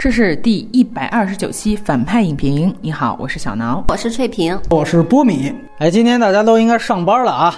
[0.00, 2.74] 这是第一百二十九期反派影评。
[2.80, 5.52] 你好，我是小挠，我是翠萍，我是波米。
[5.76, 7.54] 哎，今天大家都应该上班了啊。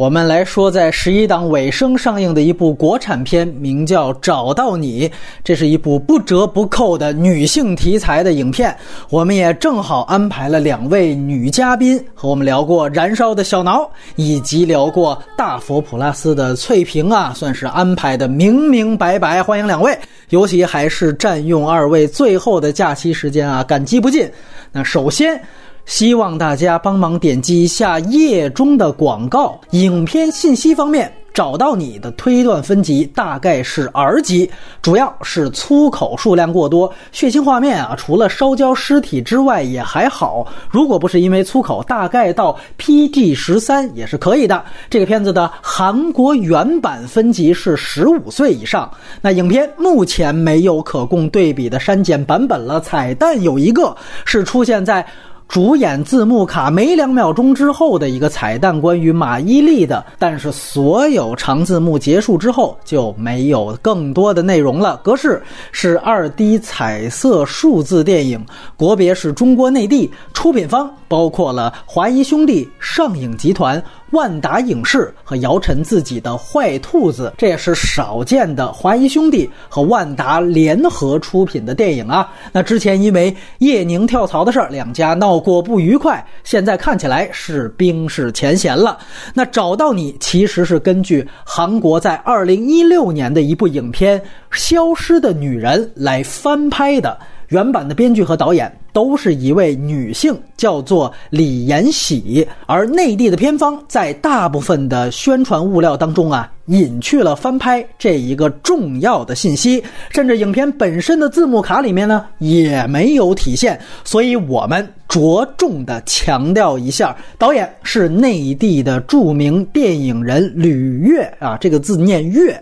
[0.00, 5.06] 我们来说，在十一档尾声上映的一部国产片，名叫《找到你》，
[5.44, 8.74] 这是一部不折不扣的女性题材的影片。
[9.10, 13.82] 我们也正好安排了两位女嘉宾和我们聊过《燃烧的小挠》，
[14.16, 19.42] 以及聊过《大佛普拉斯》的翠萍啊，算是安排的明明白白。
[19.42, 19.94] 欢迎两位，
[20.30, 24.26] 尤其还是占用二位最后的假期时间啊，感激不尽。
[24.72, 25.38] 那首先。
[25.86, 29.60] 希望大家帮忙点击一下页中的广告。
[29.70, 34.48] 影片信息方面，找到你的推断分级大概是 R 级，
[34.82, 40.46] 主要是粗口数量过多，血腥画面啊，除了烧焦尸体之外也还好。
[40.70, 44.64] 如果不是因为粗口，大概到 PG 十三也是可以的。
[44.88, 48.88] 这个片子的韩国原版分级是十五岁以上。
[49.20, 52.80] 那影片目前没有可供对比的删减版本了。
[52.80, 55.04] 彩蛋有一个是出现在。
[55.50, 65.00] 主演字幕卡没两秒钟之后的一个彩蛋，关于马伊琍的，但是所有长字幕结束之后就没有更多的内容了。
[65.02, 68.40] 格式是二 D 彩色数字电影，
[68.76, 73.82] 国别是中国内地，出品方包括了华谊兄弟、上影集团。
[74.10, 82.32] 万达影视和姚晨自己的坏兔子，这也是少见的华谊兄弟和万达联合出品的电影啊。
[82.52, 88.98] 那之前因为叶宁跳槽的事儿，两家闹过不愉快，现在看起来是冰释前嫌了。
[89.32, 94.18] 那找到你其实是根据韩国在二零一六年的一部影片
[94.50, 97.18] 《消失的女人》来翻拍的。
[97.50, 102.46] 原版的编剧和导演都是一位女性，叫做李延喜。
[102.66, 113.80] 而内地的片方在大部分的宣传物料当中啊，隐去了翻拍这一个重要的信息，甚至影片本身的字幕卡里面呢也没有体现。
[114.04, 122.60] 所以我们着重的强调一下，导演是内地的著名电影人吕悦啊，这个字念悦。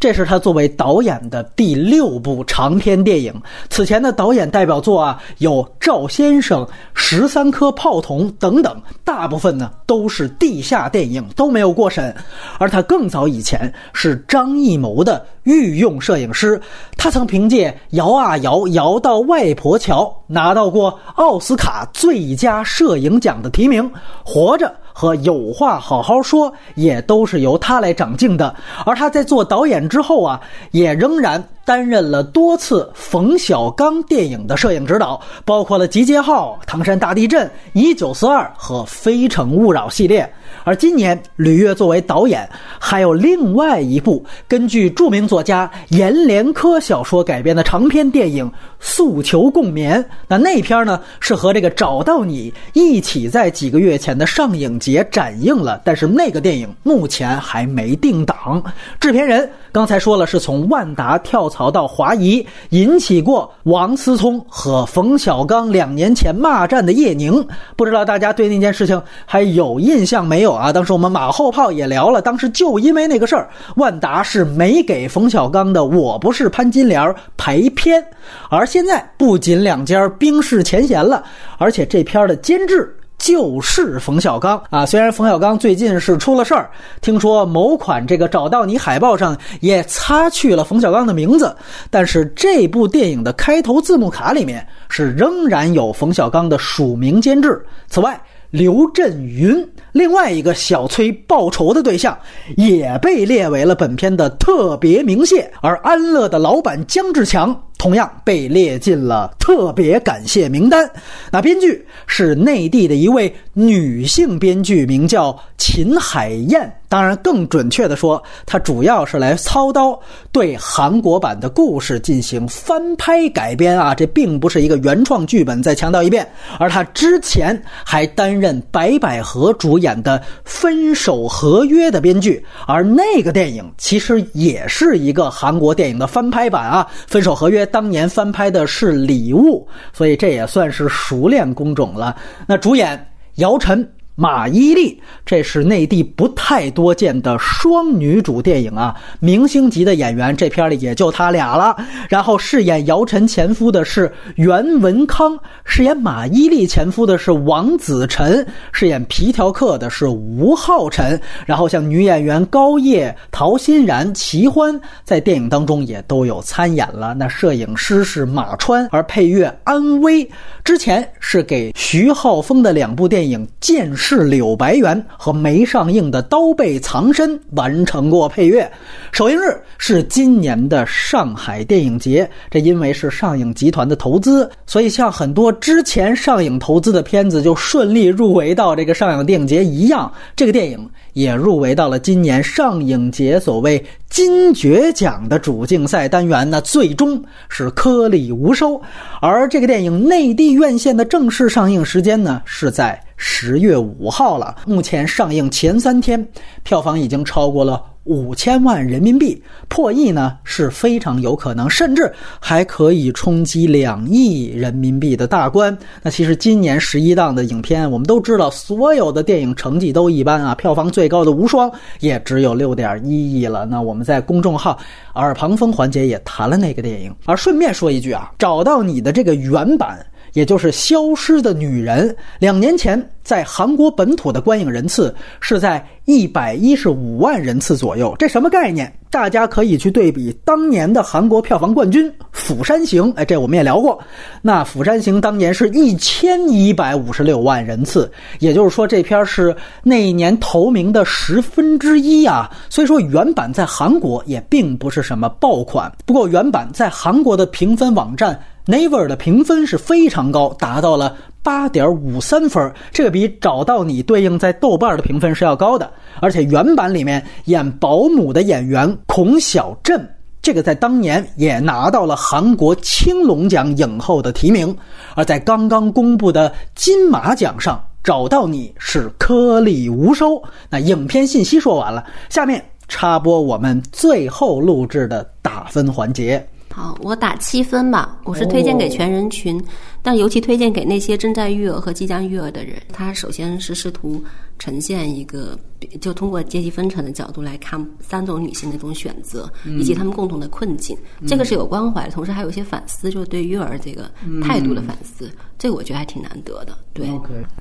[0.00, 3.34] 这是他作为导演的第六部长篇电影。
[3.68, 6.64] 此前的导演代表作啊，有《赵先生》
[6.94, 12.14] 《十三颗炮筒》等等，大部分呢都是地下电影，都没有过审。
[12.58, 16.60] 而他更早以前是张艺谋的御用摄影师，
[16.96, 23.82] 他曾凭借《摇啊摇，摇到外婆桥》拿到过奥斯卡最佳摄影奖的提名，
[24.24, 24.66] 《活着》。
[24.98, 28.52] 和有话好好说也都是由他来掌镜的，
[28.84, 30.40] 而他在做导演之后啊，
[30.72, 31.40] 也仍然。
[31.68, 40.32] 担任了多次冯小刚电影的摄影指导，包括了《集结号》《唐山大地震》《一九四二》和《非诚勿扰》系列。
[40.68, 42.46] 而今年，吕悦作为导演，
[42.78, 48.44] 还有另外一部根据著名作家阎连科小说改编的长篇电影
[48.78, 49.98] 《诉求共眠》。
[50.26, 58.62] 那那片呢，是和这个《找到你》一起在几个月前的上影节展映了，但是那个电影目前还没定档。
[59.00, 61.68] 制片人刚才说了，是从万达跳槽。
[61.70, 67.46] 到华谊，引起过王思聪和冯小刚两年前骂战的叶宁，
[67.76, 70.72] 不知道大家对那件事情还有印象没有啊？
[70.72, 77.02] 当时我们马后炮也聊了，当时就因为那个事儿，万达是没给冯小刚的《我不是潘金莲》
[77.36, 78.04] 排片，
[78.50, 81.24] 而现在不仅两家冰释前嫌了，
[81.58, 82.94] 而且这片的监制。
[83.18, 84.86] 就是冯小刚啊！
[84.86, 86.70] 虽然冯小刚最近是出了事儿，
[87.00, 91.52] 听说某款这个找到你海报上也擦去了冯小刚的名字，
[91.90, 97.60] 但是这部电影的开头字幕卡里面是仍然有冯小刚的署名监制。
[97.88, 98.16] 此外，
[98.50, 102.16] 刘震云另外一个小崔报仇的对象
[102.56, 107.64] 也被列为了本片的特别鸣谢，而安乐的老板姜志强。
[107.78, 110.90] 同样被列进了特别感谢名单。
[111.30, 116.74] 那编剧是内地的一位女性编剧，名叫秦海燕。
[116.88, 119.96] 当然，更准确的说，她主要是来操刀
[120.32, 125.62] 对韩国版的故事进行翻拍改编啊，这并不是一个原创剧本。
[125.62, 126.28] 再强调一遍，
[126.58, 137.64] 而她之前还担任白百合主演演的《分手合约》的编剧，而那个电影其实也是一个韩国电影的翻拍版啊，《分手合约》。
[137.70, 142.14] 当年翻拍的是《礼物》，所以这也算是熟练工种了。
[142.46, 143.88] 那主演姚晨、
[144.20, 151.76] 马伊琍，这是内地不太多见的双女主电影啊，明星级的演员，这片里也就他俩了。
[152.08, 161.20] 然后饰演姚晨前夫的是袁文康，饰演马伊琍前夫的是王子晨，饰演皮条客的是吴昊辰。
[161.46, 167.14] 然后像女演员高叶、陶欣然、齐欢在电影当中也都有参演了。
[167.14, 170.28] 那摄影师是马川，而配乐安威
[170.64, 173.94] 之前是给徐浩峰的两部电影《剑》。
[174.08, 178.66] 是柳白猿和没上映的《刀背藏身》完成过配乐。
[179.12, 196.48] 首映日是今年的上海电影节，这因为是上影集团的投资，所以像很多之前上影投资的片子就顺利入围到这个上影电影节一样，这个电影也入围到了今年上影节所谓金爵奖的主竞赛单元。
[196.48, 198.80] 那最终是颗粒无收。
[199.20, 202.98] 而这个电影内地院线的正式上映时间呢，是在。
[203.20, 206.26] 十月五号了，目前上映前三天，
[206.62, 215.76] 票房已经超过了五千万人民币，破亿呢是非常有可能，甚至还可以冲击两亿人民币的大关。
[216.00, 221.68] 那其实今年十一档的影片，我们都知道，所有的电影成绩都一般啊，票房最高的《无双》
[221.98, 223.66] 也只有六点一亿了。
[223.66, 224.78] 那我们在公众号
[225.16, 229.98] 耳旁风环节也谈了那个电影，而顺便说一句啊，找到你的这个原版。
[230.32, 232.08] 也就是《消失的女人》，
[232.38, 238.90] 两年前在韩国本土的观影人次是在一百一十五万人次左右，这什么概念？
[239.10, 243.98] 大家可以去对比当年的韩国票房冠军《釜山行》，哎，这我们也聊过。
[244.42, 252.50] 那《釜山行》当年是一千一百五十六万人次，也就是说这片是那一年头名的十分之一啊。
[252.68, 258.38] 所以说原版在韩国也并不是什么爆款，不过原版在韩国的评分网站。
[258.68, 265.90] Naver 的评分是非常高，达到了八点五三分，这个比找到你对应在豆瓣的评分是要高的。
[266.20, 270.06] 而且原版里面演保姆的演员孔晓振，
[270.42, 274.76] 这个在当年也拿到了韩国青龙奖影后的提名。
[275.14, 280.42] 而在刚刚公布的金马奖上，找到你是颗粒无收。
[280.68, 286.46] 那影片信息说完了，下面插播我们最后录制的打分环节。
[286.78, 288.16] 好，我打七分吧。
[288.22, 289.60] 我是推荐给全人群，
[290.00, 292.80] 但尤其推荐给那些正在育儿和即将育儿的人。
[292.92, 294.22] 他首先是试图
[294.58, 295.58] 呈现一个。
[296.00, 304.10] 就通过阶级分层的角度来看三种女性的一种选择，以及她们共同的困境，这个是有关怀，同时还有一些反思，就是对育儿这个
[304.42, 306.76] 态度的反思，这个我觉得还挺难得的。
[306.92, 307.08] 对，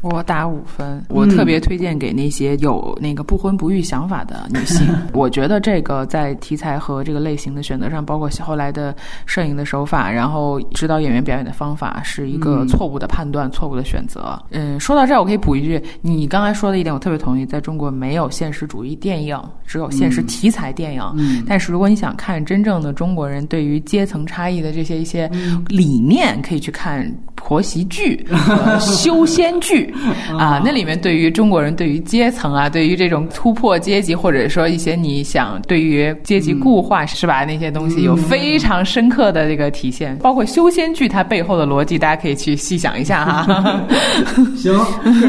[0.01, 4.87] 我打五分，我特别推荐给那些有那个不婚不育想法的女性。
[5.13, 8.95] 我觉得这个在题材和这个类型的选择上，包括后来的
[9.27, 14.41] 摄影的手法，然后指导演员表演的方法，是一个错误的判断，错误的选择。
[14.49, 18.17] 嗯，说到这儿，我可以补一句，你刚才说的一点，我特别同意，在中国没。
[18.17, 21.03] 有现实主义电影，只有现实题材电影。
[21.17, 25.29] 嗯，但是如果你想看真正的中国人对于阶层差异的这些一些
[25.67, 28.25] 理念，可以去看婆媳剧、
[28.81, 29.93] 修仙剧
[30.35, 30.59] 啊。
[30.65, 40.17] 那里面对于中国人对于阶层啊，对于这种突破阶级，或者说一些你想对于阶级固化是吧那些东西，有非常深刻的这个体现。
[40.17, 43.79] 包括修仙剧它背后的逻辑，大家可以去细想一下哈。
[44.57, 44.73] 行，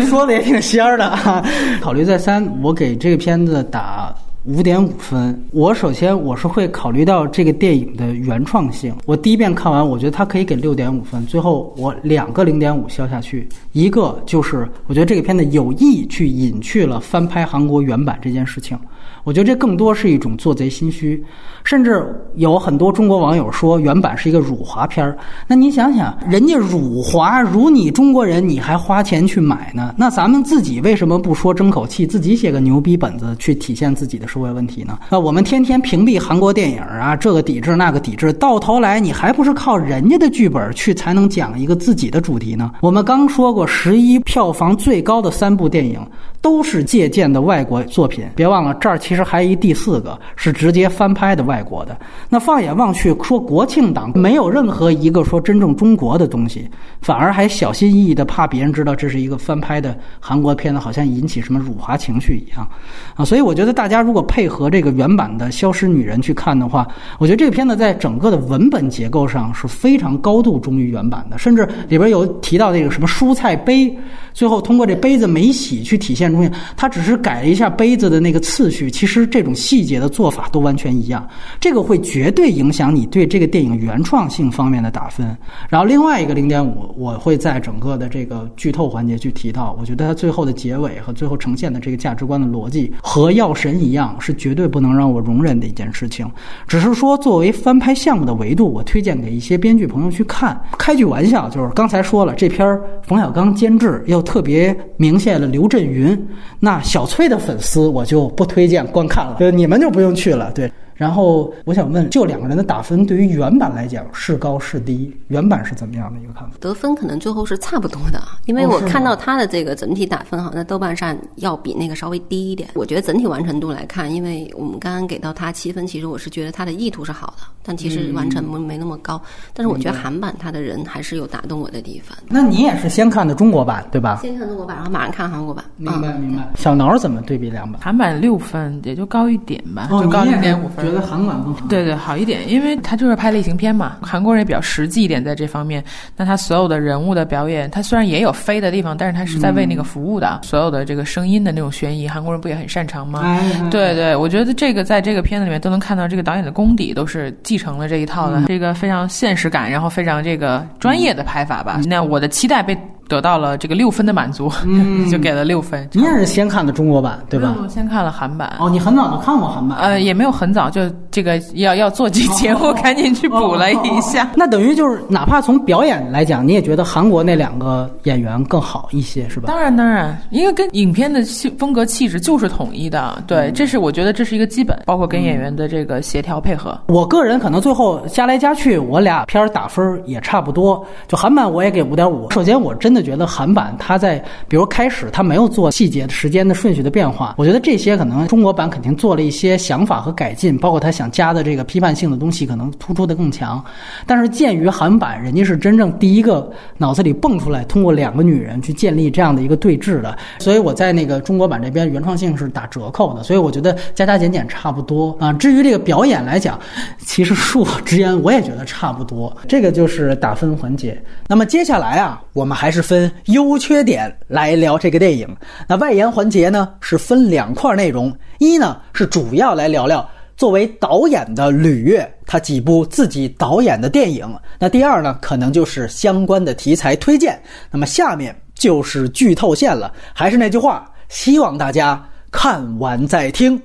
[0.07, 1.45] 说的也挺仙儿的啊。
[1.83, 2.79] 考虑再三，我。
[2.79, 4.15] 给这个片子打
[4.45, 5.37] 五点五分。
[5.51, 8.95] 我首先我是会考虑到这个电影的原创性。
[9.05, 11.27] 我第一遍看完，我觉得它可以给六点五分。
[11.27, 18.79] 最后我两个零点五消下去，一个就是我觉得这个片子有意去隐去了翻拍韩国原版这件事情。
[19.25, 21.21] 我觉得这更多是一种做贼心虚。
[21.69, 22.03] 甚至
[22.37, 25.15] 有很多中国网友说原版是一个辱华片儿，
[25.47, 29.95] 那你想想，人家辱华辱你中国人，你还花钱去买呢？
[29.95, 34.99] 那咱们自己为什么不说争口气，自己写个牛逼本子去体现自己的社会问题呢？
[35.11, 42.71] 那我们天天屏蔽韩国电影啊，这个抵制那个抵制，到头来你还不是靠人家的剧本去才能讲一个自己的主题呢？
[42.81, 46.01] 我们刚说过，十一票房最高的三部电影
[46.41, 51.58] 都是借鉴的外国作品，别忘了这儿其实还一第四个是直接翻拍的外。
[51.59, 51.99] 外国的。
[52.29, 62.69] 那放眼望去，说国庆档没有任何一个说真正中国的东西，反而还小心翼翼的怕别人知道这是一个翻拍的韩国片子，好像引起什么辱华情绪一样
[63.15, 63.25] 啊！
[63.25, 66.87] 所以我觉得大家如果配合这个原版的《消失女人》去看的话，
[67.19, 73.97] 我觉得这个片子在整个的文本结构上是非常高度忠于原版的，甚至里边有提到那个什么蔬菜杯，
[74.33, 81.27] 最后通过这杯子没洗去体现出现，他只是改了一下杯子的那个次序，其实这种细节的做法都完全一样，
[81.61, 85.37] 这个会绝对影响你对这个电影原创性方面的打分。
[85.69, 96.31] 然后另外一个零点五，我会在整个的这个剧透环节去提到，我觉得它最后的结尾和最后呈现的这个价值观的逻辑和《药神》一样，是绝对不能让我容忍的一件事情。
[96.67, 100.61] 只是说作为翻拍项目的维度，我推荐给一些编剧朋友去看。
[100.79, 106.19] 开句玩笑，就是刚才说了，这篇冯小刚监制，又特别明显了刘震云，
[106.61, 110.71] 那小崔的粉丝我就不推荐观看了，对，你们就不用去了，对。
[110.99, 115.17] 然后我想问，就两个人的打分，对于原版来讲是高是低？
[115.29, 116.57] 原版是怎么样的一个看法？
[116.59, 122.69] 得分可能最后是差不多的，因为我看到他的这个整体打分，好像在豆瓣上要比那个稍微低一点。
[122.75, 129.23] 我觉得整体完成度来看，因为我们刚刚给到他七分，其实我是觉得他的意图是好的，但其实完成没没那么高。
[129.55, 132.19] 但是我觉得韩版他的人还是有打动我的地方。
[132.27, 134.19] 那你也是先看的中国版对吧？
[134.21, 135.65] 先看中国版，然后马上看韩国版。
[135.77, 136.51] 明白明白。
[136.57, 137.81] 小挠怎么对比两版？
[137.81, 140.88] 韩版六分，也就高一点吧，就高一点五分。
[140.89, 141.67] 觉得韩版更好？
[141.69, 143.97] 对对，好一点，因为他就是拍类型片嘛。
[144.01, 145.83] 韩国人也比较实际一点，在这方面。
[146.17, 150.41] 那他所有的人物的表演，他虽然也有飞的地方，但是他是在为那个服务的。
[150.43, 153.39] 所有的这个声音的那种悬疑，韩国人不也很擅长吗？
[153.71, 161.81] 对对，我觉得这个在这个片子里面都能看到，这个导演的功底都是继承了这一套的，这个非常现实感，然后非常这个专业的拍法吧。
[161.87, 162.77] 那我的期待被。
[163.09, 164.51] 得到了这个六分的满足，
[165.11, 165.89] 就给了六分。
[165.93, 167.57] 你也是先看的中国版对吧？
[167.63, 168.57] 我先看了韩版。
[168.61, 169.79] 哦，你很早就看过韩版？
[169.79, 174.31] 呃，也没有很早，就这个要要做这节目，赶紧去补了一下。
[174.37, 179.45] 那等于就是，哪怕从表演来讲，你也觉得韩国那两个演员更好一些，是吧？
[179.49, 183.23] 当然，当然，因为跟影片的气风格气质就是统一的。
[183.27, 186.79] 对，这是我觉得这是一个基本，包括跟演员的这个协调配合。
[186.87, 190.85] 我个人可能最后加来加去，我俩片儿打分也差不多。
[191.07, 192.31] 就韩版我也给五点五。
[192.31, 193.75] 首先，我真的觉得韩版。
[193.79, 203.65] 他在比如开始，他没有做细节的时间的顺序的变化，我觉得这些可能中国版肯定做了一些想法和改进，包括他想加的这个批判性的东西可能突出的更强。
[204.07, 215.33] 但是鉴于韩版人家是真正第一个脑子里蹦出来通过两个女人去建立这样的一个对峙的，所以我在那个中国版这边原创性是打折扣的，所以我觉得加加减减差不多啊。
[215.33, 216.59] 至于这个表演来讲，
[216.99, 219.35] 其实恕我直言，我也觉得差不多。
[219.47, 221.01] 这个就是打分环节。
[221.27, 223.79] 那么接下来啊，我们还是分优缺。
[223.89, 225.27] 点来聊这个电影。
[225.67, 234.29] 那外延环节呢是分两块内容，一呢是主要来聊聊作为导演的吕越他几部自己导演的电影。
[234.59, 237.41] 那第二呢可能就是相关的题材推荐。
[237.71, 243.59] 那么下面就是剧透线了，还是那句话，希望大家看完再听。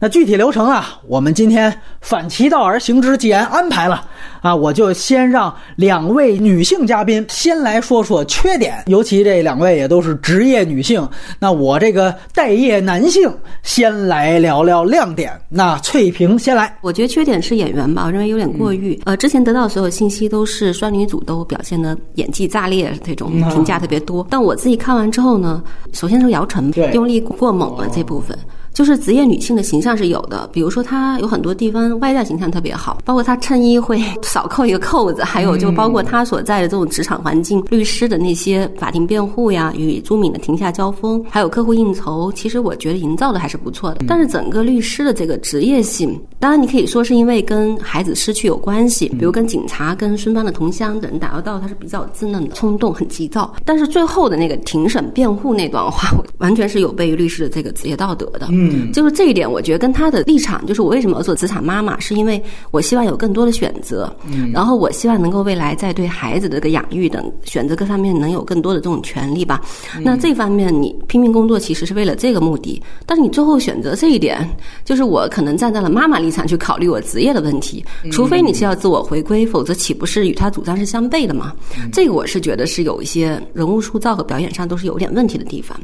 [0.00, 4.04] 那具体流程啊，我们今天反其道而行之，既然安排了
[4.40, 11.06] 啊，我就先让两位女性嘉宾先来说说缺点，尤其这两位也都是职业女性。
[11.40, 13.28] 那我这个待业男性
[13.64, 15.32] 先来聊聊亮点。
[15.48, 19.00] 那翠萍先来，我觉得缺点是演员吧，我认为有点过誉。
[19.04, 24.24] 呃，之前得到所有信息都是双女主都表现的演技炸裂，这种评价特别多。
[24.30, 25.60] 但我自己看完之后呢，
[25.92, 28.38] 首先是姚晨用力过猛了这部分。
[28.78, 44.04] 就是职业女性的形象是有的，比如说她有很多地方外在形象特别好，包括她衬衣会 少扣一个扣子，还有就包括她所在的这种职场环境，律师的那些法庭辩护呀，与朱敏的庭下交锋，还有客户应酬，其实我觉得营造的还是不错的。
[44.06, 53.52] 但是整个律师的这个职业性，当然你可以说是因为跟孩子失去有关系，比如跟警察、跟孙芳的同乡等打交道，他是比较稚嫩的、冲动、很急躁。
[53.64, 58.46] 但是最后的那个庭审辩护那段话，完全是有悖于律师的这个职业道德的。
[58.52, 69.60] 嗯，就是这一点，我觉得跟他的立场，就是我为什么要做职场妈妈，是因为我希望有更多的选择，嗯，然后我希望能够未来在对孩子的这个养育等选择各方面能有更多的这种权利吧。
[70.02, 74.48] 那这方面你拼命工作其实是为了这个目的，但是你最后选择这一点，
[74.84, 81.52] 就是我可能站在了妈妈立场去考虑我职业的问题，除非你是要自我回归，否则岂不是与他主张是相悖的吗？
[81.92, 85.78] 这个我是觉得是有一些人物塑造和表演上都是有点问题的地方。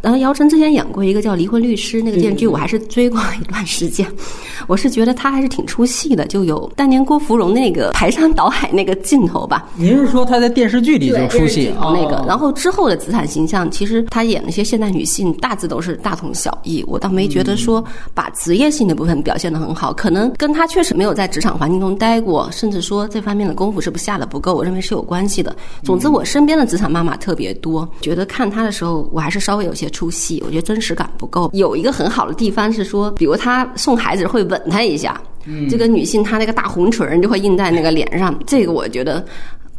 [0.00, 2.66] 然后姚晨之前演过一个叫《离婚律师》那个电视剧，我还。
[2.66, 4.04] 是追过一段时间，
[4.66, 9.68] 我是觉得他还是挺出戏的，就有当年郭芙蓉那个排山倒海那个镜头吧。
[9.76, 12.24] 您是说他在电视剧里就出戏那个？
[12.26, 25.54] 然后之后的资产形象，其实他演那些现代女性大致都是大同小异，我倒没觉得说把职业性的部分表现的很好，可能跟他确实没有在职场环境中待过，甚至说这方面的功夫是不是下的不够，我认为是有关系的。
[25.84, 31.48] 总之，我身边的职场妈妈特别多，觉得看他的时候，我还是稍微有些出戏，我觉得真实感不够。
[31.52, 32.72] 有一个很好的地方。
[32.72, 35.20] 是说，比如他送孩子会吻他一下，
[35.68, 39.24] 这个女性她那个大红唇就会印在那个脸上，这个我觉得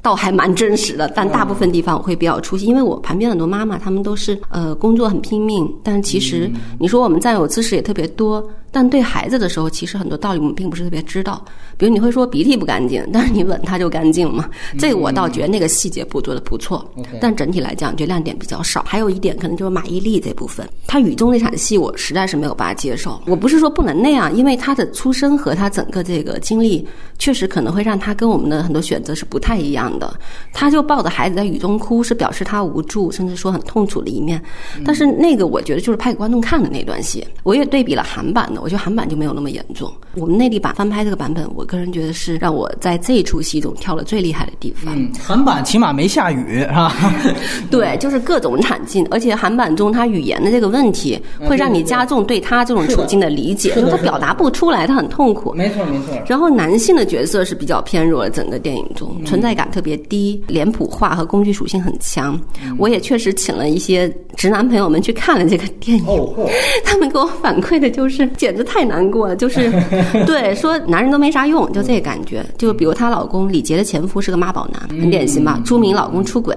[0.01, 8.43] 倒还蛮真实的，但大部分地方我会比较出戏，因为我旁边很多妈妈，她们都是呃工作很拼命，但其实你说我们占有知识也特别多，
[8.77, 11.43] 但对孩子的时候，其实很多道理我们并不是特别知道。
[11.77, 14.47] 比如你会说鼻涕不干净，但是你吻它就干净了嘛？
[14.77, 16.87] 这个我倒觉得那个细节捕捉的不错，
[17.19, 18.83] 但整体来讲，觉得亮点比较少。
[18.87, 23.19] 还有一点可能就是马伊琍这部分，她雨中那场戏我实在是没有办法接受。
[23.25, 30.19] 我不是说不能那样，因为她的出身和她整个这个经历，确实可能会让她跟我们的很多选择是不太一样的。
[30.53, 34.39] 她就抱着孩子在雨中哭，是表示她无助，甚至说很痛楚的一面。
[34.85, 39.89] 但是那个我觉得就是拍给观众看的那段戏，我也对比了韩版的，我觉得韩版就没有那么严重。
[40.15, 44.93] 我们内地版翻拍这个版本，我个人觉得是让我在这一出戏中跳了最厉害的地方。
[45.25, 46.93] 韩版起码没下雨，是吧？
[47.71, 55.53] 对，就是各种场景，而且韩版中他语言的这个问题，会让你加重对他这种处境的理解，就是他表达不出来，他很痛苦。
[55.53, 56.21] 没错，没错。
[56.27, 62.37] 然后男性的角色是比较偏弱的，整个电影中存在感特别低，脸谱化和工具属性很强。
[62.77, 66.05] 我也确实请了一些直男朋友们去看了这个电影，
[66.83, 69.69] 他们给我反馈的就是简直太难过了，就是
[70.25, 72.45] 对说男人都没啥用，就这感觉。
[72.57, 75.61] 就比如她老公李杰的前夫是个妈宝男，很典型吧？
[75.65, 76.55] 朱明老公出轨。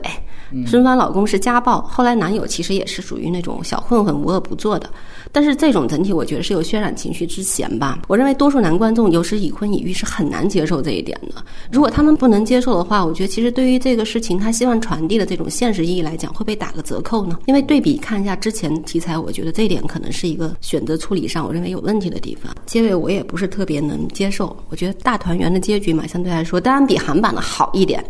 [0.67, 4.89] 孙帆老公是家暴，后来男友其实也是属于那种小混混，无恶不作的。
[5.33, 8.01] 但是这种整体，我觉得是有渲染情绪之嫌吧。
[8.09, 11.45] 我认为多数男观众有时已婚已育是很难接受这一点的。
[11.71, 17.39] 如果他们不能接受的话，我觉得其实对于这个事情，他希望传递的这种现实意义来讲，会被打个折扣呢？
[17.47, 22.55] 因为对比看一下之前题材，我觉得这一点可能是一个选择处理上我认为有问题的地方。
[22.67, 28.05] 结尾我也不是特别能接受，我觉得大团圆的结局嘛，相对来说当然比韩版的好一点，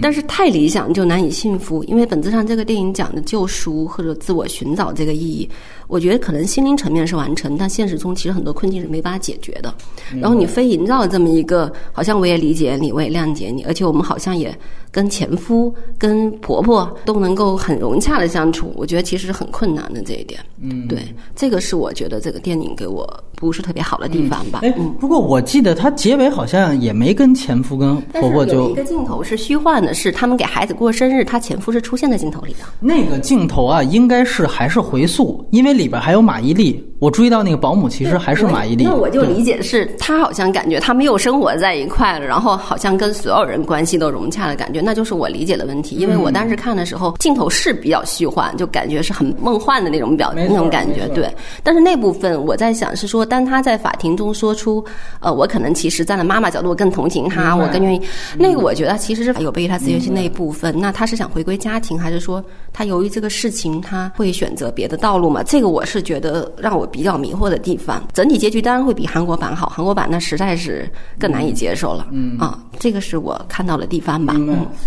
[0.00, 5.48] 但是太理想就难以幸福，因为本质上这个电影讲的救赎或者自我寻找这个意义。
[5.92, 9.74] 我觉得可能心灵层面是完成，但现实中其实很多困境是没办法解决的。
[10.18, 14.58] 然后你非营造这么一个，好像我也理解你，我也谅解你，而且我们好像也
[14.92, 18.72] 跟前夫、跟婆婆都能够很融洽的相处。
[18.76, 20.38] 我觉得其实是很困难的这一点。
[20.60, 20.98] 嗯，对，
[21.34, 24.60] 这个是我觉得这个电影给我不是特别好的地方吧。
[24.62, 24.70] 哎，
[25.00, 32.58] 不过我记得他结尾好像也没跟前夫跟婆婆就有一个镜头是虚幻的，是他们给孩子过生日，他前夫是出现在镜头里的。
[32.78, 36.78] 那个镜头啊，应该是还是回溯，因为里边还有马伊琍。
[37.00, 38.84] 我注意到那个保姆其实还是马伊琍。
[38.84, 45.96] 那我就理解是，她好像感觉他们又生活在一块了，然后好像跟所有人关系都融洽的感觉，那就是我理解的问题。
[45.96, 51.06] 因为我当时看的时候，镜头是比较虚幻，就感觉是很梦幻的那种表那种感觉。
[51.08, 54.84] 对，但是那部分我在想是说，当他在法庭中说出，
[55.20, 58.02] 呃，我可能其实站在妈妈角度，我更同情他，我更愿意。
[58.38, 60.74] 那个我觉得其实是有悖于他自愿性那一部分。
[60.78, 65.42] 那他是想回归家庭，还是说他由于这个事情他会选择别的道路嘛？
[65.42, 68.02] 这个我是觉得让我比较迷惑的地方。
[68.12, 72.06] 整体结局当然会比韩国版好，韩国版那实在是更难以接受了。
[72.10, 74.34] 嗯啊，这个是我看到的地方吧。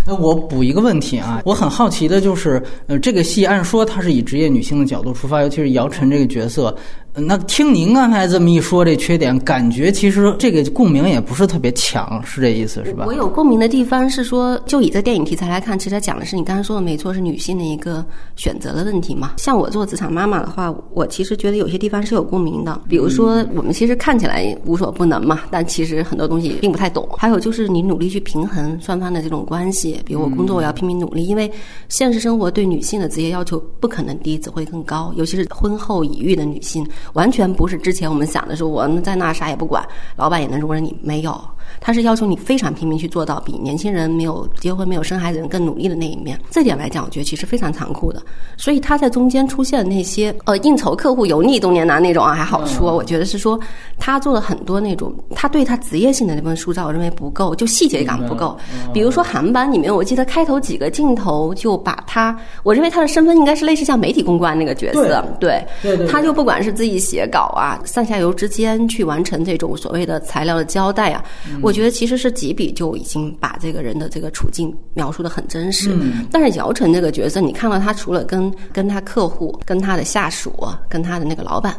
[0.06, 6.76] 那我补一个问题啊，我很好奇的就是，呃，这个戏按说它是以职业女性的角度出发，尤其是姚晨这个角色。
[7.18, 13.06] 那听您刚才这么一说，这缺点感觉其实这个共鸣也不是特别强，是这意思是吧？
[13.08, 19.36] 我有共鸣的地方是说，就以这电影题材来看，其实它讲的是你刚才说的没错，是女性的一个选择的问题嘛。
[19.38, 22.82] 像我做职场妈妈的话，我其实觉得有些地方是有共鸣的。
[22.90, 27.08] 比如说，我们其实看起来无所不能嘛，但其实很多东西并不太懂。
[27.18, 31.50] 还有就是你努力去平衡双方的这种关系，比如我工作我要拼命努力，因为
[31.88, 36.86] 现实生活对女性的职业要求不可能低，只会更高，尤其是婚后已育的女性。
[37.14, 41.32] 完全不是之前我们想的，说我在那啥也不管，老板也能容忍你，没有。
[41.80, 46.40] 他是要求你非常拼命去做到比年轻人没有结婚、没有生孩子人更努力的那一面。
[46.50, 48.22] 这点来讲，我觉得其实非常残酷的。
[48.58, 52.96] 所以他在中间出现的那些呃应酬客户油腻中年男那种啊，还好说。
[52.96, 53.60] 我觉得是说
[53.98, 58.58] 他做了很多那种他对他职业性的那部分塑造，我认为不够，就细节感不够。
[58.94, 65.66] 比如说韩版里面，我记得开头几个镜头就把他，我认为他的身份应该是类似像媒体公关那个角色，对，
[66.10, 71.24] 他就不管是自己写稿啊，上下游之间去完成这种所谓的材料的交代啊。
[71.62, 75.92] 我觉得其实是几笔就已经把这个人的这个处境描述的很真实。
[75.94, 76.26] 嗯。
[76.32, 80.54] 但是姚晨这个角色，你看到他除了跟跟他客户、跟他的下属、
[80.90, 81.76] 跟他的那个老板，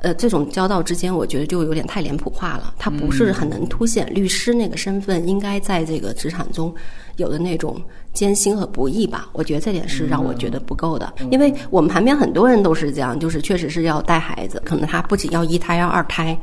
[0.00, 2.74] 呃，这种交道之间，我觉得就有点太脸谱化了。
[2.78, 6.74] 他不是很能凸显律师那个身份应该在这个职场中
[7.16, 7.80] 有的那种。
[8.14, 16.38] 艰辛和不易吧，我觉得这点是让我觉得不够的，因为我们旁边很多人都是这样，就是确实是要带孩子，可能他不仅要一胎，要二胎，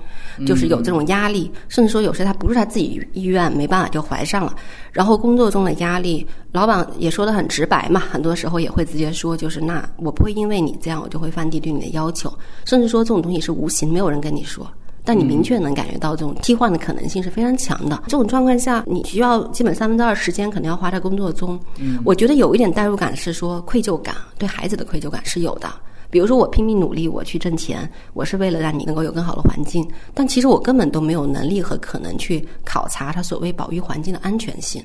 [0.46, 4.54] 就是有这种压力，甚至说有时他不是他自己意愿，没办法就怀上了，
[4.92, 12.32] 然后工作中的压力，老板也说的很直白嘛，很多时候也会直接说，就是那我不会因为你这样，我就会放低对你的要求，
[12.66, 14.70] 甚至说这种东西是无形，没有人跟你说。
[15.04, 18.04] 但你明确能感觉到这种替换的可能性是非常强的。
[18.06, 21.60] 这种状况下，你需要基本三分之二时间可能要花在工作中。
[21.80, 25.68] 嗯，我觉得有一点代入感是说愧疚感，对孩子的愧疚感是有的。
[26.10, 34.84] 比如说，我拼命努力，我去挣钱，我是为了让你能够有更好的环境，但其实我根本都没有能力和可能去考察他所谓保育环境的安全性。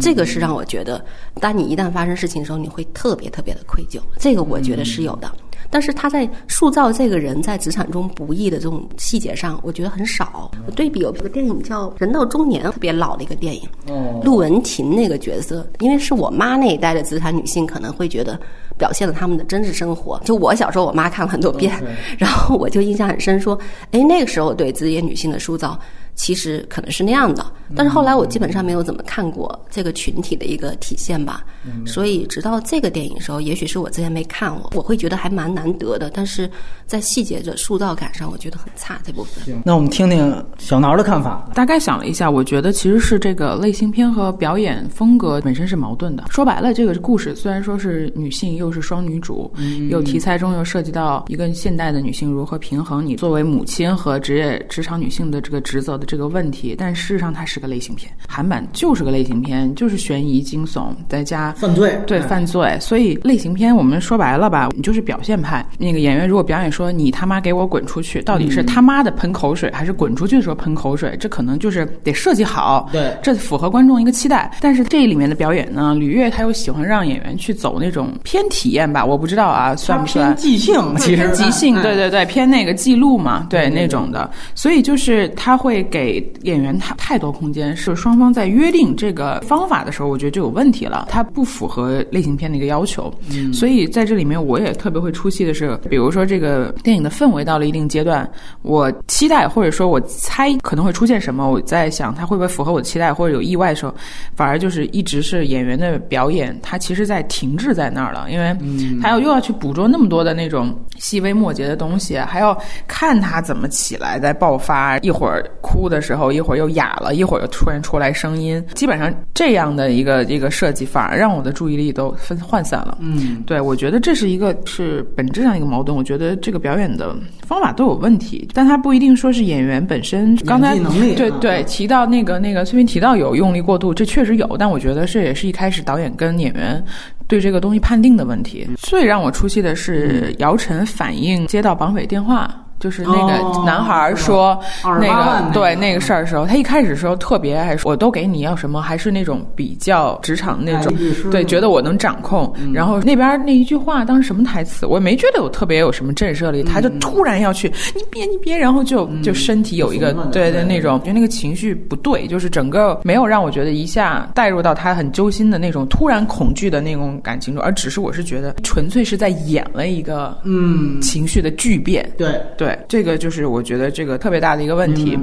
[0.00, 1.04] 这个是让我觉得，
[1.40, 4.00] 当你一旦发生事情的时候，你会特别特别的愧疚。
[4.18, 5.30] 这个我觉得是有的。
[5.68, 10.48] 但是他在塑造这个人在职场中不易的这种细节上，我觉得很少。
[10.64, 13.68] 我对比有一个电影叫《人到中年》，特别老的一个电影。
[13.88, 14.20] 哦。
[14.24, 18.38] 陆文婷那个角色，因为是我妈那一代的职场女性，可能会觉得
[18.78, 20.20] 表现了他们的真实生活。
[20.24, 21.74] 就我小时候，我妈看了很多遍，
[22.16, 23.58] 然后我就印象很深，说，
[23.90, 25.76] 哎，那个时候对职业女性的塑造。
[26.16, 31.44] 其实可能是那样的，但是后来我基本上没有怎么看过这个群体的一个体现吧。
[31.86, 36.10] 所以直到这个电影的时候，也许是我之前没看过，我会觉得还蛮难得的。
[36.10, 36.50] 但是
[36.86, 39.62] 在细节的塑造感上，我觉得很差这部分。
[39.64, 41.48] 那我们听听小挠的看法。
[41.54, 46.24] 大概想了一下，我觉得其实是这个类型片和表演风格本身是矛盾的。
[46.30, 49.52] 说白了，这个故事虽然说是女性，又是双女主，
[49.90, 56.06] 又题材中又涉及到一个现代的女性如何平衡你作为母亲和职业职场女性的这个职责的。
[56.06, 62.76] 这个问题，但事实上它是个类型片，韩版就是个类型片，就是悬疑惊悚再加犯罪，对犯罪。
[62.80, 65.64] 所以类型片我们说白了吧，你就是表现派。
[65.78, 71.16] 那个演员如果表演说你他妈给我滚出去，到底是他妈的喷口水，还是滚出去的时候喷口水？
[71.18, 74.50] 这可能就是得设计好，对，这符合观众一个期待。
[74.60, 80.74] 但是这里面的表演呢，吕越他又喜欢让演员去走那种偏体验吧，我不知道啊，算不算即兴？
[80.98, 84.30] 其实即兴，对对对，偏那个记录嘛，对那种的。
[84.54, 85.86] 所以就是他会。
[85.88, 93.10] 给演员太太多空间，是双方在约定这个方法的时候，我觉得就有问题了，他不符合类型片的一个要求。
[93.30, 98.30] 嗯，所以在这里面，我也特别会出戏的是，比如说这个电影的氛围到了一定阶段，
[98.60, 103.94] 我期待或者说我猜可能会出现什么，我在想它会不会符合我的期待，或者有意外的时候，
[104.34, 108.54] 反而就是一直是演员的表演，它其实在停滞在那儿了，因为
[109.00, 112.54] 他要又要去捕捉那么多的那种细微末节的东西，还要
[112.86, 115.86] 看他怎么起来再爆发，一会儿哭。
[115.86, 122.98] 的时候，一会儿又哑了，一会儿又突然出来声音，基本上这样的一个一个设计，反而让我的注意力都分涣散了。
[123.00, 125.96] 嗯，对，我觉得这是一个是本质上一个矛盾。
[125.96, 130.36] 我觉得这个表演的方法都有问题，但他不一定说是演员本身。
[130.44, 130.76] 刚才
[131.14, 136.82] 对对提到那个那个崔斌提到有用力过度，这确实有，但我觉得这也是一开始导演跟演员
[137.26, 138.68] 对这个东西判定的问题。
[138.78, 142.54] 最让我出戏的是姚晨反映接到绑匪电话。
[142.80, 145.96] 就是那个男孩说那个对那个。
[146.06, 150.94] 事儿的时候，他一开始的时候特别爱说，我都给你要什么，还是那种比较职场那种，
[151.32, 152.52] 对，觉得我能掌控。
[152.72, 160.62] 然后那边那一句话当时什么台词，我也没觉得有特别有什么震慑力，他就突然要去，你别你别，然后就就身体有一个对对。
[160.62, 171.00] 那种，就那个情绪不对，就是整个没有让我觉得一下带入到他很揪心的那种突然恐惧的那种感情中，而只是我是觉得纯粹是在演了一个嗯。
[171.00, 172.65] 情绪的巨变，对对。
[172.66, 175.16] 对，这个就是我觉得这个特别大的一个问题，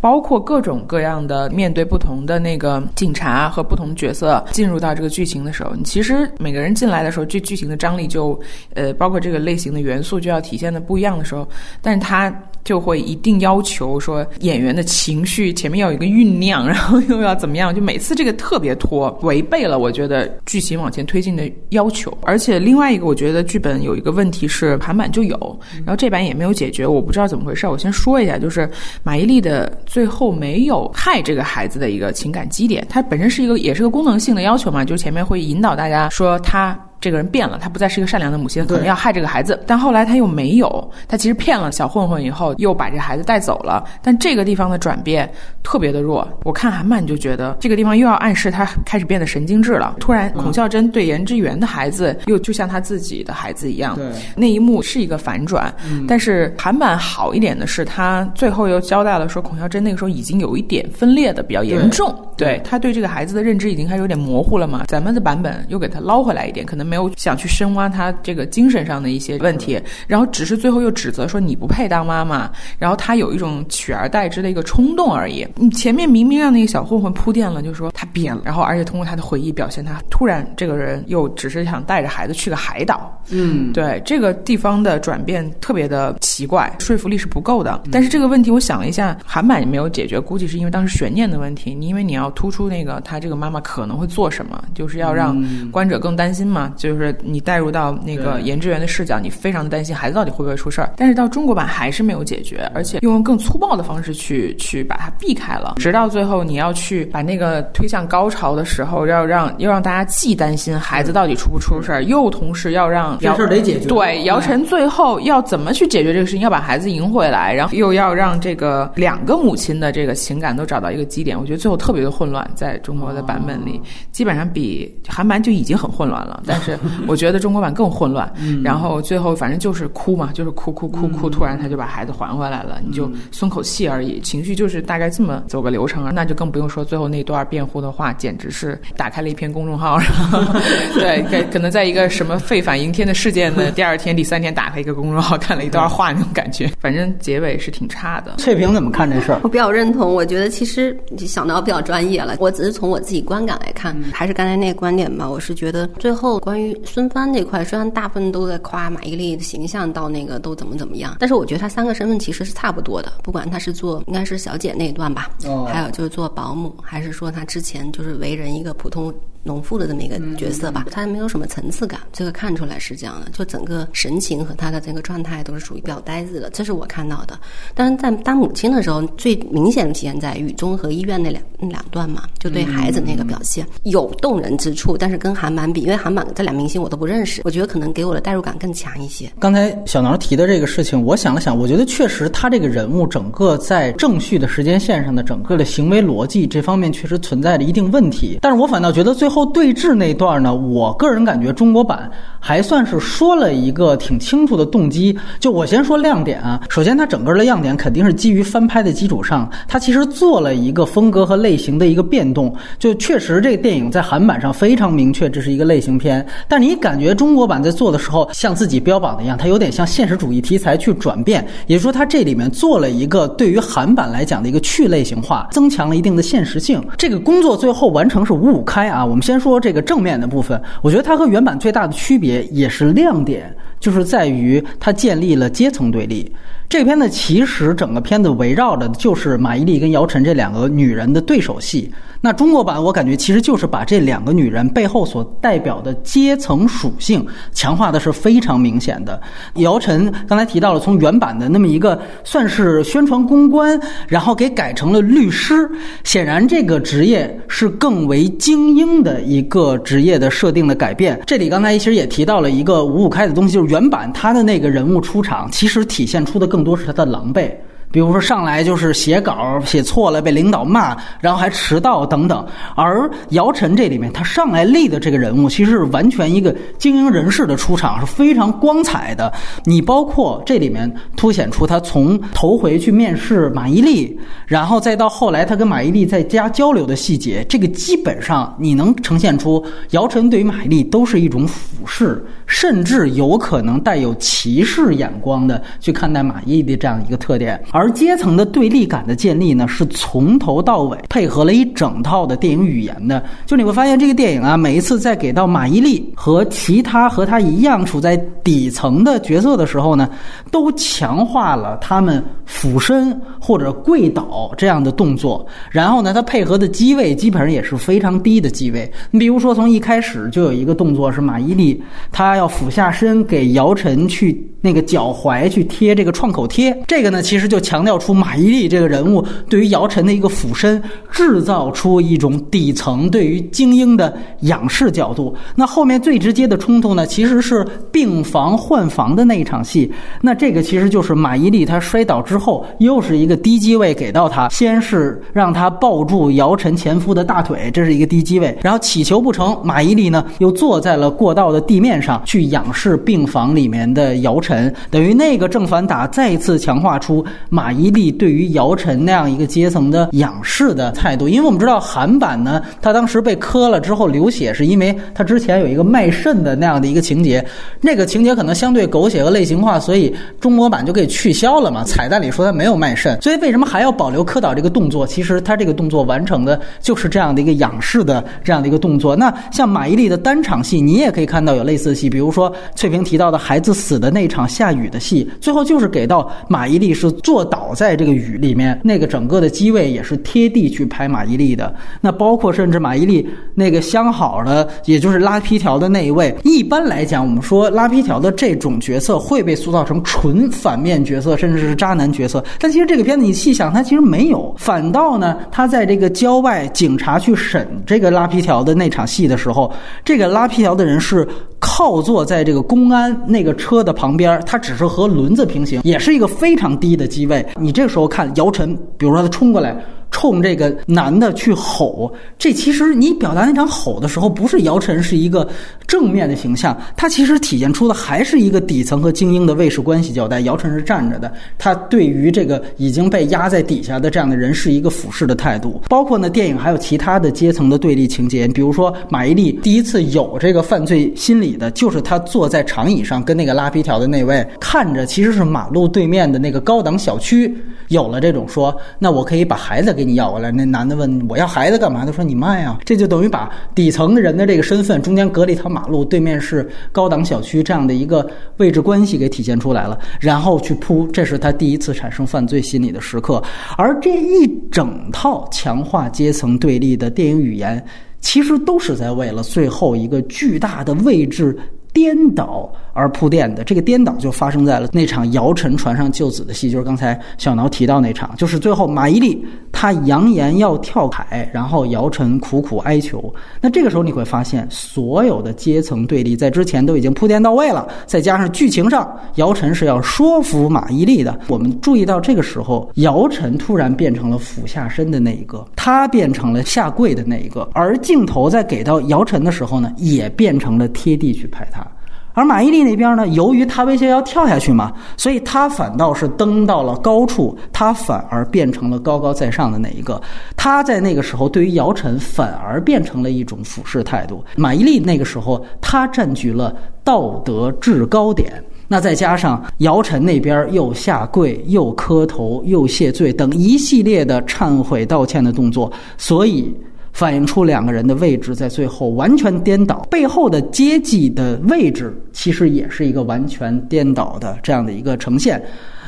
[0.00, 8.38] 包括各种各样的面对不同的那个警察和不同角色进入到这个剧情的时候，你其实每个人进来的时候，这剧情的张力就
[8.74, 11.48] 呃，包括这个类型的元素就要体现的不一样的时候，
[11.80, 12.30] 但是它。
[12.64, 17.74] 就会一定要求说演员的情绪前面要有一个酝酿，然后又要怎么样？
[17.74, 22.16] 就每次这个特别拖，违背了我觉得剧情往前推进的要求。
[22.22, 27.66] 而且另外一个，我觉得剧本有一个问题是韩版就有，然后这版也没有解决，我不知道怎么回事。
[27.66, 28.68] 我先说一下，就是
[29.02, 36.78] 马伊琍的最后没有害这个孩子的一个情感基点，它本身是一个也是个功能性的要求嘛，就是前面会引导大家说他。
[37.00, 39.58] 这个人变了，他不再是一个善良的母亲，可能要害这个孩子。
[39.66, 43.82] 但后来他又没有，他其实骗了小混混以后，又把这孩子带走了。
[44.02, 45.30] 但这个地方的转变
[45.62, 46.28] 特别的弱。
[46.44, 49.96] 我看韩漫就觉得这个地方又要暗示他开始变得神经质了。
[49.98, 53.96] 突然，孔孝真对严之源的孩子又就像他自己的孩子一样。
[53.96, 54.04] 对，
[54.36, 55.72] 那一幕是一个反转。
[56.06, 62.14] 但是韩版好一点的是，他最后又交代了说，孔孝真那个时候已经有一点分裂的比较严重。
[62.36, 64.84] 对他对这个孩子的认知已经开始有点模糊了嘛？
[64.88, 66.89] 咱们的版本又给他捞回来一点，可能。
[66.90, 72.50] 没有想去深挖他这个精神上的一些问题，然后只是最后又指责说你不配当妈妈，
[72.80, 75.46] 然后他有一种取而代之的一个冲动而已。
[75.54, 83.22] 你前面明明让那个小混混铺垫了，就说他变了，然后而且通过他的回忆表现，他突然这个人又只是想带着孩子去个海岛。
[83.30, 87.80] 嗯，对这个地方的转变特别的奇怪，说服力是不够的。
[87.92, 91.74] 但是这个问题我想了一下，韩版也没有解决，估计是因为当时悬念的问题。
[91.74, 96.72] 你因为你要突出那个他这个妈妈可能会做什么，就是要让观者更担心嘛。
[96.80, 100.90] 就是你带入到那个研制员的视角，你非常的担心孩子到底会不会出事儿。
[100.96, 113.86] 但是到中国版还是没有解决，而且用更粗暴的方式去去把它避开了，直到最后你要去把那个推向高潮的时候，要让要让大家既担心孩子到底出不出事儿，又同时要让这事儿得解决。
[113.86, 116.40] 对，姚晨最后要怎么去解决这个事情？
[116.40, 121.38] 要把孩子赢回来，然后又要让这个两个母亲的这个情感都找到一个基点。
[121.38, 123.78] 我觉得最后特别的混乱，在中国的版本里，
[124.10, 126.42] 基本上比韩版就已经很混乱了。
[126.46, 126.69] 但是
[127.06, 128.30] 我觉得中国版更混乱。
[128.62, 134.20] 然后最后反正就是哭嘛，就是哭哭哭哭，突然他就把孩子还回来了，你就松口气而已。
[134.20, 136.12] 情绪就是大概这么走个流程啊。
[136.14, 139.98] 那就更不用说最后那段辩护的话，简直是打开了一篇公众号。
[140.94, 146.70] 对，可可能在一个什么废反盈天的事件的第二天、第三天，打开一个公众号看了一段话，那种感觉。
[146.80, 148.34] 反正结尾是挺差的。
[148.36, 149.40] 翠萍怎么看这事儿？
[149.42, 150.12] 我比较认同。
[150.12, 152.36] 我觉得其实想到比较专业了。
[152.40, 155.28] 我只是从我自己观感来看，还是刚才那个观点吧。
[155.28, 163.10] 我是觉得最后关于孙帆这块，虽然大部分都在夸马伊琍的形象到那个都怎么怎么样，但是我觉得她三个身份其实是差不多的。
[163.22, 165.30] 不管她是做应该是小姐那一段吧，
[165.66, 166.10] 还有就是。
[166.10, 169.14] 做保姆，还是说她之前就是为人一个普通？
[169.42, 177.38] 农妇的这么一个角色吧，她没有什么层次感，这个看出来是这样的，就整个神情和她的这个状态都是属于比较呆滞的，这是我看到的。
[177.74, 189.30] 但是在当母亲的时候，最明显的体现在雨中和医院那两那两段嘛，就对孩子那个表现有动人之处，但是跟韩版比，因为韩版这俩明星我都不认识，我觉得可能给我的代入感更强一些。
[189.38, 200.10] 刚才小挠提的这个事情，我想了想，我觉得确实他这个人物整个在正序的时间线上的整个的行为逻辑这方面确实存在着一定问题，但是我反倒觉得最后对峙那。
[200.20, 205.16] 段呢，我个人感觉中国版还算是说了一个挺清楚的动机。
[205.38, 212.54] 就我先说亮点啊，首先它整个的亮点肯定是基于翻拍的基础上，它其实做了一个风格和类型的一个变动。
[212.78, 216.26] 就确实这个电影在韩版上非常明确，这是一个类型片。
[216.48, 226.82] 但你感觉中国版在做的时候，像自己标榜的一样，它有点像现实主义题材去转变，也就是说它这里面做了一个对于韩版来讲的一个去类型化，增强了一定的现实性。
[226.98, 229.06] 这个工作最后完成是五五开啊。
[229.06, 230.00] 我们先说这个正。
[230.00, 236.34] 面的部分，我觉得它和原版最大的区别也是亮点，就是在于它建立了阶层对立。
[236.70, 241.92] 这片呢，其实整个片子围绕的就是马伊琍跟姚晨这两个女人的对手戏。
[242.22, 249.20] 那中国版我感觉其实就是把这两个女人背后所代表的阶层属性强化的是非常明显的。
[249.56, 255.68] 姚晨刚才提到了从原版的那么一个算是宣传公关，然后给改成了律师，
[256.04, 261.20] 显然这个职业是更为精英的一个职业的设定的改变。
[261.26, 266.60] 这里刚才其实也提到了一个五五开的东西，就是原版他的那个人物出场，其实体现出的更。
[266.60, 267.50] 多是他的狼狈。
[267.92, 272.46] 比如说上来就是写稿写错了被领导骂，然后还迟到等等。
[272.76, 279.32] 而姚晨这里面他上来立的这个人物，其实是完全一个精英人士的出场，是非常光彩的。
[279.64, 284.16] 你包括这里面凸显出他从头回去面试马伊琍，
[284.50, 297.62] 然后再到后来他跟马伊琍在家交流的细节，这个基本上你能呈现出姚晨对于马伊琍都是一种俯视，甚至有可能带有歧视眼光的去看待马伊琍的这样一个特点。
[297.70, 303.24] 而而阶层的对立感的建立呢，是从头到尾配合了一整套的电影语言的。
[303.46, 310.10] 就你会发现，这个电影啊，每一次在给到马伊琍和其他和他一样处在底层的角色的时候呢，
[310.50, 315.46] 都强化了他们俯身或者跪倒这样的动作。
[315.70, 318.90] 然后呢，他配合的机位基本上也是非常低的机位。
[319.10, 321.80] 你比如说，从一开始就有一个动作是马伊琍，
[322.12, 326.76] 她要俯下身给姚晨去那个脚踝去贴这个创口贴。
[326.86, 327.60] 这个呢，其实就。
[327.70, 335.32] 强调出马伊琍这个人物对于姚晨的一个俯身，制造出一种底层对于精英的仰视角度。
[335.54, 339.92] 那后面最直接的冲突呢，其实是病房换房的那一场戏。
[340.22, 357.60] 那这个其实就是马伊琍她摔倒之后，又是一个低机位给到他，先是让他抱住姚晨前夫的大腿，这是一个低机位，然后祈求不成，马伊琍呢又坐在了过道的地面上去仰视病房里面的姚晨，等于那个正反打再一次强化出马。
[357.60, 367.44] 马伊琍对于姚晨那样一个阶层的仰视的态度，因为我们知道韩版呢，他当时被磕了之后流血，是因为他之前有一个卖肾的那样的一个情节，
[367.80, 371.84] 那个情节可能相对狗血和类型化，所以中国版就给取消了嘛。
[371.84, 375.06] 彩蛋里说他没有卖肾，所以为什么还要保留磕倒这个动作？
[375.06, 379.14] 其实他这个动作完成的就是这样的一个仰视的这样的一个动作。
[379.14, 387.40] 那像马伊琍的单场戏，你也可以看到有类似的戏，比如说翠萍提到的孩子死的那场下雨的戏，最后就是给到马伊琍是坐。
[387.50, 391.74] 倒在这个雨里面，那个整个的机位也是贴地去拍马伊琍的。
[392.00, 396.32] 那包括甚至马伊琍那个相好的，也就是拉皮条的那一位。
[396.44, 402.44] 一般来讲，我们说拉皮条的这种角色会被塑造成纯反面角色，甚至是渣男角色。
[402.60, 409.72] 但其实这个片子你细想，它其实没有，反倒呢，他在这个郊外警察去审这个拉皮条的那场戏的时候，
[410.04, 411.26] 这个拉皮条的人是
[411.58, 417.44] 靠坐在这个公安那个车的旁边，他只是和轮子平行，也是一个非常低的机位。
[417.60, 419.76] 你这个时候看姚晨，比如说他冲过来。
[420.10, 425.48] 冲这个男的去吼，这其实你表达那场吼的时候，不是姚晨是一个
[425.86, 430.40] 正面的形象，他其实体现出的还是一个底层和精英的卫士关系交代。
[430.40, 435.80] 姚晨是站着的，他对于这个已经被压在底下的这样的人是一个俯视的态度。
[435.88, 447.56] 包括呢，电影还有其他的阶层的对立情节，比如说马伊琍第一次有这个犯罪心理的，就是她坐在长椅上跟那个拉皮条的那位看着，其实是马路对面的那个高档小区，
[447.88, 449.94] 有了这种说，那我可以把孩子。
[450.00, 452.06] 给你要过来，那男的问我要孩子干嘛？
[452.06, 463.42] 他说你卖啊，这就等于把底层人的这个身份中间隔了一条马路，对面是高档小区这样的一个位置关系给体现出来了，然后去铺，这是他第一次产生犯罪心理的时刻。
[463.76, 467.84] 而这一整套强化阶层对立的电影语言，
[468.20, 471.54] 其实都是在为了最后一个巨大的位置
[471.92, 472.70] 颠倒。
[472.92, 479.38] 而铺垫的这个颠倒就发生在了那场姚晨船上救子的戏，就是刚才小挠提到那场，就是最后马伊琍
[479.70, 483.32] 她扬言要跳海，然后姚晨苦苦哀求。
[483.60, 491.38] 那这个时候你会发现，所有的阶层对立在之前都已经铺垫到位了，再加上剧情上姚晨是要说服马伊琍的。
[491.46, 501.86] 我们注意到这个时候，姚晨突然变成了俯下身的那一个，她变成了下跪的那一个，而镜头在给到姚晨的时候呢，也变成了贴地去拍她。
[502.32, 510.20] 而马伊琍那边呢，由于他威胁要跳下去嘛，所以他反倒是登到了高处，他反而变成了高高在上的那一个。
[510.56, 514.44] 他在那个时候对于姚晨反而变成了一种俯视态度。
[514.56, 518.52] 马伊琍那个时候他占据了道德制高点，
[518.86, 526.74] 那再加上姚晨那边又下跪又磕头又谢罪等一系列的忏悔道歉的动作，所以。
[527.12, 535.62] 反映出两个人的位置在最后完全颠倒，背后的阶级的位置其实也是一个完全颠倒的这样的一个呈现。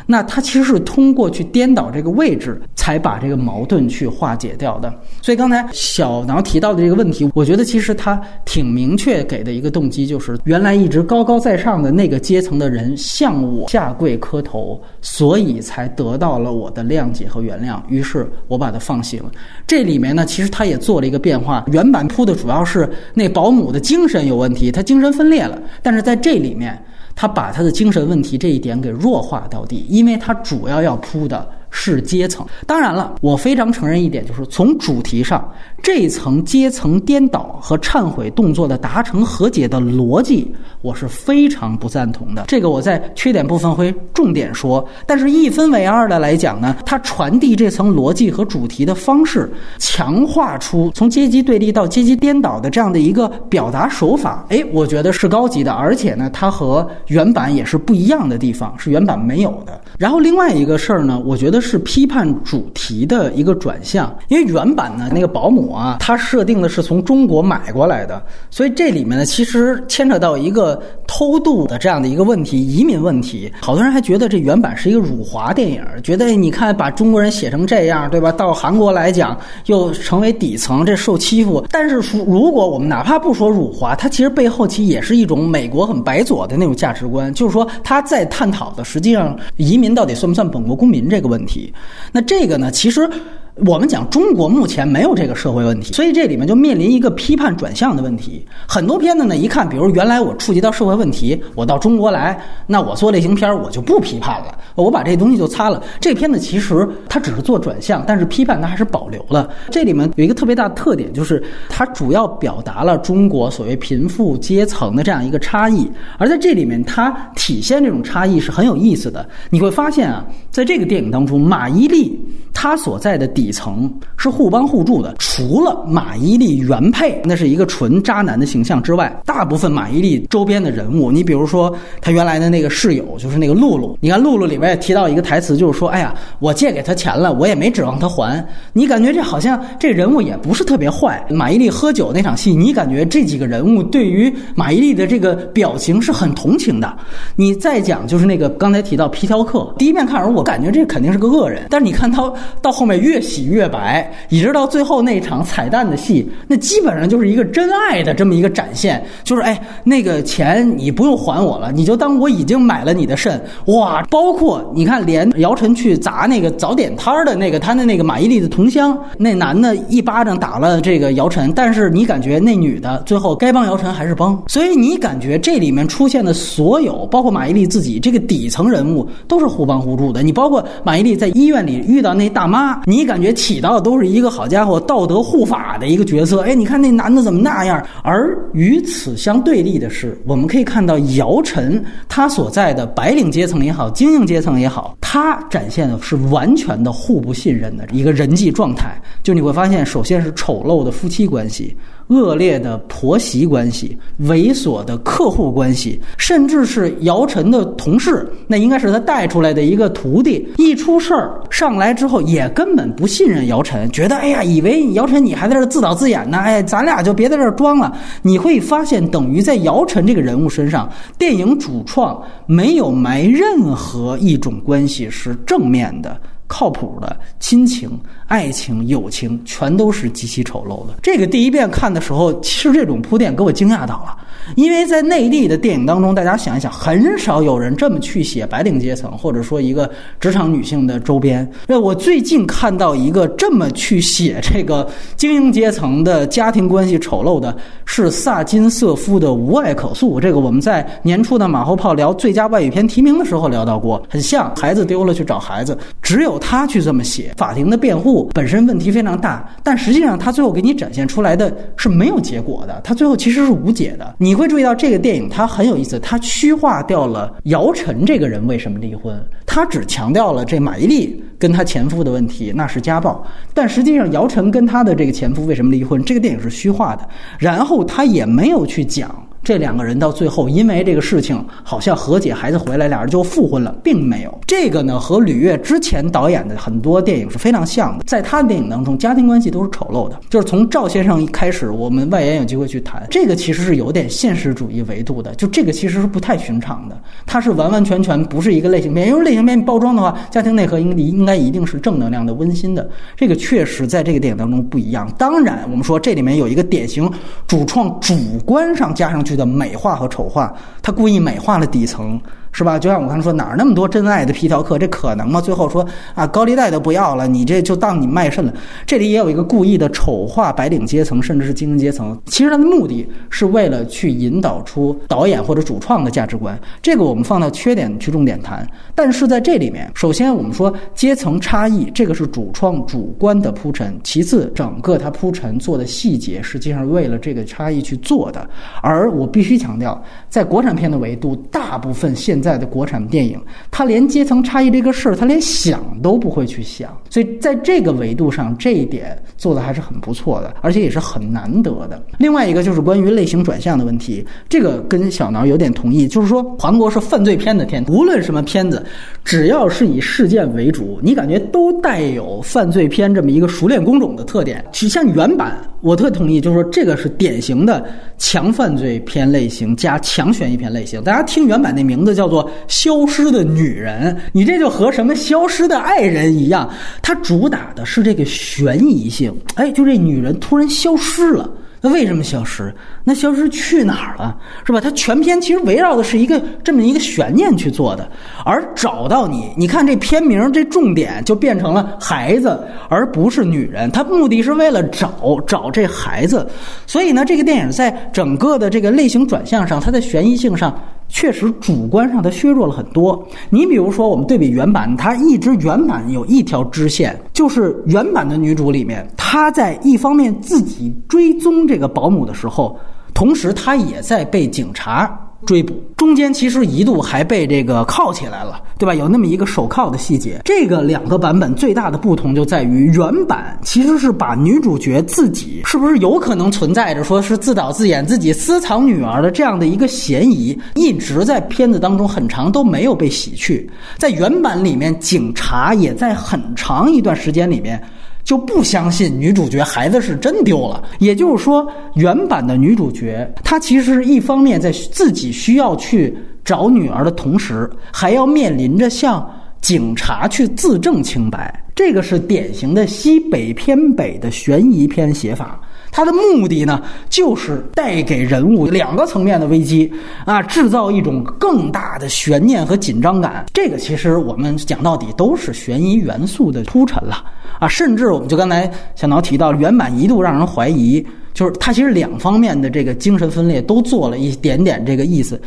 [0.06, 4.92] 那他其实是通过去颠倒这个位置，才把这个矛盾去化解掉的。
[5.20, 19.22] 所以刚才小挠提到的这个问题，我觉得其实他挺明确给的一个动机，就是原来一直高高在上的那个阶层的人向我下跪磕头，所以才得到了我的谅解和原谅，于是我把他放行。
[19.66, 26.82] 这里面呢，其实他也做了一个变化，原版铺的主要是那保姆的精神有问题，他精神分裂了，但是在这里面。
[27.14, 31.48] 他把他的精神问题这一点给弱化到底，因为他主要要铺的。
[31.74, 32.46] 是阶层。
[32.66, 35.50] 当然了，我非常承认一点，就是从主题上，
[35.82, 42.44] 这层阶层颠倒和忏悔动作的达成和解的逻辑，我是非常不赞同的。
[42.46, 44.86] 这个我在缺点部分会重点说。
[45.06, 55.72] 但是，一分为二的来讲呢，它传递这层逻辑和主题的方式，强化出从阶级对立到阶级颠倒的这样的一个表达手法，哎，我觉得是高级的。
[55.72, 59.80] 而且呢，它和原版也是不一样的地方，是原版没有的。
[59.98, 61.62] 然后另外一个事儿呢，我觉得。
[61.62, 73.52] 是批判主题的一个转向，因为原版呢，那个保姆啊，它设定的是从中国买过来的，所以这里面呢，其实牵扯到一个偷渡的这样的一个问题，移民问题。
[73.60, 78.30] 好多人还觉得这原版是一个辱华电影，觉得你看把中国人写成这样，对吧？
[78.32, 81.64] 到韩国来讲又成为底层，这受欺负。
[81.70, 91.72] 但是说，如果我们哪怕不说辱华，它其实背后其实也是一种美国很白左的那种价值观，就是说他在探讨的实际上移民到底算不算本国公民这个问题。
[92.12, 92.70] 那这个呢？
[92.70, 93.08] 其实。
[93.56, 98.42] 我们讲中国目前没有这个社会问题，所以这里面就面临一个批判转向的问题。
[98.66, 105.82] 很多片子呢，一看，比如原来我触及到社会问题，我到中国来，那我做类型片我就不批判了，我把这东西就擦了。
[106.00, 109.50] 这片子其实它只是做转向，但是批判它还是保留了。
[109.70, 115.86] 这里面有一个特别大的特点，就是它主要表达了中国所谓贫富阶层的这样一个差异，
[116.16, 119.28] 而在这里面它体现这种差异是很有意思的。
[119.50, 122.10] 你会发现啊，在这个电影当中，马伊琍。
[122.54, 125.16] 她所在的底底层是互帮互助的。
[125.18, 133.98] 除了马伊琍原配那是一个纯渣男的形象之外，大部分马伊琍周边的人物，你比如说她原来的那个室友，就是那个露露。
[134.00, 141.24] 你看露露里面也提到一个台词，就是说：“哎呀，我借给他钱了，我也没指望他还。”你感觉这好像这人物也不是特别坏。
[141.28, 146.96] 马伊琍喝酒那场戏，你感觉这几个人物对于马伊琍的这个表情是很同情的。
[147.34, 164.02] 你再讲就是那个刚才提到皮条客，第一遍看的时候我感觉这肯定是个恶人，但是你看他到后面越喜悦白，一直到最后那场彩蛋的戏，那基本上就是一个真爱的这么一个展现，就是哎那个钱你不用还我了，你就当我已经买了你的肾，哇！
[164.10, 180.22] 包括你看连姚晨去砸那个早点摊儿的那个他的那个马伊琍的同乡，那男的一巴掌打了这个姚晨，但是你感觉那女的最后该帮姚晨还是帮，所以你感觉这里面出现的所有，包括马伊琍自己这个底层人物都是互帮互助的。
[180.22, 186.40] 你包括马伊琍在医院里遇到那大妈，你感也起到都是一个好家伙道德护法的一个角色。
[186.42, 187.80] 哎，你看那男的怎么那样？
[188.02, 199.00] 而与此相对立的是，我们可以看到姚晨他所在的白领阶层也好，精英阶层也好，他展现的是完全的互不信任的一个人际状态。
[199.22, 201.76] 就你会发现，首先是丑陋的夫妻关系。
[202.08, 210.46] 恶劣的婆媳关系、猥琐的客户关系，甚至是姚晨的同事，那应该是他带出来的一个徒弟。
[210.58, 217.92] 一出事儿上来之后，也根本不信任姚晨，觉得哎呀，以为姚晨你还在这自导自演呢，哎，咱俩就别在这装了。
[218.22, 220.88] 你会发现，等于在姚晨这个人物身上，
[221.18, 226.20] 电影主创没有埋任何一种关系是正面的。
[226.52, 230.98] 靠谱的亲情、爱情、友情，全都是极其丑陋的。
[231.02, 234.18] 这个第一遍看的时候，其实这种铺垫给我惊讶到了。
[234.56, 239.88] 因为在内地的电影当中，大家想一想，很少有人这么去写白领阶层，或者说一个
[240.20, 241.48] 职场女性的周边。
[241.66, 244.86] 那我最近看到一个这么去写这个
[245.16, 250.16] 精英阶层的家庭关系丑陋的，是萨金瑟夫的《无爱可诉》。
[250.20, 257.32] 这个我们在年初的马后炮聊最佳外语片提名的时候聊到过，很像孩子丢了去找孩子，只有他去这么写。
[257.36, 264.16] 法庭的辩护本身问题非常大，但实际上他最后给你展现出来的是没有结果的，他最后其实是无解的。
[264.18, 264.32] 你。
[264.34, 269.14] 会注意到这个电影它很有意思，它虚化掉了姚晨这个人为什么离婚，
[269.46, 273.24] 它只强调了这马伊琍跟她前夫的问题，那是家暴。
[273.54, 279.14] 但实际上姚晨跟她的这个前夫为什么离婚，这个电影是虚化的，然后他也没有去讲。
[279.42, 284.38] 这两个人到最后因为这个事情好像和解，孩子回来，俩人就复婚了，并没有。
[284.46, 290.20] 这个呢和吕越之前导演的很多电影是非常像的，在他的电影当中，家庭关系都是丑陋的。
[290.30, 295.34] 就是从赵先生一开始，我们外延有机会去谈这个，其实是有点现实主义维度的。
[295.34, 302.88] 就这个其实是不太寻常的，它是完完全全不是一个类型片，因为类型片包装的话，家庭内核应应该一定是正能量的、温馨的。
[303.16, 305.12] 这个确实在这个电影当中不一样。
[305.18, 307.10] 当然，我们说这里面有一个典型
[307.48, 308.14] 主创主
[308.46, 309.31] 观上加上去。
[309.36, 310.52] 的美化和丑化，
[310.82, 312.20] 他故意美化了底层。
[312.52, 312.78] 是吧？
[312.78, 314.78] 就像我刚才说，哪儿那么多真爱的皮条客？
[314.78, 315.40] 这可能吗？
[315.40, 315.84] 最后说
[316.14, 318.52] 啊，高利贷都不要了，你这就当你卖肾了。
[318.86, 322.16] 这里也有一个故意的丑化白领阶层，甚至是精英阶层。
[322.26, 326.58] 其实他的目的是为了去引导出导演或者主创的价值观。
[326.82, 328.66] 这个我们放到缺点去重点谈。
[328.94, 338.46] 但是在这里面，首先我们说阶层差异，这个是主创主观的铺陈；其次，整个他铺陈做的细节，实际上是为了这个差异去做的。
[338.82, 343.40] 而我必须强调，在国产片的维度，大部分现在的国产电影，
[343.70, 352.02] 他连阶层差异这个事儿，他连想都不会去想，所以在这个维度上，这一点做的还是很不错的，而且也是很难得的。
[352.18, 358.84] 另外一个就是关于类型转向的问题，这个跟小挠有点同意，就是说韩国是犯罪片的天，无论什么片子，
[359.24, 364.64] 只要是以事件为主，你感觉都带有犯罪片这么一个熟练工种的特点。
[364.72, 367.84] 其像原版，我特同意，就是说这个是典型的
[368.18, 371.00] 强犯罪片类型加强悬疑片类型。
[371.04, 372.32] 大家听原版那名字叫。
[372.32, 376.66] 做消失的女人，你这就和什么消失的爱人一样，
[377.02, 379.30] 它主打的是这个悬疑性。
[379.56, 381.50] 哎，就这女人突然消失了。
[381.84, 382.72] 那为什么消失？
[383.02, 384.38] 那消失去哪儿了？
[384.64, 384.80] 是吧？
[384.80, 388.08] 它全篇其实围绕的是一个这么一个悬念去做的，
[388.44, 392.56] 而找到你，你看这片名这重点就变成了孩子，
[392.88, 393.90] 而不是女人。
[393.90, 395.12] 它目的是为了找
[395.44, 396.46] 找这孩子，
[396.86, 400.72] 所以呢，这个电影在整个的这个类型转向上，它在悬疑性上
[401.14, 403.22] 确实主观上它削弱了很多。
[403.50, 411.68] 你比如说，我们对比原版，它一直原版有一条支线，就是原版的女主里面，她在一方面自己追踪。
[411.68, 412.76] 这个保姆的时候，
[413.12, 418.94] 同时她也在被警察追捕，中间其实一度还被这个铐起来了，对吧？
[418.94, 420.40] 有那么一个手铐的细节。
[420.44, 433.68] 这个两个版本最大的不同就在于，原版其实是把女主角自己是不是有可能存在着说是自导自演、自己私藏女儿的这样的一个嫌疑，一直在片子当中很长都没有被洗去。
[433.98, 437.82] 在原版里面，警察也在很长一段时间里面。
[438.24, 449.28] 就不相信女主角孩子是真丢了，也就是说，原版的女主角她其实一方面在自己需要去找女儿的同时，还要面临着向
[449.60, 455.60] 警察去自证清白，这个是典型的西北偏北的悬疑片写法。
[455.92, 459.92] 它的目的呢，就是带给人物两个层面的危机
[460.24, 463.44] 啊，制造一种更大的悬念和紧张感。
[463.52, 467.22] 这个其实我们讲到底都是悬疑元素的铺陈了
[467.60, 475.38] 啊，甚至我们就刚才小脑提到，原版一度让人怀疑，就是它其实两方面的这个精神分裂都做了一点点这个意思。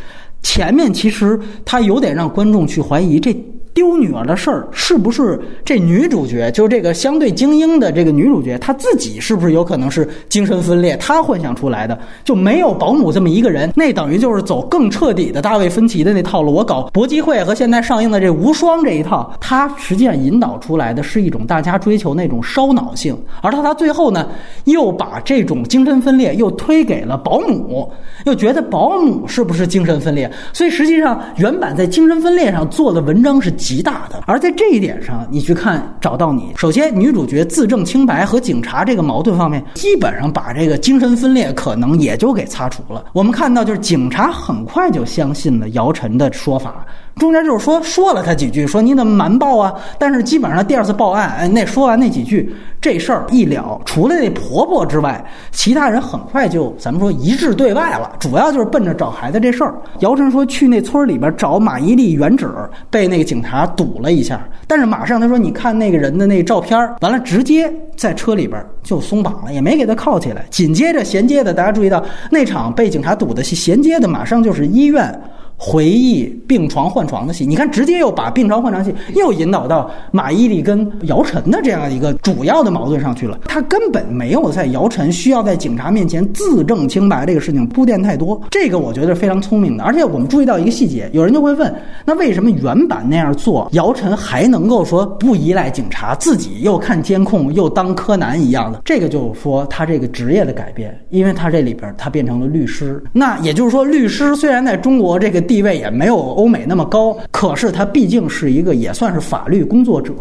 [0.44, 3.36] 前面其实它有点让观众去怀疑这。
[3.76, 12.00] 丢女儿的事儿是不是这女主角，就是这个相对精英的这个女主角，她自己是不是有可能是精神分裂，她幻想出来的？
[12.24, 16.54] 就没有保姆这么一个人，那等于就是走更彻底的大卫芬奇的那套路。
[16.54, 24.30] 我搞搏击会和现在上映的这无双这一套，他实际上引导出来的是一种大家追求那种烧脑性，而他他最后呢，
[24.64, 27.92] 又把这种精神分裂又推给了保姆，
[28.26, 30.32] 又觉得保姆是不是精神分裂？
[30.54, 33.54] 所以实际上原版在精神分裂上做的文章是。
[33.66, 36.54] 极大的，而在这一点上，你去看找到你。
[36.56, 43.04] 首先，女主角自证清白和警察这个矛盾方面，基本上把这个精神分裂可能也就给擦除了。
[43.12, 46.86] 我们看到，就是警察很快就相信了姚晨的说法。
[47.16, 49.74] 中间就是说说了他几句，说你怎么瞒报啊？
[49.98, 53.80] 但是基本上第二次报案，哎，那说完那几句，这事儿一了。
[53.86, 58.12] 除了那婆婆之外，其他人很快就咱们说一致对外了。
[58.20, 59.74] 主要就是奔着找孩子这事儿。
[60.00, 62.50] 姚晨说去那村里边找马伊琍原址，
[62.90, 64.46] 被那个警察堵了一下。
[64.68, 70.46] 但是马上他说你看那个人的那照片，完了直接在车里边就松绑了，也没给他铐起来。
[70.50, 75.18] 紧接着衔接的，大家注意到那场被警察堵的衔接的，马上就是医院。
[75.58, 83.40] 回忆病床换床的戏，你看，直接又把病床换床戏又引导到马伊琍跟姚晨的这样一个主要的矛盾上去了。
[83.46, 89.84] 他根本没有在姚晨需要在警察面前自证清白这个事情铺垫太多，这个我觉得非常聪明的。
[89.86, 98.82] 而且我们注意到一个细节，有人就会问：那为什么原版那样做，姚晨还能够说不依赖警察，自己又看监控又当柯南一样的？
[98.84, 103.02] 这个就是说他这个职业的改变，因为他这里边他变成了律师。
[103.14, 105.45] 那也就是说，律师虽然在中国这个。
[105.46, 110.14] 地位也没有欧美那么高，可是他毕竟是一个也算是法律工作者。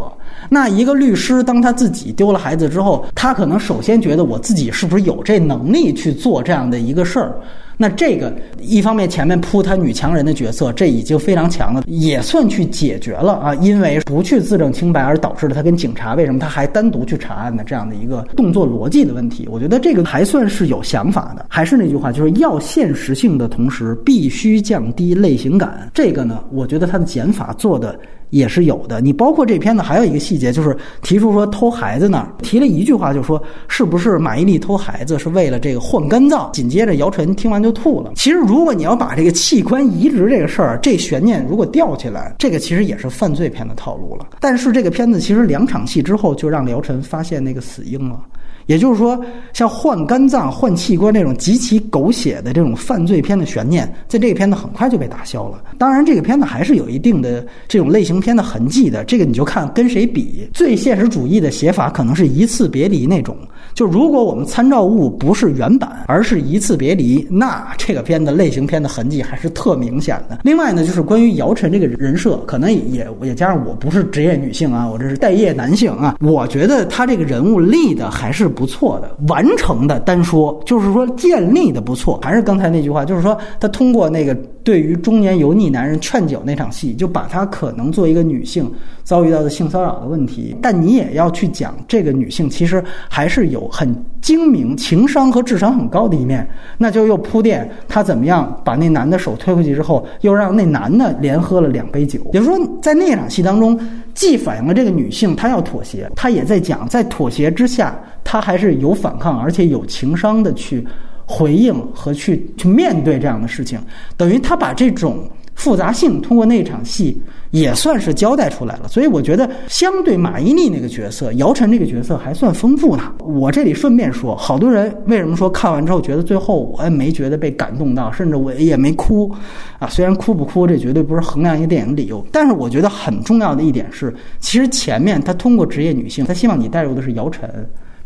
[0.49, 7.35] 那一个律师，当他自己丢了孩子之后，他可能首先觉得我自己是不是有这能力去做这样的一个事儿。
[7.77, 21.47] 那这个一方面前面铺他女强人的角色，这已经非常强了，也算去解决了啊，因为不去自证清白而导致了他跟警察为什么他还单独去查案的这样的一个动作逻辑的问题，我觉得这个还算是有想法的。
[21.49, 25.91] 还是那句话，就是要现实性的同时，必须降低类型感。
[25.93, 27.99] 这个呢，我觉得他的减法做的。
[28.31, 36.51] 也是有的，你包括这片子还有一个细节，就是提出说偷孩子那儿提了一句话，就说是不是马伊琍偷孩子是为了这个换肝脏？
[36.53, 38.13] 紧接着姚晨听完就吐了。
[38.17, 44.27] 其实如果你要把这个器官移植这个事儿，这悬念如果吊起来，这个其实也是犯罪片的套路了。
[44.41, 48.21] 但是这个片子其实两场戏之后就让姚晨发现那个死婴了。
[48.67, 49.19] 也就是说，
[49.53, 55.63] 像换肝脏、换器官这种极其狗血的这种犯罪片的悬念，在这个片子很快就被打消了。
[55.79, 59.05] 当然，这个片子还是有一定的这种类型片的痕迹的。
[59.05, 60.49] 这个你就看跟谁比。
[60.53, 63.37] 最现实主义的写法可能是一次别离那种。
[63.75, 70.39] 就如果我们参照物不是原版，而是一次别离，那这个片子类型片的痕迹还是特明显的。
[70.45, 82.19] 另外呢，就是关于姚晨这个人设，可能也也加上我不是职业女性啊，我这是待业男性啊，我觉得他这个人物立的还是不错的，完成的单说就是说建立的不错。
[82.23, 88.71] 还是刚才那句话，就是说他通过那个对于中年油腻男人劝酒那场戏，就把他可能做一个女性
[89.05, 93.69] 遭遇到的性骚扰的问题，但你也要去讲这个女性其实还是有。
[93.75, 96.49] 很精明、情商和智商很高的一面，
[96.79, 102.21] 那就又铺垫她怎么样把那男的手推回去之后，又让那男的连喝了两杯酒。
[102.33, 103.79] 也就是说，在那场戏当中，
[104.15, 110.87] 既反映了这个女性她要妥协，她也在讲在妥协之下，她还是有反抗，而且有情商的去
[111.27, 113.81] 回应和去去面对这样的事情。
[114.17, 118.89] 等于她把这种复杂性通过那场戏也算是交代出来了。
[118.89, 123.13] 所以我觉得，相对马伊琍那个角色，姚晨这个角色还算丰富呢。
[123.21, 129.33] 我这里顺便说，好多人为什么说看完之后觉得最后我也没觉得被感动到，甚至我也没哭
[129.79, 129.89] 啊？
[129.89, 137.49] 虽然哭不哭，这绝对不是衡量一个电影的理由，但是我觉得很重要的一点是，其实前面他通过职业女性，他希望你带入的是姚晨。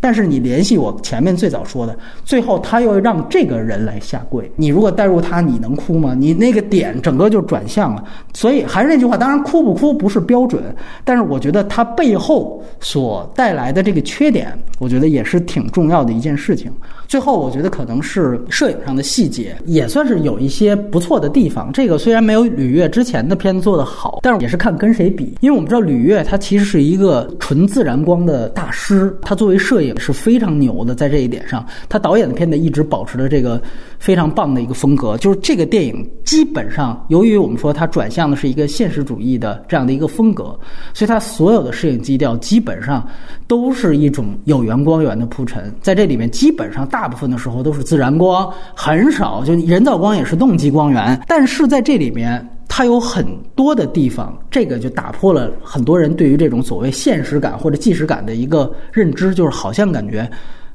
[0.00, 6.14] 但是你联系我前面最早说的，最后他又让这个人来下跪，你如果带入他，你能哭吗？
[6.16, 8.04] 你那个点整个就转向了。
[8.32, 10.62] 所以还是那句话，当然哭不哭不是标准，
[11.04, 16.70] 但是我觉得他背后所带来的这个缺点，我觉得也是挺重要的一件事情。
[17.08, 21.72] 最后我觉得可能是摄影上的细节，也算是有一些不错的地方。
[21.72, 25.34] 这个虽然没有吕越之前的片子做的好，但是也是看跟谁比。
[25.40, 29.87] 因为我们知道吕越他其实是一个纯自然光的大师，他作为摄影。
[29.88, 33.60] 也是非常牛的，在这一点上，他导演的片子一直保持着这个
[33.98, 35.16] 非常棒的一个风格。
[35.16, 40.56] 就是这个电影基本上，由于我们说它转向的是一个现实主义的这样的一个风格，
[40.94, 43.04] 所以它所有的摄影基调基本上
[43.46, 45.74] 都是一种有源光源的铺陈。
[45.80, 51.20] 在这里面，基本上大部分的时候都是自然光，很少就人造光也是动机光源。
[51.26, 52.46] 但是在这里面。
[52.68, 60.30] 它有很多的地方，这个就打破了很多人对于这种所谓现实感或者纪实感的一个认知，就是好像感觉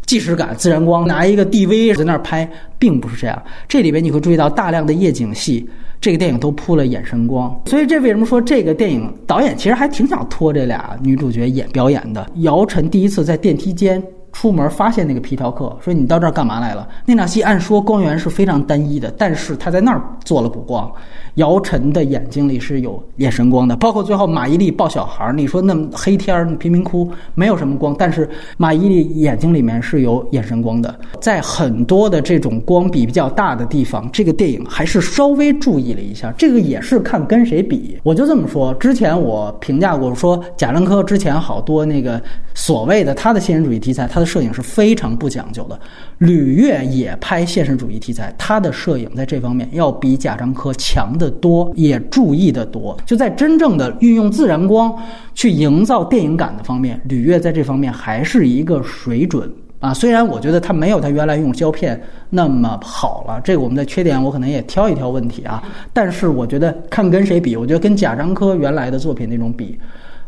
[0.05, 3.41] 纪实感、自然光拿一个 DV 在那儿拍，并不是这样。
[3.69, 5.69] 这里边你会注意到大量的夜景戏，
[6.01, 12.27] 这个电影都铺了眼神光，所以这为什么说这个电影导演其实还挺想拖这俩女主角演表演的？
[12.37, 14.03] 姚晨第一次在电梯间。
[14.34, 16.86] 出门发现那个皮条客，说你到这儿干嘛来了？
[17.05, 20.91] 那场戏按说光源是非常单一的，但是他在那儿做了补光。
[21.36, 30.93] 姚晨的眼睛里是有眼神光的，包括最后马伊琍抱小孩，你说那么黑天儿贫民窟没有什么光，但是马伊琍眼睛里面是有眼神光的。
[31.21, 36.34] 在很多的这种光比比较大的地方，这个电影还是稍微注意了一下。
[36.38, 37.97] 这个也是看跟谁比。
[38.03, 42.21] 我就这么说，之前我评价过说贾樟柯之前好多那个
[42.55, 44.22] 所谓的他的现实主义题材，他。
[44.26, 45.80] 摄影是非常不讲究的，
[46.17, 52.97] 吕越也拍现实主义题材，他的摄影在这方面要比贾樟柯强得多，也注意得多。
[53.05, 54.93] 就在真正的运用自然光
[55.34, 59.93] 去营造电影感的方面，吕越在这方面还是一个水准啊。
[59.93, 65.63] 虽然我觉得他没有他原来用胶片那么好了，这个我们的缺点我可能也挑一挑问题啊。
[65.91, 69.78] 但是我觉得看跟谁比，我觉得跟贾樟柯原来的作品那种比。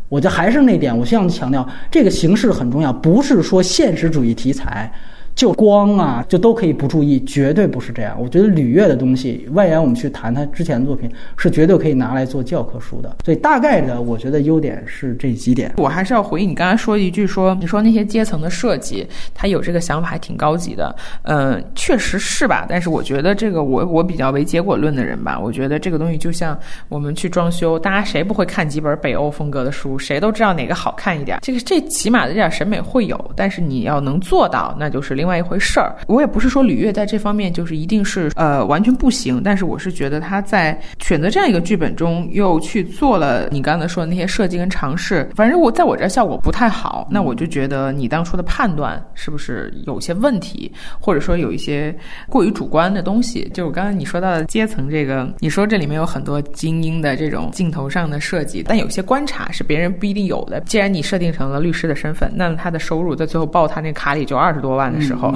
[0.08, 4.90] 我就还是那点，我希望强调，这个形式很重要，不是说现实主义题材。
[5.36, 8.16] 就光啊，就都可以不注意，绝对不是这样。
[8.18, 13.16] 我觉得吕越的东西，外延我们去谈他之前的作品，是绝对可以拿来做教科书的。
[13.22, 15.74] 所以大概的，我觉得优点是这几点。
[15.76, 20.96] 我还是要回应你刚才说一句，说你说那些阶层的设计，他有这个想法还挺高级的。
[21.24, 22.64] 嗯，确实是吧？
[22.66, 25.38] 但是我觉得这个，我我比较为结果论的人吧。
[25.38, 26.58] 我觉得这个东西就像
[26.88, 29.98] 我们去装修，大家谁不会看几本北欧风格的书？
[29.98, 31.40] 谁都知道哪个好看一点。
[31.42, 35.25] 这个这起码的这点审美会有，但是你要能做到，那就是另。
[35.26, 50.70] 另外一回事儿，我也不是说吕越在这方面就是一定是呃完全不行，但是我是觉得他在选择这样一个剧本中又去做了你刚才说的那些设计跟尝试，反正我在我这效果不太好，那我就觉得你当初的判断是不是有些问题，
[51.00, 51.92] 或者说有一些
[52.28, 53.50] 过于主观的东西。
[53.52, 60.60] 就我刚才你说到的阶层这个，你说这里面有很多精英的这种镜头上的设计，但有些观察是别人不一定有的。
[60.60, 65.32] 既然你设定成了律师的身份，那他的收入在最后报他那卡里就二十多万的时候候。
[65.32, 65.34] 后，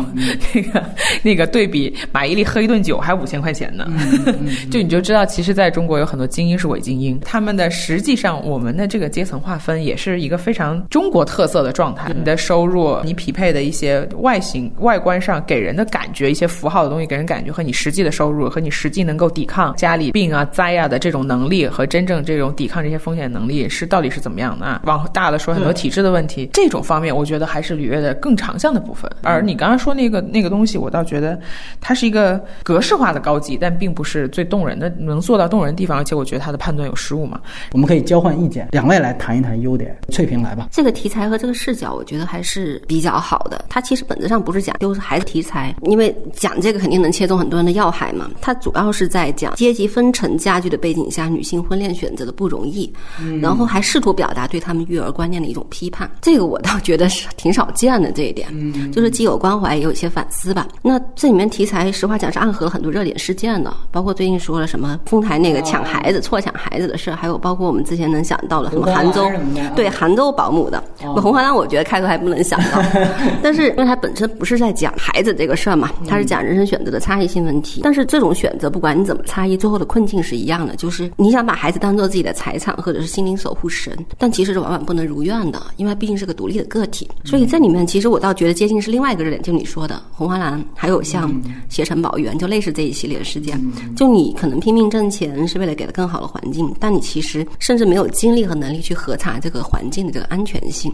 [0.55, 0.85] 那个
[1.23, 3.89] 那个对比马伊琍喝一顿酒还五千块钱呢，
[4.71, 12.13] 就你就知道，其实在中国有很多精英是伪精英，他们的实际上我们的这个阶层划分也是一个非常中国特色的状态。
[12.15, 24.83] 你的收入，你匹配的一些外形、外观上给人的感觉，一些符号的东西给人感觉和你实际的收入和你实际能够抵抗家里病啊灾啊的这种能力和真正这种抵抗这些风险能力是到底是怎么样的啊？
[24.85, 29.70] 往大的说，很多体制的问题，这种方面我觉得还是履约的更长项的部分，而你刚。
[29.71, 31.39] 刚说那个那个东西，我倒觉得
[31.81, 35.97] 它是一个格式化的高级，但并不是最动人的，能做到动人的地方。
[35.97, 37.41] 而且我觉得他的判断有失误嘛。
[37.73, 39.97] 我们可以交换意见，两位来谈一谈优点。
[40.11, 40.69] 翠萍来吧。
[40.73, 43.65] 这个题材和这个视角，我觉得还是比较好的。
[43.69, 48.31] 它其实本质上不是讲丢孩子题材，因为讲这个肯定能切中很多人的要害嘛。
[48.41, 52.93] 它主要是在讲阶级分层加剧的背景下，女性婚恋选择的不容易，
[53.41, 56.11] 然后还试图表达对他们育儿观念的一种批判。
[56.23, 58.49] 这个我倒觉得是挺少见的这一点，
[58.91, 59.60] 就是既有关。
[59.61, 60.67] 怀，也有一些反思吧。
[60.83, 69.31] 那这里面题材，实话讲是暗合了很多热点事件的，包括最近说了什么丰台那个抢孩子、错抢孩子的事，还有包括我们之前能想到的什么杭州
[69.77, 72.83] 对杭州保姆的红花郎，我觉得开头还不能想到，
[73.43, 77.81] 但是因为它本身不是在讲孩子这个事儿嘛，它是讲人生选择的差异性问题。
[77.83, 87.09] 但是这种选择，不管你怎么差异，最后的困境是一样的，就是你想把孩子当做自己的财产或者是心灵守护神，但其实是往往不能如愿的，因为毕竟是个独立的个体。
[87.25, 91.31] 所以这里面其实我倒觉得接近是另外一个热点，就你说的红花蓝，还有像
[91.69, 93.61] 携程保育，就类似这一系列的事件。
[93.97, 100.93] 就你可能拼命挣钱是为了给他更好的环境，但你其实甚至没有精力和能力去核查这个环境的这个安全性。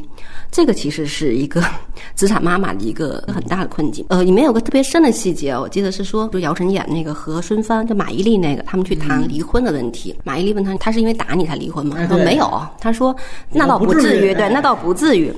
[0.51, 1.63] 这个其实是一个
[2.15, 4.05] 资产妈妈的一个很大的困境。
[4.09, 10.15] 呃，里面有个特别深的细节，我记得是说，就姚晨演那个和孙帆，就马伊琍那个，他们去谈离婚的问题。
[10.25, 11.97] 马伊琍问他，他是因为打你才离婚吗？
[11.99, 13.15] 他说没有，他说
[13.53, 15.33] 那倒不至于，对，那倒不至于。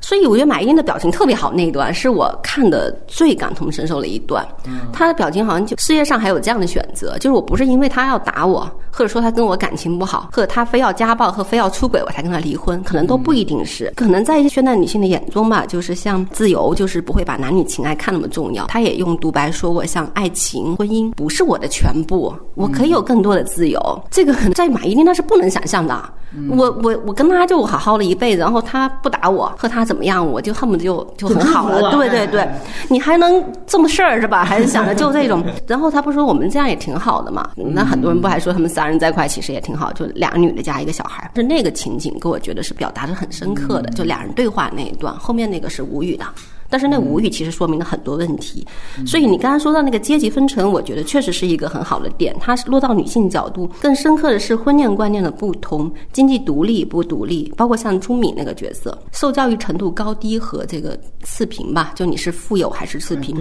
[0.00, 4.46] 所以我觉得马伊琍的表情特别好，那一段是我看的最感同身受的一段。
[4.92, 13.92] 他的表情好像就世界上还有这样的选择，就是我不是因为他要打我，或者说他跟我感情不好，或者他非要家暴和非要出轨我才跟他离婚，可能都不一定是。
[13.96, 18.66] 可能在一些现代女性的眼中吧，就是像自由，就是不会把男女情爱看那么重要。
[18.66, 23.80] 他也用独白说过，像爱情、婚姻不是我的全部，我可以有更多的自由。
[24.10, 26.02] 这个可能在马伊琍那是不能想象的。
[26.50, 31.92] 我我我跟他就好好了一辈子，然后他不打我，和他怎么样，我就恨不得就就很好了。
[31.92, 32.43] 对对对，
[32.88, 34.42] 你还能这么事儿是吧？
[34.46, 35.44] 还是想着就这种。
[35.66, 37.50] 然后他不说我们这样也挺好的嘛？
[37.56, 41.30] 那很多人不还说他们三人在一块其实也挺好，就俩女的加一个小孩。
[41.34, 46.24] 是那个情景，给我觉得是表达的很深刻的，就俩人对话那一段，后面那个是无语的。
[46.68, 48.66] 但是那无语其实说明了很多问题，
[49.06, 52.34] 所以你刚刚说到那个阶级分成，我觉得确实是一个很好的点。
[52.40, 63.36] 它是落到女性角度，更深刻的是婚恋观念的不同，经济独立不独立，包括像朱敏那个角色，受教育程度高低和这个次贫吧，就你是富有还是次贫，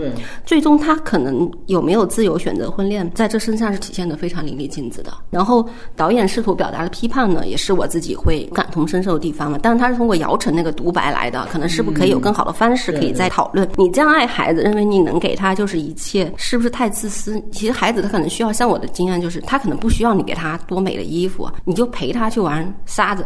[0.46, 5.12] 最终他可能有没有自由选择婚恋，在这身上是体现的非常淋漓尽致的。
[5.32, 9.58] 然后导演试图表达的批判呢，也是我自己会感同身受的地方嘛。
[9.62, 13.23] 但是他是通过姚晨那个独白来的，可能是不是可以有更好的方式可以在。
[13.24, 17.42] 在讨论你这样爱孩子，认为你能给他就是一切，是不是太自私？
[17.54, 23.26] 其实孩子他可能需要，像我的经验就是，他可能不需要你给他多美的衣服，你就陪他去玩沙子。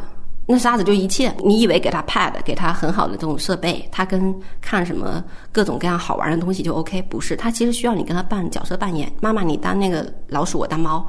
[0.50, 5.22] 那沙子就一切，你以为给他 pad，给他很好的这种设备，他跟看什么
[5.52, 7.02] 各种各样好玩的东西就 OK？
[7.10, 11.06] 不是，他其实需要你跟他扮角色扮演，妈妈你当那个老鼠，我当猫，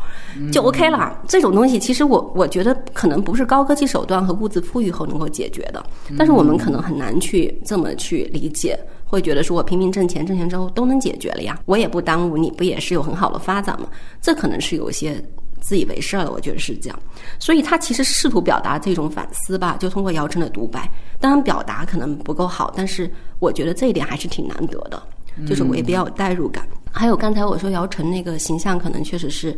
[0.50, 1.16] 就 OK 了。
[1.28, 5.86] 这种东西其实我我觉得可能不是高科技手段和物质富裕后能够解决的，
[6.18, 13.86] 但是我们可能很难去这么去理解，会觉得说我拼命挣钱，挣钱之后都能解决了呀，我也不耽误你，不也是有很好的发展吗？
[14.20, 15.24] 这可能是有些。
[15.60, 16.98] 自以为是了，我觉得是这样，
[17.38, 20.90] 所以他其实试图表达这种反思吧，就通过姚晨的独白，
[21.20, 25.02] 当然表达可能不够好，但是我觉得这一点还是挺难得的，
[25.46, 26.66] 就是我也比较有代入感。
[26.90, 29.56] 还有刚才我说姚晨那个形象，可能确实是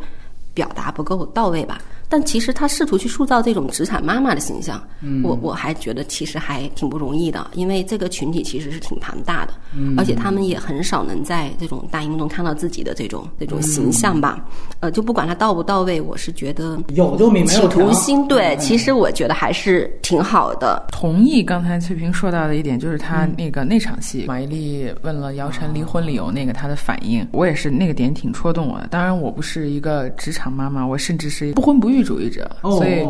[0.53, 1.80] 表达不够到位吧。
[2.11, 4.82] 但其实他试图去塑造这种职场妈妈的形象，
[5.22, 9.54] 我我还觉得其实还挺不容易的，因为这个群体其实是挺庞大的，
[9.96, 14.44] 而且他们也很少能在这种大荧幕中看到自己的这种这种形象吧。
[14.80, 18.26] 呃，就不管他到不到位，我是觉得有就没企图心。
[18.26, 20.84] 对，其实我觉得还是挺好的。
[20.90, 28.88] 同意刚才翠萍说到的一点，就是他那个那场戏，马伊琍问了姚晨离婚理由，那个她的反应，我也是那个点挺戳动我的。
[28.88, 31.99] 当然，我不是一个职场妈妈，我甚至是不婚不育。
[32.03, 33.07] 主义者，所以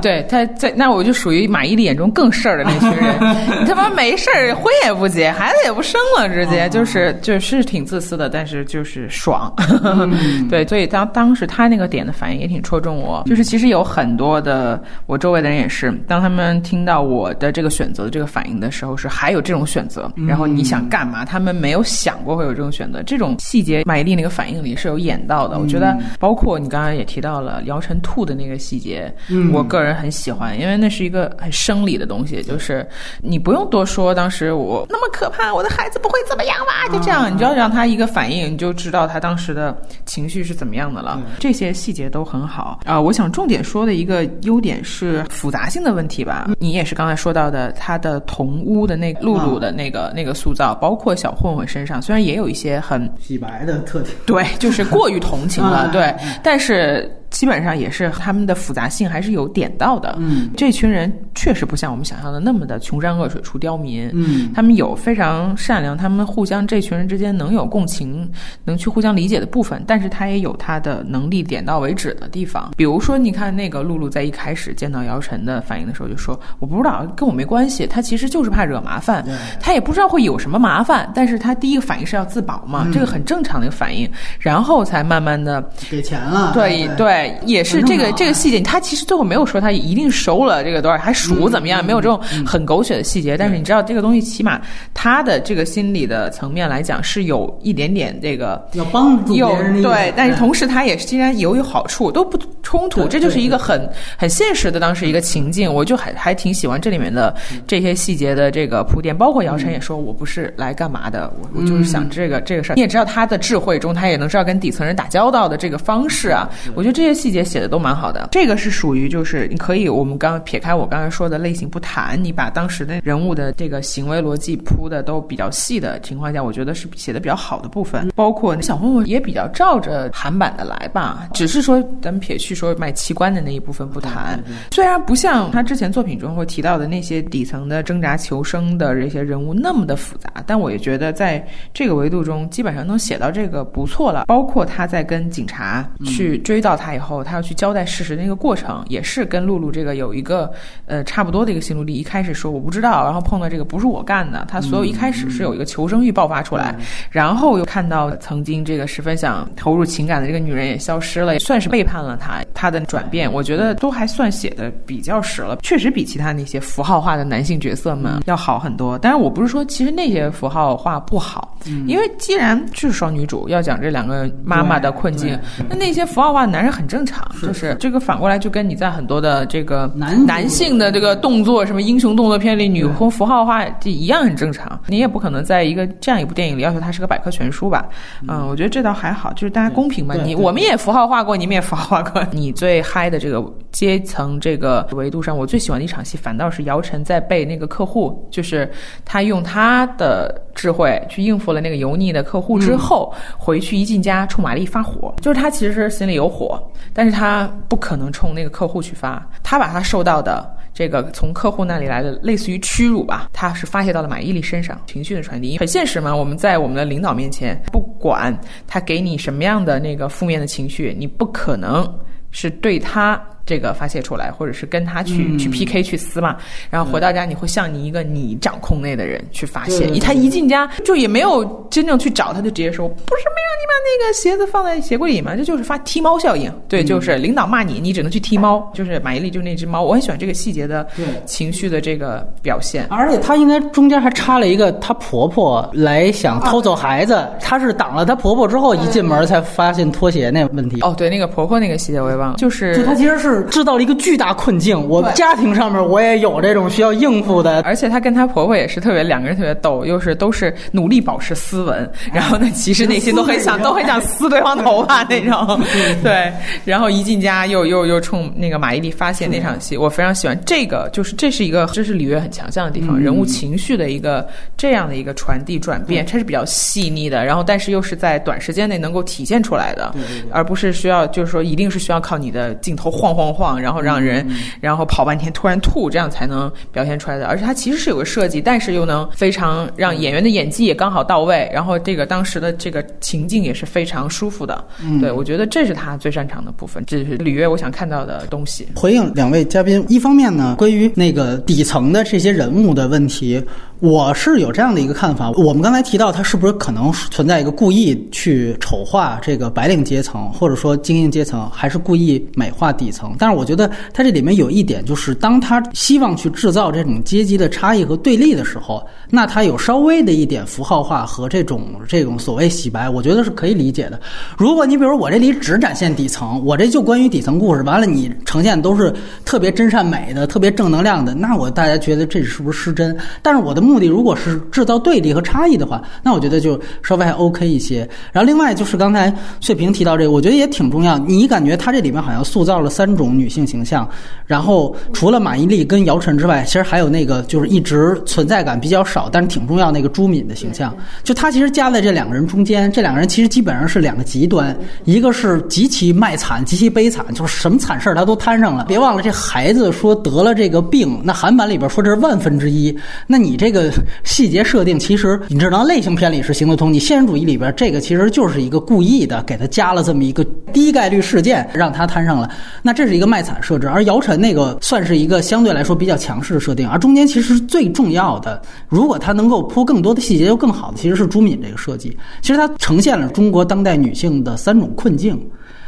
[0.00, 3.14] 对他在那我就属于马伊琍眼中更事儿的那群人。
[3.62, 9.52] 你他妈没事儿，婚也不结，孩子也不生了，直接就是就是挺自私的，但是就是爽。
[10.50, 13.22] 对，所以当当时他那个点的反应也挺戳中我。
[13.26, 20.10] 就是其实有很多的我周围的人也是，当他们听到我的这个选择的这个反应的时候，是还有这种选择。
[20.28, 21.24] 然后你想干嘛？
[21.24, 23.02] 他们没有想过会有这种选择。
[23.04, 25.58] 这种细节，马伊琍那个反应里是有演到的。
[25.58, 28.33] 我觉得，包括你刚刚也提到了姚晨吐的。
[28.34, 32.86] 那个细节，嗯我个人很喜欢，因为那是一个很生理的东西，就是
[33.22, 34.14] 你不用多说。
[34.14, 36.86] 当时我那么可怕，我的孩子不会怎么样吧？
[36.92, 41.20] 就这样，你就要让他一个反应，你就知道他当时的情绪是怎么样的了。
[41.38, 43.00] 这些细节都很好啊。
[43.00, 46.48] 我想重点说的一个优点是复杂性的问题吧。
[46.58, 57.10] 你也是刚才说到的，他的同屋的那露露的那个那个塑造，包括小混混身上，虽然也有一些很洗白的特点，对，就是过于同情了， 对，但是。
[57.34, 60.14] 基本上也是他们的复杂性还是有点到的。
[60.20, 64.08] 嗯，这群人确实不像我们想象的那么的穷山恶水出刁民。
[64.14, 68.30] 嗯，他们有非常善良，他们互相这群人之间能有共情，
[68.64, 72.70] 能去互相理解的部分，但是他也有他的能力点到为止的地方。
[72.76, 79.24] 比如说，你看那个露露在一开始见到姚晨的反应的时候，就说我不知道，跟我没关系，他其实就是怕惹麻烦，
[79.58, 84.08] 他也不知道会有什么麻烦，但是他第一个反应是要自保嘛，这个很正常的一个反应，
[84.38, 85.60] 然后才慢慢的
[85.90, 86.84] 给钱了，对。
[86.96, 93.36] 对，也是这个这个细节，他其实最后没有说他一定收了这个多少，还数怎么样，没有这种很狗血的细节。
[93.36, 94.60] 但是你知道这个东西，起码
[94.92, 99.48] 他的这个心理的层面来讲是有一点点这个要帮助有
[99.82, 105.72] 对，但是哎同时他也是既然有有好处都不冲突，这就是一个很很现实的当时一个情境。
[105.72, 107.34] 我就还还挺喜欢这里面的
[107.66, 112.74] 这些细节的这个铺垫，包括姚晨也说我不是来干嘛的，我我就是想这个这个事儿。
[112.74, 118.28] 你也知道他的智慧中，他也能知道跟底层人打交道的这个方式啊，我觉得这些细节写的都蛮好的。
[118.32, 128.10] 这个是属于就是你可以我们刚刚撇开我刚才说的类型不谈，你把当时的人物的这个行为逻辑铺的都比较细的情况下，我觉得是写的比较好的部分。
[128.14, 144.24] 包括小混混也比较照着韩版的来吧，只是说咱们撇去说卖器官的那一部分不谈，虽然不像他之前作品中会提到的那些底层的挣扎求生的这些人物那么的复杂，但我也觉得在这个维度中基本上能写到这个不错了。
[144.26, 150.50] 包括他在跟警察去追到他以后，他要去交代事实的那个过程，也是跟露露这个有一个
[150.86, 151.94] 呃差不多的一个心路历。
[151.94, 156.74] 一开始说我不知道，然后碰到这个不是我干的，他所有一开始是有一个求生欲爆发出来，
[157.10, 162.42] 然后又看到曾经这个十分想投入情感的这个女人也消失了，也算是背叛了他。
[162.54, 168.98] 他的转变，我觉得都还算写的比较实了，确实比其他那些符号化的男性角色们要好很多。
[168.98, 175.38] 当然，我不是说其实那些符号化不好，因为既然就是双女主要讲这两个妈妈的困境，
[175.68, 184.80] 那那些符号化的男人很正常，就是这个反过来就跟你在很多的这个男男性的这个动作，什么英雄动作片里女红符号化这一样很正常。
[184.86, 187.86] 你也不可能在一个这样一部电影里要求它是个百科全书吧？
[188.28, 190.14] 嗯，我觉得这倒还好，就是大家公平嘛。
[190.14, 192.24] 你我们也符号化过，你们也符号化过。
[192.32, 198.70] 你最嗨的这个阶层这个维度上，我最喜欢的一场戏，反倒是姚晨在被那个客户，就是
[199.04, 206.62] 他用他的智慧去应付了那个油腻的客户之后，回去一进家冲玛丽发火，就是他其实心里有火，
[206.92, 210.52] 但是他不可能冲那个客户去发，他把他受到的。
[210.74, 216.12] 这个从客户那里来的类似于屈辱吧，他是发泄到了马伊琍身上，情绪的传递很现实嘛。
[216.12, 221.88] 我们在我们的领导面前，不管他给你什么样的那个负面的情绪，你不可能
[222.32, 226.36] 是对他这个发泄出来，或者是跟他去、去 PK 去撕嘛。
[226.70, 229.90] 然后回到家，你会向你一个你掌控内的人去发泄。
[230.00, 235.34] 他一进家就也没有真正去找他，就直接说不是没让你把那个鞋子放在鞋柜里吗？
[235.36, 236.52] 这就是发踢猫效应。
[236.68, 238.70] 对，就是领导骂你，你只能去踢猫。
[238.74, 240.86] 就是马伊琍就是那只猫，我很喜欢这个细节的
[241.24, 242.86] 情绪的这个表现。
[242.90, 250.80] 而且他应该中间还插了一个，她婆婆来想偷走孩子，她是挡了她婆婆之后，一进门才发现拖鞋那问题。
[250.80, 254.88] 哦，对，那个婆婆那个细节我也忘了，就是就她其实是制造了一个巨大困境。
[254.88, 265.60] 我家庭上面我也有这种需要应付的，而且她跟她婆婆也是特别两个人特别逗，又是都是努力保持斯文，然后呢，其实内心都很想 都很想撕对方头发那种，
[266.02, 266.32] 对，
[266.64, 274.26] 然后一进家又又又冲那个马伊琍发泄那场戏，我非常喜欢这个，就是这是一个这是李悦很强项的地方，人物情绪的一个
[274.56, 279.94] 这样的一个传递转变，它是比较细腻的，然后但是又是在短时间内能够体现出来的，
[280.30, 284.26] 而不是需要就是说一定是需要靠你的镜头晃晃晃晃，然后让人
[284.60, 287.26] 然后跑半天突然吐，这样才能表现出来的。
[287.26, 294.64] 而且它其实是有个设计，但是又能非常让演员的演技也刚好到位，然后这个当时的这个情境也是非常舒服的。
[295.00, 298.66] 对我觉得这是他最擅长的部分，这是里约我想看到的东西。
[298.74, 303.42] 回应两位嘉宾，一方面呢，关于那个底层的这些人物的问题，
[303.80, 305.30] 我是有这样的一个看法。
[305.32, 313.13] 我们刚才提到，他是不是可能存在一个故意去丑化这个白领阶层，或者说精英阶层，还是故意美化底层？
[313.18, 324.00] 但是我觉得它这里面有一点，就是当他希望去制造这种阶级的差异和对立的时候，那他有稍微的一点符号化和这种这种所谓洗白，我觉得是可以理解的。
[324.36, 328.92] 如果你比如我这里只展现底层，我这就关于底层故事，完了你呈现都是
[329.24, 332.96] 特别真善美的、特别正能量的，那我大家觉得这是不是失真？
[333.22, 337.88] 但是我的目的如果是制造对立和差异的话，那我觉得就稍微还 OK 一些。
[338.12, 340.98] 然后另外就是刚才翠萍提到这个，我觉得也挺重要。
[340.98, 343.88] 你感觉他这里面好像塑造了三种女性形象，
[344.26, 358.64] 然后除了马伊琍跟姚晨之外，其实还有那个就是一直存在感比较少，但是挺重要那个朱敏的形象，就他其实夹在这两个人中间，这两个人其实基本上是两个极端，一个是极其卖惨、极其悲惨，就是什么惨事儿他都摊上了。
[358.66, 362.76] 别忘了，这孩子说得了这个病，那韩版里边说这是万分之一，
[363.06, 363.72] 那你这个
[364.04, 372.30] 细节设定，其实你只能，类型片里是行得通，你现实主义里边这个其实就是一个故意的，给他加了这么一个低概率事件，让他摊上了。
[372.62, 381.96] 那这是一个卖惨设置，而姚晨那个算是一个相对来说比较强势的设定，而中间其实最重要的，如果它能够铺更多的细节，就更好的，其实是朱敏这个设计。
[382.22, 385.20] 其实它呈现了中国当代女性的三种困境。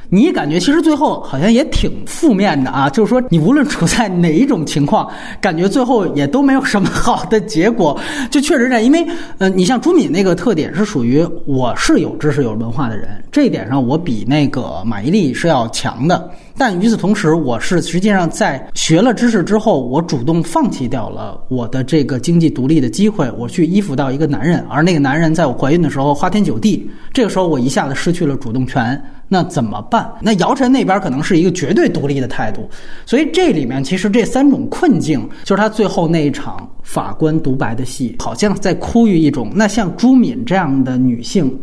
[0.09, 5.09] 你感觉其实最后好像也挺负面的啊，就是说你无论处在哪一种情况，
[5.41, 7.99] 感觉最后也都没有什么好的结果。
[8.31, 9.07] 就确实这样，因为
[9.39, 16.31] 呃，你像朱敏那个特点是属于我是有知识有文化的人，这一点上我比那个马伊琍是要强的。
[16.59, 28.99] 但与此同时，我是实际上在学了知识之后，我主动放弃掉了我的这个经济独立的机会，我去依附到一个男人，而那个男人在我怀孕的时候花天酒地，这个时候我一下子失去了主动权，
[29.29, 30.09] 那怎么办？
[30.21, 32.69] 那姚晨那边可能是一个绝对独立的态度，
[33.05, 41.61] 所以这里面其实这三种困境，就是他最后那一场法官独白的戏，好像在哭于一种，那像朱敏这样的女性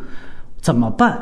[0.61, 1.17] 怎么办？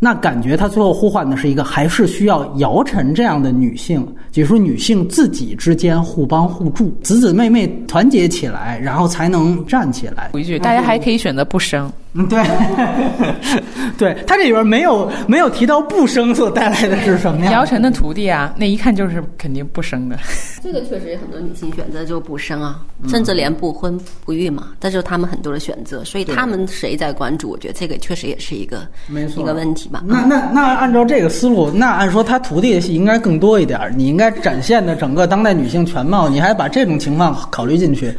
[0.00, 4.06] 那感觉他最后呼唤的是一个，还是需要姚晨这样的女性，
[4.38, 10.30] 就是说女性自己之间互帮互助，姊姊妹妹团结起来，然后才能站起来。
[10.32, 11.90] 回一句，大家还可以选择不生。
[12.14, 12.42] 嗯，对，
[13.98, 17.52] 对他这里边没有没有提到不生所带来的是什么呀？
[17.52, 20.16] 姚晨的徒弟啊，那一看就是肯定不生的。
[20.62, 26.02] 这个确实很多女性选择就不生啊，甚至连不婚不育嘛，这就是他们很多的选择。
[26.02, 27.50] 所以他们谁在关注？
[27.50, 30.02] 我觉得这个确实也是一个没错一个问题吧。
[30.06, 38.12] 那那那按照这个思路，那按说他徒弟的戏应该更多一点，你应该展现的整个当代女性全貌，你还把这种情况考虑进去。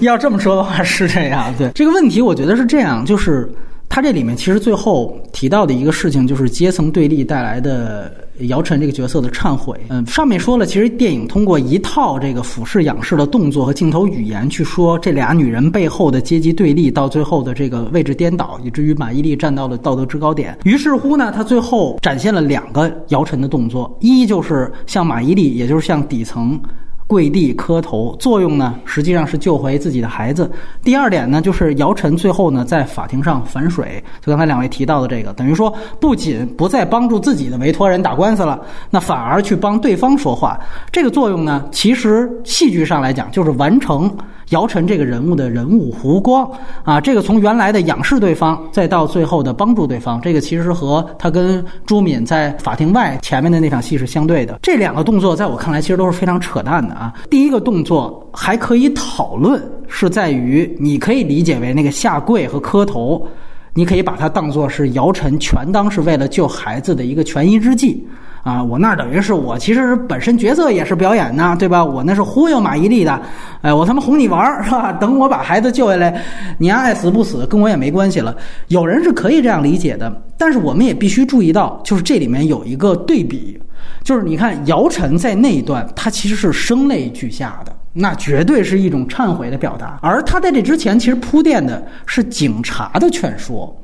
[0.00, 3.48] 要这么说的话是这样，对这个问题，我觉得是这样，就是
[3.88, 9.74] 他这里面其实最后提到的一个事情，就是阶层对立带来的姚晨这个角色的忏悔。
[9.88, 20.58] 嗯，上面说了，其实电影通过一套这个俯视仰视的动作和镜头语言去说这俩女人背后的阶级对立，到最后的这个位置颠倒，以至于马伊琍站到了道德制高点。
[20.64, 26.60] 于是乎呢，他最后展现了两个姚晨的动作，一就是像马伊琍，也就是向底层。
[27.06, 30.50] 跪地磕头，作用呢实际上是救回自己的孩子。
[30.82, 40.58] 第二点呢，就是姚晨最后呢在法庭上反水，就刚才两位提到的这个，等于说不仅不再帮助自己的委托人打官司了，那反而去帮对方说话。
[40.90, 44.10] 这个作用呢，其实戏剧上来讲就是完成
[44.50, 46.50] 姚晨这个人物的人物弧光
[46.84, 47.00] 啊。
[47.00, 54.58] 这个从原来的仰视对方，再到最后的帮助对方，这个其实和他跟朱敏在法庭外前面的那场戏是相对的。
[54.62, 56.94] 这两个动作在我看来其实都是非常扯淡的。
[56.94, 63.26] 啊，第一个动作还可以讨论，是在于你可以理解为那个下跪和磕头，
[63.74, 68.06] 你可以把它当做是姚晨全当是为了救孩子的一个权宜之计
[68.46, 68.62] 啊。
[68.62, 71.84] 我那等于是我其实本身角色也是表演呢，对吧？
[71.84, 73.20] 我那是忽悠马伊琍的，
[73.62, 74.92] 哎，我他妈哄你玩儿是吧？
[74.92, 76.22] 等我把孩子救下来，
[76.58, 78.34] 你爱死不死跟我也没关系了。
[78.68, 83.60] 有人是可以这样理解的，但是我们也必须注意到，就是这里面有一个对比。
[84.02, 89.98] 就是你看姚晨在那一段，她其实是声泪俱下的，那绝对是一种忏悔的表达。
[90.00, 93.76] 而她在这之前，其实铺垫的是警察的劝说。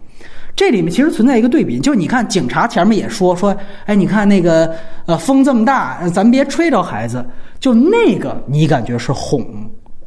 [0.54, 4.72] 这里面其实存在一个对比，就是你看警察前面也说说，哎，你看那个
[5.06, 7.24] 呃风这么大，咱别吹着孩子。
[7.58, 9.44] 就那个你感觉是哄。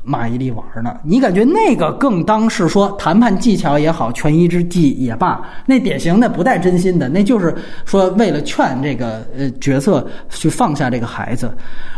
[0.05, 7.53] 马伊琍玩呢，你感觉那个更当是说谈判技巧也好，权宜之计也罢，那典型的不带真心的，那就是
[7.85, 11.51] 说为了劝这个呃角色去放下这个孩子，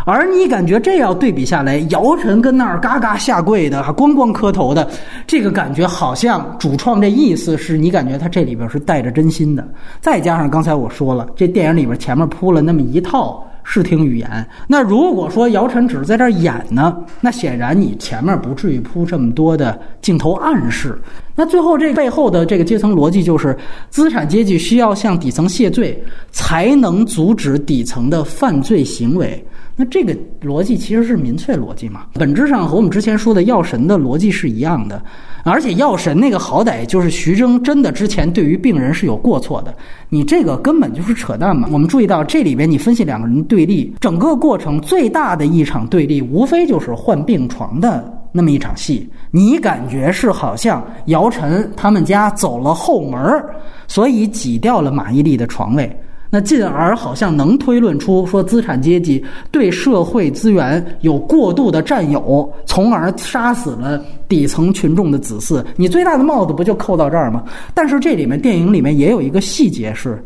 [0.06, 4.90] 而你感觉这要对比下来，姚晨跟那儿嘎嘎下跪的，还咣咣磕头的，
[5.28, 9.68] 这个感觉好像主创这意思是你感觉他这里边是带着真心的，
[10.00, 13.44] 再加上刚才我说了，这电影里边前面铺了那么一套。
[13.70, 14.48] 视听语言。
[14.66, 20.98] 那如果说姚晨只是在这儿演呢，那显然你前面不至于铺这么多的镜头暗示。
[21.36, 23.56] 那最后这背后的这个阶层逻辑就是，
[23.90, 26.02] 资产阶级需要向底层谢罪，
[26.32, 29.46] 才能阻止底层的犯罪行为。
[29.80, 35.00] 那这个逻辑其实是民粹逻辑嘛，本质上和我们之前说的药神的逻辑是一样的。
[35.44, 39.74] 而且药神那个好歹就是徐峥真的之前对于病人是有过错的，
[40.10, 41.70] 你这个根本就是扯淡嘛。
[41.72, 49.08] 我们注意到这里边你分析两个人对立，整个过程最大的一场对立，无非就是换病床的那么一场戏。
[49.30, 53.42] 你感觉是好像姚晨他们家走了后门，
[53.88, 55.96] 所以挤掉了马伊琍的床位。
[56.30, 65.64] 那进而好像能推论出说资产阶级对社会资源有过度的占有，从而杀死了底层群众的子嗣。
[65.76, 67.44] 你最大的帽子不就扣到这儿吗？
[67.74, 70.22] 但是这里面电影里面也有一个细节是，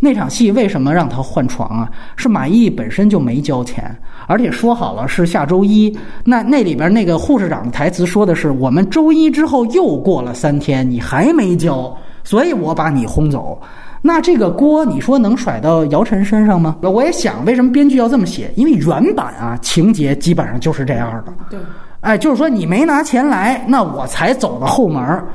[0.00, 1.90] 那场戏为什么让他换床啊？
[2.16, 3.96] 是马伊琍本身就没交钱，
[4.26, 5.96] 而且说好了是下周一。
[6.24, 13.58] 那那里边那个护士长的台词说的是：我们周一之后又过了三天，你还没交，所以我把你轰走。
[14.06, 16.76] 那这个锅你说能甩到姚晨身上吗？
[16.82, 18.52] 我也想，为什么编剧要这么写？
[18.54, 21.32] 因为原版啊，情节基本上就是这样的。
[21.48, 21.58] 对，
[22.02, 25.26] 哎，就是说你没拿钱来，那我才走的后门儿。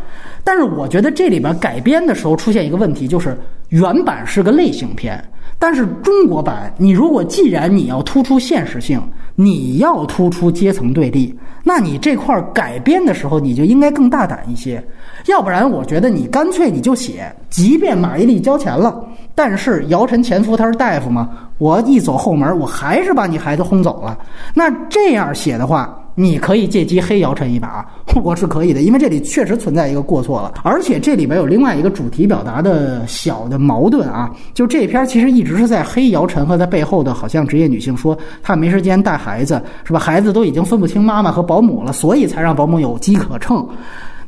[0.44, 3.36] 但是我觉得这里边改编的时候出现一个问题，就是
[3.70, 5.20] 原版是个类型片，
[5.58, 9.02] 但是中国版，你如果既然你要突出现实性，
[9.34, 14.84] 你要突出阶层对立，那你这块改编的时候，你就应该更大胆一些。
[15.26, 19.04] 要不然，我觉得你干脆你就写，即便马伊琍交钱了，
[19.36, 24.18] 但是姚晨前夫他是大夫嘛，我一走后门，我还是把你孩子轰走了。
[24.54, 27.86] 那这样写的话，你可以借机黑姚晨一把，
[28.24, 40.00] 我是可以的，因为这里确实存在一个过错了，而且这里边有另外一个主题表达的小的矛盾啊，就这篇其实一直是在黑姚晨和他背后的好像职业女性，说她没时间带孩子，是吧？
[40.00, 43.66] 孩子都已经分不清妈妈和保姆了，所以才让保姆有机可乘。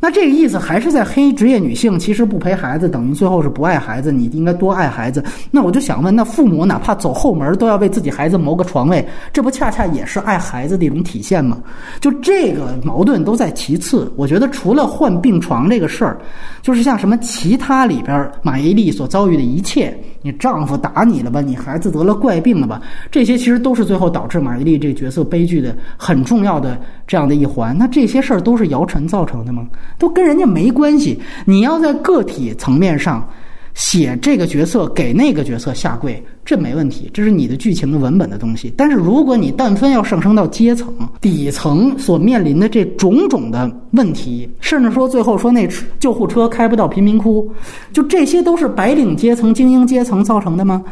[0.02, 5.24] 那这个意思还是在黑职业女性，其实不陪孩子等于最后是不爱孩子，你应该多爱孩子。
[5.52, 11.60] 那我就想问，那父母哪怕走后门都要为自己孩子谋个床位，这不恰恰也是爱孩子的一种体现吗？
[12.00, 14.12] 就这个矛盾都在其次。
[14.16, 16.18] 我觉得除了换病床这个事儿，
[16.64, 27.76] 就是像什么其他里边马伊琍所遭遇的一切，你丈夫打你了吧，你孩子得了怪病了吧，这些其实都是最后导致马伊琍这个角色悲剧的很重要的这样的一环。
[27.78, 29.68] 那这些事儿都是姚晨造成的吗？
[29.98, 31.20] 都跟人家没关系。
[31.46, 33.28] 你要在个体层面上
[33.74, 38.74] 写这个角色给那个角色下跪，这没问题，这是你的剧情的文本的东西。
[38.76, 45.68] 但是如果你但凡要上升到阶层底层所面临的这种种的问题，甚至说最后说那
[46.00, 47.52] 救护车开不到贫民窟，
[47.94, 50.84] 就这些都是白领阶层、精英阶层造成的吗？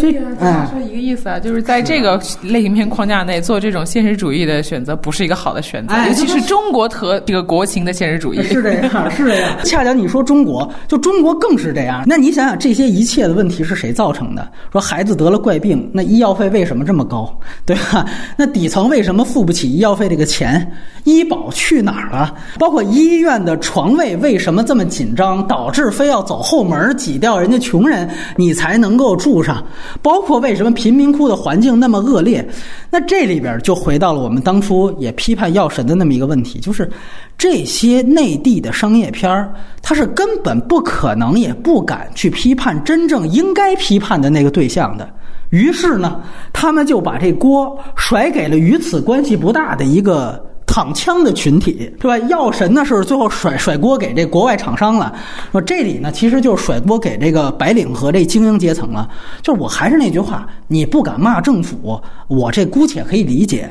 [0.00, 8.42] 所以，咱俩说一个意思啊，就是在这个类型片框架内做这种现实主义的选择，不是一个好的选择，尤其是中国和这个国情的现实主义。
[8.42, 9.56] 是这样， 是这样。
[9.64, 12.02] 恰巧你说中国，就中国更是这样。
[12.06, 14.50] 那你想想，这些一切的问题是谁造成的？
[14.72, 17.32] 说孩子得了怪病，那医药费为什么这么高？
[17.64, 18.04] 对吧？
[18.36, 20.72] 那底层为什么付不起医药费这个钱？
[21.04, 22.34] 医保去哪儿了？
[22.58, 29.62] 包括医院的床位为什么这么紧张，导致非要走后门挤掉人家穷人，你才能够住上？
[30.02, 32.46] 包括为什么贫民窟的环境那么恶劣，
[32.90, 36.90] 那这里边就回到了我们当初也批判药神的那么一个问题，就是
[37.36, 45.08] 这些内地的商业片儿，它是根本不可能也不敢去批判真正应该批判的那个对象的。
[45.50, 46.20] 于是呢，
[46.52, 50.53] 他们就把这锅甩给了与此关系不大的一个。
[50.66, 52.26] 躺枪的群体，对吧？
[52.28, 55.14] 药神呢是最后甩甩锅给这国外厂商了。
[55.52, 59.08] 说这里呢，其实就是甩锅给这个白领和这精英阶层了。
[59.42, 63.70] 就是我还是那句话，你不敢骂政府，我这姑且可以理解。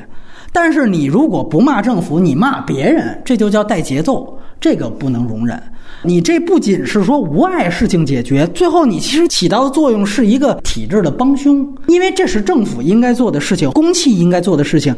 [0.52, 5.62] 但是你如果不骂政府，你骂别人，这就叫带节奏，这个不能容忍。
[6.06, 14.94] 你这不仅是说无碍事情解决，最后你其实起到的作用是一个体制的帮凶，因为这是政府应该做的事情，公器应该做的事情，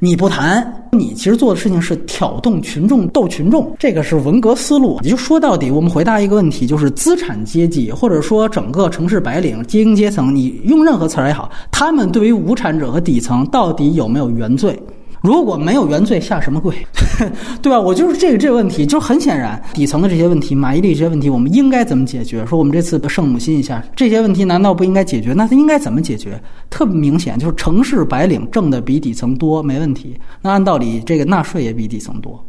[0.00, 4.98] 你不谈，你其实做的事情是挑动群众斗群众，这个是文革思路。
[5.02, 14.76] 你就说到底，我们回答一个问题，就是资产阶级或者说整个城市白领精英阶层，你用任何词儿也好，他们对于无产者和底层到底有没有原罪？
[15.20, 16.74] 如果没有原罪，下什么跪？
[17.60, 17.80] 对吧？
[17.80, 22.46] 我就是这个这个问题，就很显然，底层的这些问题，马伊琍这些问题，我们应该怎么解决？
[22.46, 25.32] 说我们这次圣母心一下，这些问题难道不应该解决？
[25.32, 26.40] 那它应该怎么解决？
[26.70, 30.16] 特别明显，就是城市白领挣的比底层多，没问题。
[30.40, 32.44] 那按道理，这个纳税也比底层多。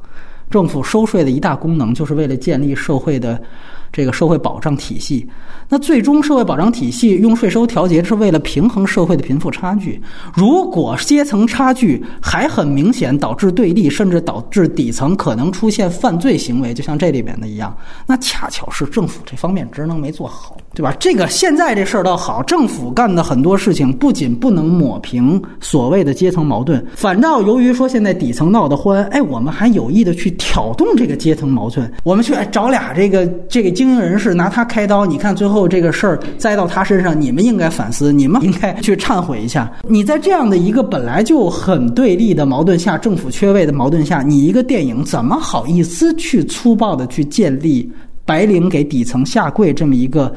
[0.49, 3.39] 政府收税的一大功能，就是为了建立社会的
[3.91, 5.27] 这个社会保障体系。
[5.71, 10.01] 那最终社会保障体系用税收调节是为了平衡社会的贫富差距。
[10.33, 17.75] 如果阶层差距还很明显，导致对立，甚至导致底层可能出现犯罪行为，就像这里面的一样，
[18.07, 20.95] 那恰巧是政府这方面职能没做好，对吧？
[20.99, 35.59] 这个现在这事儿倒好，政府干的很多事情不仅不能抹平所谓的阶层矛盾，反倒由于说现在底层闹得欢，哎，我们还有意的去挑动这个阶层矛盾，我们去找俩这个这个精英人士拿他开刀，你看最后。
[35.69, 39.71] 这个事儿栽到他身上，你们应该反思，你们应该去忏悔一下。
[39.88, 47.91] 你在这样的一个本来就很对立的矛盾下，政府缺位的矛盾下，你一个电影怎么好意思去粗暴的去建立
[48.25, 50.34] 白领给底层下跪这么一个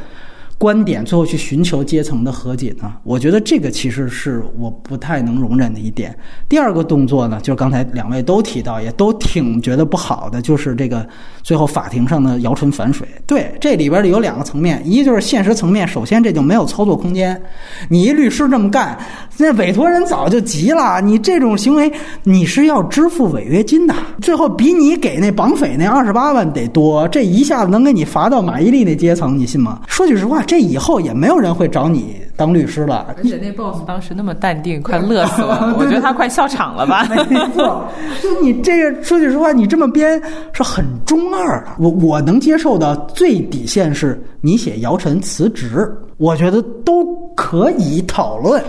[0.63, 2.95] 观点，最后去寻求阶层的和解呢？
[3.03, 6.17] 我觉得这个其实是我不太能容忍的一点。
[6.49, 11.05] 第二个动作呢，就是刚才两位都提到，也都挺觉得不好的，就是这个
[11.43, 13.09] 最后法庭上的姚晨反水。
[13.27, 17.43] 对，这里边有两个层面，一就是现实层面，首先这就没有操作空间。
[17.89, 18.97] 你一律师这么干，
[19.39, 21.01] 那委托人早就急了。
[21.01, 21.93] 你这种行为，
[22.23, 27.09] 你是要支付违约金的，最后比你给那绑匪那二十八万得多。
[27.09, 29.81] 这一下子能给你罚到马伊琍那阶层，你信吗？
[29.89, 33.15] 说句实话，这以后也没有人会找你当律师了。
[33.17, 35.75] 而且那 boss 当时那么淡定，快乐死了。
[35.81, 37.09] 我觉得他快笑场了吧？
[37.09, 37.17] 没
[37.55, 37.89] 错，
[38.23, 40.21] 就你这个说句实话，你这么编
[40.53, 41.69] 是很中二的。
[41.79, 48.63] 我我能接受的最底线是你写姚晨辞职，我觉得都可以讨论。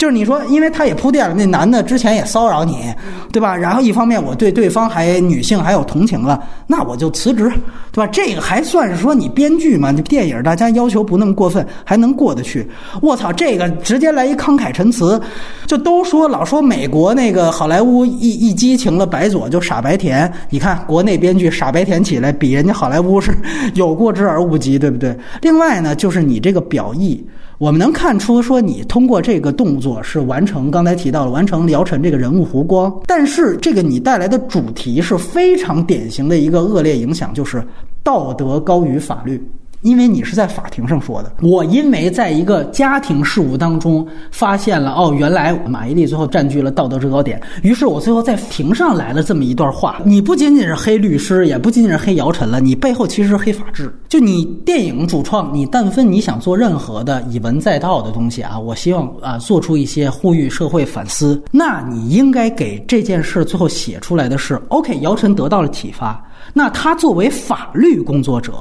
[0.00, 2.86] 就是你说，因为他也铺垫了，那男的之前也骚扰你，
[3.30, 3.54] 对吧？
[3.54, 7.52] 然后一方面我对对方还女性还有同情了，那我就辞职，
[7.92, 8.06] 对吧？
[8.10, 9.90] 这个还算是说你编剧嘛？
[9.90, 12.66] 你电影大家要求不那么过分，还能过得去。
[13.02, 15.20] 我操，这个直接来一慷慨陈词，
[15.66, 20.32] 就都说老说美国那个好莱坞一一激情了，白左就傻白甜。
[20.48, 23.36] 你看国内编剧傻白甜起来，比人家好莱坞是
[23.76, 25.14] 有过之而无不及，对不对？
[25.42, 27.22] 另外呢，就是你这个表意。
[27.60, 37.62] 我们能看出，说你通过这个动作是完成刚才提到了完成姚晨这个人物弧光，但是这个你带来的主题是非常典型的一个恶劣影响，就是
[38.02, 39.38] 道德高于法律。
[39.82, 50.00] 因为你是在法庭上说的，我因为在一个家庭事务当中发现了，哦，原来马伊琍最后占据了道德制高点，于是我最后在庭上来了这么一段话。
[50.04, 53.90] 你不仅仅是黑律师，也不仅仅是黑姚晨了，你背后其实是黑法治。
[54.08, 68.52] 就你电影主创，你但分你想做任何的以文载道的东西啊，我希望啊做出一些呼吁社会反思，那你应该给这件事最后写出来的是，OK，姚晨得到了启发，那他作为法律工作者。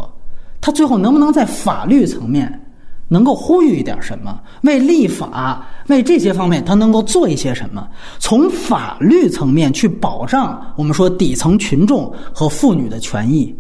[0.61, 2.65] 他最后能不能在法律层面
[3.07, 4.39] 能够呼吁一点什么？
[4.61, 7.87] 为立法，为这些方面，他能够做一些什么？
[8.19, 13.55] 从法律层面去保障我们说底层群众和妇女的权益，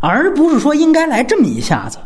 [0.00, 1.98] 而不是说应该来这么一下子。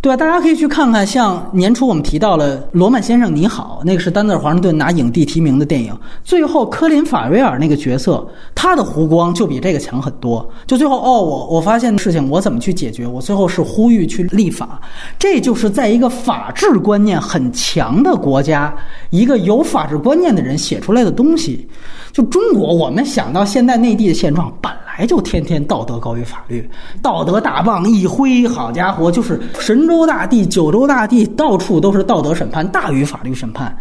[0.00, 0.16] 对吧？
[0.16, 5.92] 大家可以去看看，像年初我们提到了《罗曼先生你好》，那个是丹泽尔华盛顿拿影帝提名的电影。
[6.22, 8.24] 最后科林法瑞尔那个角色，
[8.54, 10.48] 他的弧光就比这个强很多。
[10.66, 13.06] 就最后哦，我我发现的事情我怎么去解决？
[13.06, 14.80] 我最后是呼吁去立法，
[15.18, 18.72] 这就是在一个法治观念很强的国家，
[19.10, 21.68] 一个有法治观念的人写出来的东西。
[22.12, 26.68] 就中国，我们想到现在内地的现状，本来就天天道德高于法律，
[27.02, 33.76] 道德大棒一挥，好家伙，就是神州大地、九州大地，到处都是道德审判大于法律审判，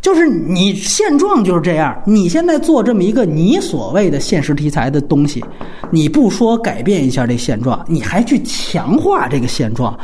[0.00, 1.94] 就是你现状就是这样。
[2.06, 5.44] 你现在做这么一个你所谓的现实题材的东西，
[5.90, 9.96] 你不说改变一下这现状，你还去强化这个现状，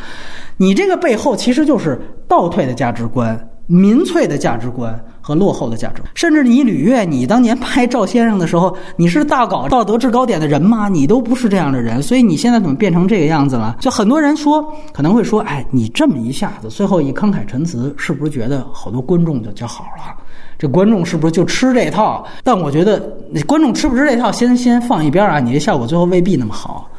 [0.57, 4.99] 你这个背后其实就是倒退的价值观、民粹的价值观。
[5.20, 10.88] 和落后的价值，甚至你吕月，你当年拍赵先生的时候，你是大搞道德制高点的人吗？
[10.88, 13.76] 你都不是这样的人，所以你现在怎么变成这个样子了？
[13.80, 20.14] 就很多人说，可能会说，哎，你这么一下子，最后一慷慨陈词，是不是觉得好多观众就就好了？
[20.59, 22.24] 这观众是不是就吃这套？
[22.42, 23.01] 但我觉得，
[23.47, 26.90] 观众吃不吃这套，先先放一边啊，你这效果最后未必那么好。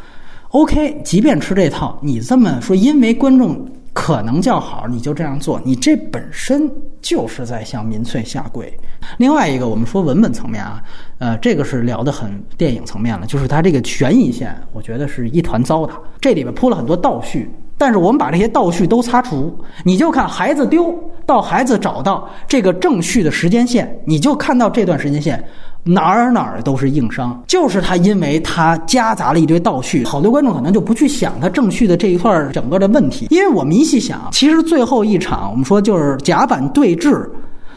[0.49, 3.59] OK，即便吃这套，你这么说，因为观众。
[3.93, 8.73] 可能叫好，你就这样做，你这本身就是在向民粹下跪。
[9.17, 10.81] 另外一个，我们说文本层面啊，
[11.17, 15.93] 呃，这个是聊得很电影层面了，就是它这个悬疑线，我觉得是一团糟的。
[16.21, 19.53] 这里边铺了很多倒叙，但是我们把这些倒叙都擦除，
[19.83, 25.43] 你就看孩子丢到孩子找到这个正序的时间线，你就看到这段时间线。
[25.83, 33.27] 哪儿哪儿都是硬伤，就是他，因为他夹杂了一堆倒叙，好多观众可能就不去想他正序的这一块整个的问题。
[33.31, 37.27] 因为我们一细想，其实最后一场我们说就是甲板对峙，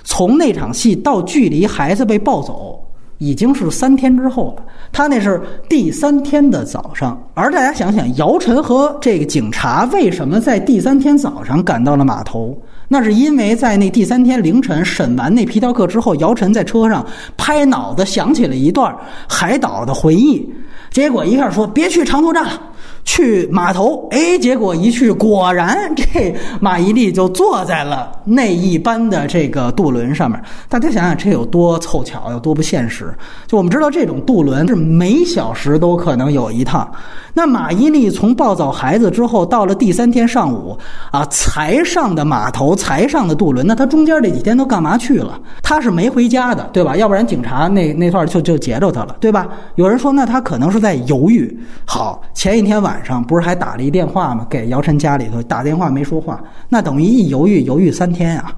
[0.02, 2.78] 从那场戏到距离孩子被抱走，
[3.18, 4.62] 已经是三天之后了。
[4.92, 12.56] 他那是第三天的早上，而大家想想，姚晨和这个警察为什么在第三天早上赶到了码头？
[12.88, 17.04] 那是因为在那第三天凌晨审完那皮条客之后，姚晨在车上
[17.36, 18.94] 拍脑子想起了一段
[19.28, 20.48] 海岛的回忆，
[20.90, 22.60] 结果一下说别去长途站了。
[23.04, 30.42] 去码头，哎，结果一去，果然这马伊琍就坐在了那一班的这个渡轮上面。
[30.68, 33.14] 大家想想，这有多凑巧，有多不现实？
[33.46, 36.90] 就我们知道，这种渡轮是每小时都可能有一趟。
[37.34, 40.76] 那马伊琍从抱走孩子之后，到了第三天上午
[41.10, 43.66] 啊，才上的码头，才上的渡轮。
[43.66, 45.38] 那他中间这几天都干嘛去了？
[45.62, 46.96] 他是没回家的，对吧？
[46.96, 49.46] 要不然警察那那段就就截着他了，对吧？
[49.74, 51.54] 有人说，那他可能是在犹豫。
[51.84, 52.93] 好，前一天晚。
[52.94, 54.46] 晚上不是还打了一电话吗？
[54.48, 58.52] 给姚晨家里头打电话没说话，那等于一犹豫犹豫三天啊。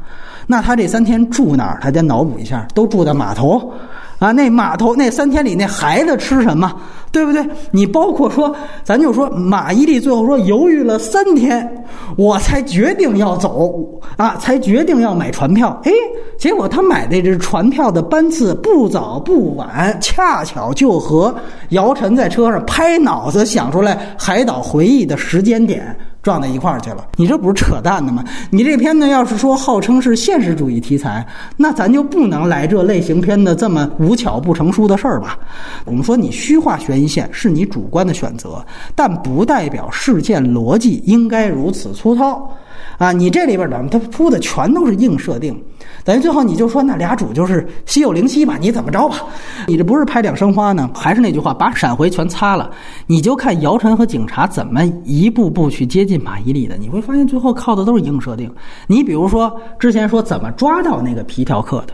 [0.47, 1.79] 那他这三天住哪儿？
[1.81, 3.73] 他得脑补一下，都住在码头。
[4.19, 6.71] 啊，那码头那三天里那孩子吃什么，
[7.17, 7.43] 对不对？
[7.71, 11.67] 你包括说，咱就说马伊琍最后说犹豫了三天，
[12.15, 13.83] 我才决定要走
[14.19, 15.81] 啊，才决定要买船票。
[15.85, 15.93] 哎，
[16.37, 21.35] 结果他买的这船票的班次不早不晚，恰巧就和
[21.71, 25.97] 姚晨在车上拍脑子想出来海岛回忆的时间点。
[26.27, 28.25] 撞到一块儿去了，你这不是扯淡的吗？
[28.51, 31.25] 你这片子要是说号称是现实主义题材，
[31.57, 35.39] 那咱就不能来这类型片的这么无巧不成书的事儿吧？
[35.85, 38.67] 我们说你虚化悬疑线是你主观的选择，
[38.97, 42.53] 但不代表事件逻辑应该如此粗糙。
[42.99, 45.61] 啊，你这里边怎么，它铺的全都是硬设定，
[46.03, 48.57] 等于最后你就说那俩主就是心有灵犀吧？
[48.59, 49.25] 你怎么着吧？
[49.67, 50.89] 你这不是拍两生花呢？
[50.95, 52.71] 还是那句话，把闪回全擦了，
[53.07, 58.51] 你就看姚晨和警察怎么一步步去接近马伊琍的，你会发现最后靠的都是硬设定。
[58.87, 61.93] 你比如说之前说怎么抓到那个皮条客的，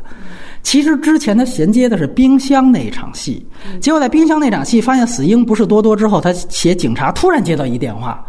[0.63, 3.45] 其实之前他衔接的是冰箱那场戏，
[3.81, 8.25] 结果在冰箱那场戏发现死婴不是多多之后，他写警察突然接到一电话。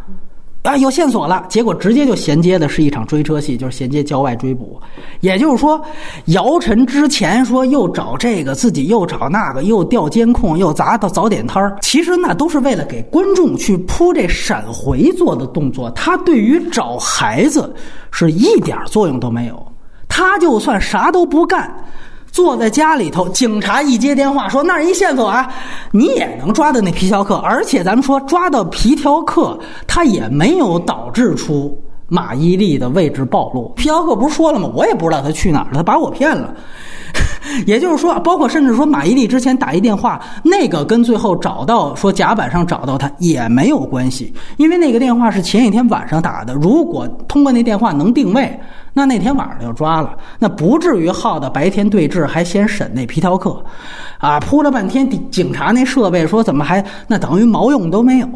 [0.63, 4.81] 啊，有线索了，结果直接就衔接的是一场追车戏，就是衔接郊外追捕。
[5.19, 5.79] 也就是说，
[6.27, 15.91] 姚晨之前说又找这个，自己又找那个，又调监控，又砸到早点摊儿，其实那都是为了给观众去铺这闪回做的动作。
[15.91, 17.75] 他对于找孩子
[18.09, 19.67] 是一点作用都没有，
[20.07, 21.69] 他就算啥都不干。
[22.33, 25.47] 坐在家里头，警察一接电话说那儿一线索啊，
[25.91, 33.69] 你也能抓到那皮条客，而且咱们说抓到皮条客，他也没有导致出马伊琍的位置暴露。
[33.75, 34.67] 皮条客不是说了吗？
[34.73, 36.51] 我也不知道他去哪儿了，他把我骗了。
[37.67, 46.53] 也就是说，包括甚至说马伊琍之前打一电话，那个跟最后找到说甲板上找到他也没有关系，因为那个电话是前一天晚上打的。
[46.53, 48.59] 如果通过那电话能定位。
[48.95, 53.59] 那那天晚上就抓了，那不至于耗到白天对峙，还先审那皮条客，
[54.19, 58.27] 啊，铺了半天警察那设备，说怎么还那等于毛用都没有？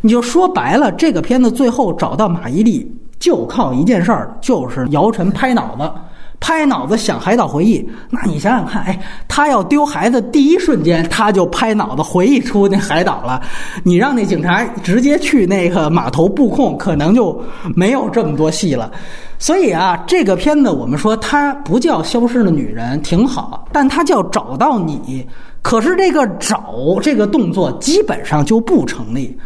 [0.00, 2.86] 你就说白了，这个片子最后找到马伊琍，
[3.18, 5.92] 就靠一件事儿，就是姚晨拍脑子。
[6.38, 13.40] 拍脑子想海岛回忆，那你想想看，哎，他要丢孩子第一瞬间，他就拍脑子回忆出那海岛了。
[13.82, 17.40] 你让那警察直接去那个码头布控，可能就
[17.74, 18.90] 没有这么多戏了。
[19.38, 25.26] 所以啊，这个片子我们说它不叫消失的女人挺好，但它叫找到你。
[25.62, 29.36] 可是这个找这个动作基本上就不成立。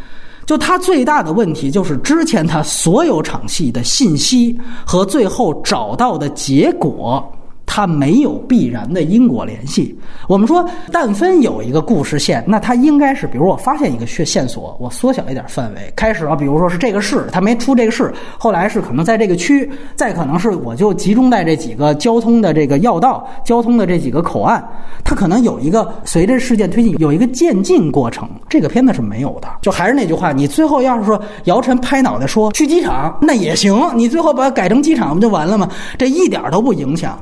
[0.50, 7.24] 就他最大的问题，就是之前他所有场戏的信息和最后找到的结果。
[7.72, 9.96] 它没有必然的因果联系。
[10.26, 24.60] 我们说，但分有一个故事线，那它应该是，比如我发现一个线线索，我缩小一点范围，开始啊，比如说是这个市，它没出这个市，后来是可能在这个区，再可能是我就集中在这几个交通的这个要道、交通的这几个口岸，
[25.04, 28.28] 它可能有一个随着事件推进有一个渐进过程。
[28.48, 29.46] 这个片子是没有的。
[29.62, 35.68] 就还是那句话，你最后要是说姚晨拍脑袋说去机场，那也行，你最后把它改成机场不就完了吗？
[35.96, 37.16] 这一点都不影响。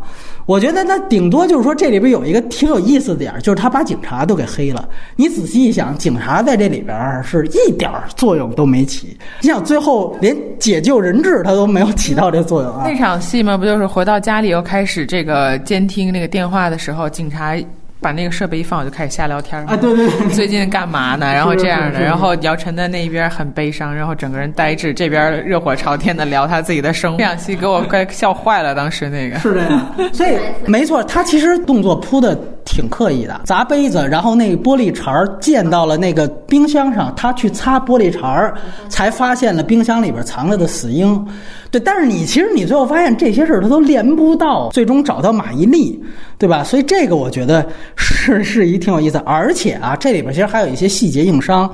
[0.48, 4.88] 我觉得那顶多就是说，这里边有一个挺有意思的点儿，就是他把警察都给黑了。
[5.14, 9.14] 你仔细一想，警察在这里边是一点作用都没起。
[9.42, 12.84] 你想最后连解救人质他都没有起到这作用啊？
[12.86, 17.54] 那场戏嘛，不就是回到家里又开始这个监听那个电话的时候，警察。
[18.00, 19.76] 把那个设备一放，我就开始瞎聊天啊！
[19.76, 21.32] 对对对，最近干嘛呢？
[21.32, 27.18] 然后这样的，然后姚晨在那边很悲伤，然后整个人呆滞，这边热火朝天的聊他自己的生活。
[27.18, 38.54] 这场戏给我快笑坏了，当时那个是这样，所以 没错，他其实动作铺的挺刻意的，砸杯子，然后那个玻璃碴儿溅到了那个冰箱上，他去擦玻璃碴儿，
[38.88, 41.26] 才发现了冰箱里边藏着的死婴。
[41.70, 45.98] 对，但是你其实你最后发现这些事儿他都连不到，最终找到马伊琍，
[46.38, 46.64] 对吧？
[46.64, 51.70] 所以这个我觉得是是一挺有意思，而且啊，这里边其实还有一些细节硬伤，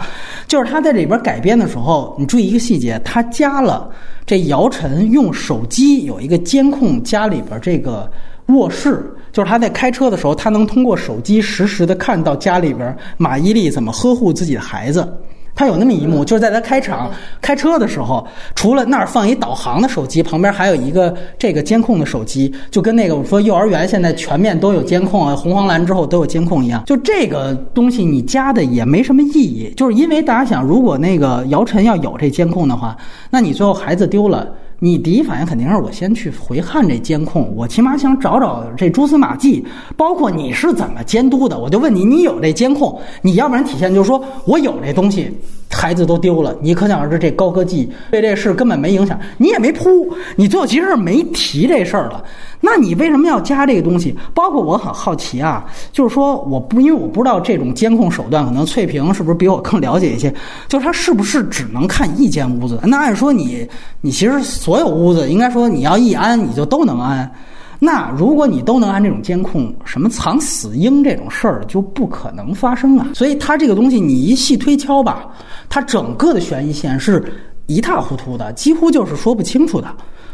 [0.48, 3.88] 就是他在这里边改编的时候，你注意一个细节，他加了
[4.26, 8.10] 这姚晨用手机有一个监控家里边这个
[8.46, 15.06] 卧室，就是他在开车的时候，他能通过手机实时的看到家里边马伊琍怎么呵护自己的孩子。
[15.55, 17.10] 他有那么一幕，就是在他开场
[17.40, 26.82] 开车的时候，除了那儿放一导航的手机，旁边还有一个这个监控的手机，就跟那个我说幼儿园现在全面都有监控啊，红黄蓝之后都有监控一样。
[26.85, 32.97] 就这个东西你加的也没什么意义，就是因为大家想，如果那个姚晨要有这监控的话，
[33.31, 34.47] 那你最后孩子丢了。
[34.85, 39.65] 你第一反应肯定是我先去回看这监控，我起码想找找这蛛丝马迹，
[39.97, 41.59] 包括你是怎么监督的。
[41.59, 45.32] 我就问你，你有这监控，你要不然体现就是说我有这东西，
[45.70, 50.06] 孩子都丢了，你可想而知这高科技对这事根本没影响，你也没铺，
[50.36, 52.23] 你最后其实是没提这事儿了。
[52.61, 54.15] 那你为什么要加这个东西？
[54.35, 60.32] 包括我很好奇啊，就是说我不因为我不知道这种监控手段，可能翠屏是不是比我更了解一些？
[60.69, 62.78] 就是他是不是只能看一间屋子？
[62.85, 63.66] 那按说你
[64.02, 67.30] 你其实所所有屋子应该说你要一安你就都能安。
[67.78, 73.10] 那如果你都能安这种监控，什么藏死婴这种事儿就不可能发生啊。
[73.14, 75.28] 所以它这个东西你一细推敲吧，
[75.68, 77.24] 它整个的悬疑线是
[77.66, 79.86] 一塌糊涂的，几乎就是说不清楚的。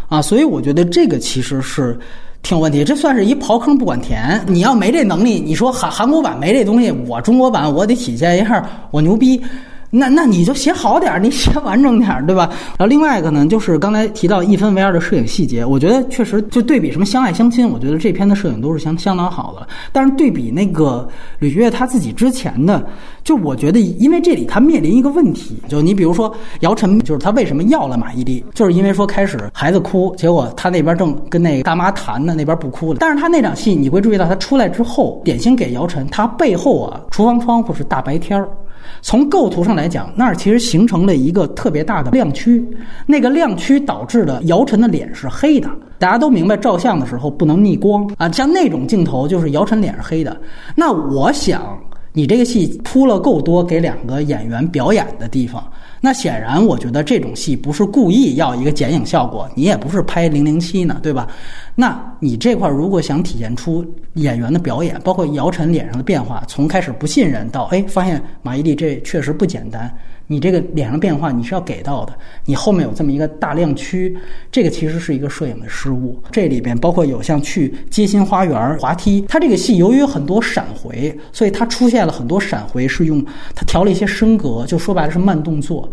[0.09, 1.99] 啊，所以我觉得这个其实是
[2.41, 4.43] 挺有问题，这算是一刨坑不管田。
[4.47, 9.39] 你要没这能力，你说韩韩国版没这东西，我中国版我得体现一下我牛逼。
[9.91, 12.49] 那那你就写好点儿，你写完整点儿，对吧？
[12.79, 19.67] 然后另外一个呢，就是刚才提到一分为二的摄影细节，我觉得确实就对比什么相爱相亲，我觉得这篇的摄影都是相相当好的。
[19.91, 21.09] 但是对比那个
[21.41, 22.87] 吕月他自己之前的，
[23.25, 32.99] 就我觉得，因为这里他面临一个问题，就你比如说姚晨，就是他为什么要了马伊琍，就是因为说开始孩子哭，结果他那边正跟那个大妈谈呢，那边不哭了。
[33.01, 38.49] 但是他那场戏你会注意到，他出来之后，点心给姚晨，他背后啊，厨房窗户是大白天儿。
[39.03, 42.67] 从构图上来讲，那儿其实形成了一个特别大的亮区，
[43.07, 45.69] 那个亮区导致的姚晨的脸是黑的。
[45.99, 50.35] 大家都明白，照相的时候不能逆光啊，像那种镜头就是姚晨脸是黑的。
[50.75, 51.79] 那我想，
[52.13, 55.65] 你这个戏铺了够多给两个演员表演的地方。
[56.03, 61.29] 那显然，我觉得这种戏不是故意要一个剪影效果，你也不是拍《零零七》呢，对吧？
[61.75, 63.85] 那你这块如果想体现出
[64.15, 69.95] 演员的表演，包括姚晨脸上的变化，从开始不信任到哎发现马伊琍这确实不简单。
[70.33, 74.17] 你这个脸上变化你是要给到的，你后面有这么一个大亮区，
[74.49, 76.23] 这个其实是一个摄影的失误。
[76.31, 83.21] 这里边包括有像去街心花园滑梯，它这个戏由于很多闪回，所以它出现了很多闪回是用
[83.57, 85.91] 它调了一些升格，就说白了是慢动作。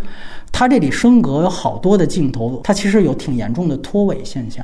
[0.51, 4.63] 它这里升格有好多的镜头，它其实有挺严重的拖尾现象。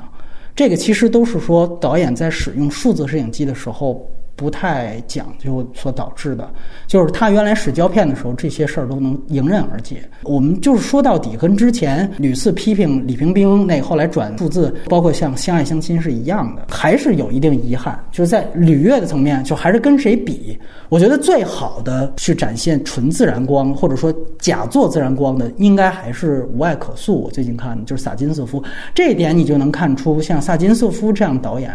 [0.56, 4.08] 这个其实都是说导演在使用数字摄影机的时候。
[4.36, 6.52] 不太讲究所导致的，
[6.88, 10.04] 就是他原来使胶片的时候，这些事儿都能迎刃而解。
[10.24, 18.04] 我们就是说到底，跟之前屡次批评李冰冰那后来转数字，包括像《相爱相亲》是一样的，还是有一定遗憾。
[18.12, 20.58] 就是在吕月的层面，就还是跟谁比？
[20.90, 27.22] 我觉得最好的去展现纯自然光，或者说假作自然光的，应该还是无爱可诉。
[27.22, 28.64] 我最近看的就是萨金瑟夫，
[28.96, 31.72] 这一点你就能看出，像萨金瑟夫这样导演。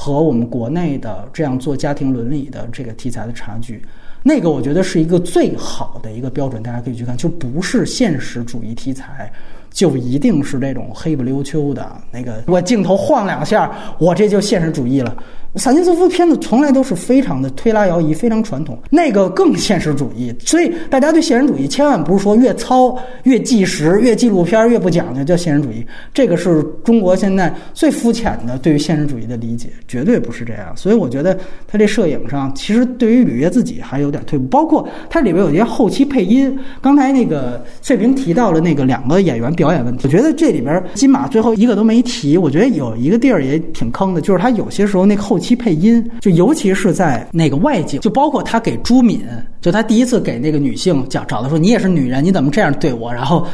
[0.00, 3.82] 和我们国内的这样做家庭伦理的这个题材的差距，
[4.22, 9.28] 那个我觉得是一个最好的一个标准，大家可以去看，就不是现实主义题材，
[9.70, 15.16] 就一定是这种黑不溜秋的那个，我镜头晃两下，我这就现实主义了。
[15.56, 20.32] 萨金斯夫片子从来都是非常的推拉摇移，非常传统，那个更现实主义。
[20.40, 25.84] 所以大家对现实主义千万不是说越糙越纪实，越纪录片越不讲究叫现实主义。
[26.12, 30.70] 这个是中国现在最肤浅的对于现实主义的理解，绝对不是这样。
[30.76, 36.56] 所以我觉得他这摄影上其实对于吕越自己还有点退步，包括它里边有些后期配音。
[36.82, 42.36] 刚才那个翠萍提到了那个两个演员表演问题，我觉得这里边金马最后一个都没提。
[42.36, 45.37] 我觉得有一个地儿也挺坑的，就是他有些时候那后。
[45.38, 49.24] 后期配音，就尤其是在那个外景，就包括他给朱敏，
[49.60, 53.14] 就他第一次给那个女性讲，找的说你也是女人，你怎么这样对我？
[53.14, 53.46] 然后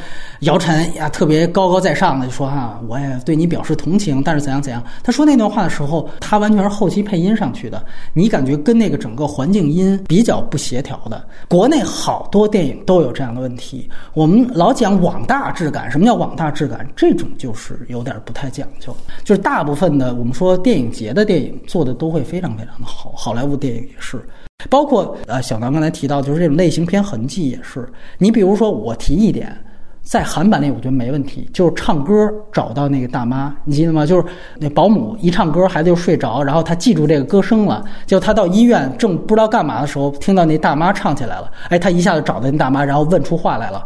[0.44, 4.82] 姚晨呀特别高高在上的就说哈，我也对你表示同情，但是怎样怎样。
[5.02, 11.24] 他说那段话的时候，他完全是后期配音上去的，你感觉跟那个整个环境音比较不协调的。
[11.48, 16.86] 国内好多电影都有这样的问题，我们老讲网大质感，什么叫网大质感？
[16.94, 18.94] 这种就是有点不太讲究，
[19.24, 21.54] 就是大部分的我们说电影节的电影。
[21.66, 24.22] 做的都会非常非常的好，好莱坞电影也是，
[24.68, 27.88] 包括呃小南刚才提到，就是这种类型片痕迹也是。
[28.18, 29.56] 你比如说，我提一点，
[30.04, 34.04] 在韩版里我觉得没问题，就是唱歌找到那个大妈，你记得吗？
[34.04, 34.24] 就是
[34.60, 43.82] 那保姆一唱歌，孩子就睡着，然后他记住这个歌声了，就他到医院正不知道干嘛的时候，听到那大妈唱起来了，哎，他一下子找到那大妈，然后问出话来了。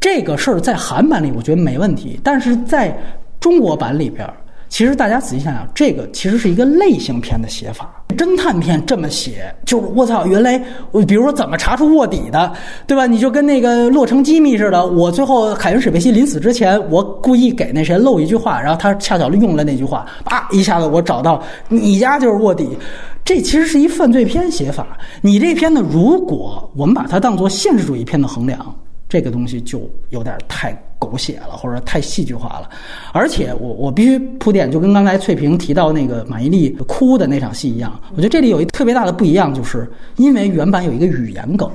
[0.00, 2.94] 这个事儿在韩版里我觉得没问题，但是在
[3.38, 4.28] 中国版里边。
[4.74, 7.88] 其实大家仔细想想，这个其实是一个类型片的写法。
[8.16, 10.58] 侦探片这么写，就是我操，原来
[11.06, 12.52] 比如说怎么查出卧底的，
[12.84, 13.06] 对吧？
[13.06, 22.68] 你就跟那个《洛城机密》似的，我最后凯云史贝西临死之前，我故意给那谁漏一句话，然后他恰巧用了那句话，啪一下子我找到你家就是卧底。
[23.24, 24.98] 这其实是一犯罪片写法。
[25.20, 28.74] 你这片呢，如果我们把它当做现实主义片的衡量，
[29.08, 30.76] 这个东西就有点太。
[31.06, 32.68] 狗血了，或者太戏剧化了。
[33.12, 41.70] 而且我我必须铺垫，就跟刚才翠萍提到那个马伊琍哭的那场戏一样，我觉得这里有一特别大的不一样，就是因为原版有一个语言梗。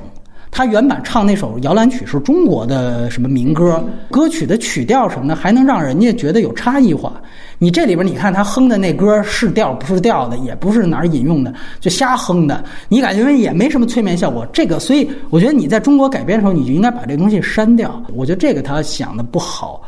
[0.51, 7.13] 他原版唱那首摇篮曲是中国的什么民歌，歌曲的曲调什么的还能让人家觉得有差异化。
[7.57, 14.45] 你这里边你看他哼的那歌是调不是调的，也不是哪儿引用的，就瞎哼的，你感觉也没什么催眠效果。
[14.51, 18.01] 这个，所以我觉得你在中国改编的时候，你就应该把这个东西删掉。
[18.13, 19.81] 我觉得这个他想的不好。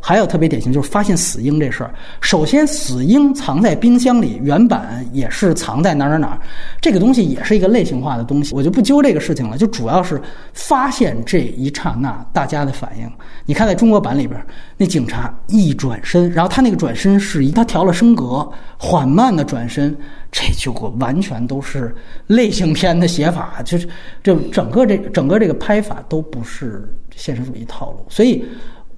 [0.00, 1.94] 还有特别典型就是发现死婴这事儿。
[2.20, 6.38] 首先，死婴藏在冰箱里，原版也是藏在哪儿哪儿哪儿，
[6.80, 9.58] 这个东西也是一个类型化的东西，我就不揪这个事情了。
[9.58, 10.20] 就主要是
[10.52, 13.10] 发现这一刹那大家的反应。
[13.44, 14.40] 你看，在中国版里边，
[14.76, 18.48] 那警察一转身，然后他那个转身是一他调了升格，
[18.78, 19.96] 缓慢的转身，
[20.30, 21.94] 这就完全都是
[22.26, 23.88] 类型片的写法，就是
[24.22, 28.44] 这整个这整个这个拍法都不是现实主义套路，所以。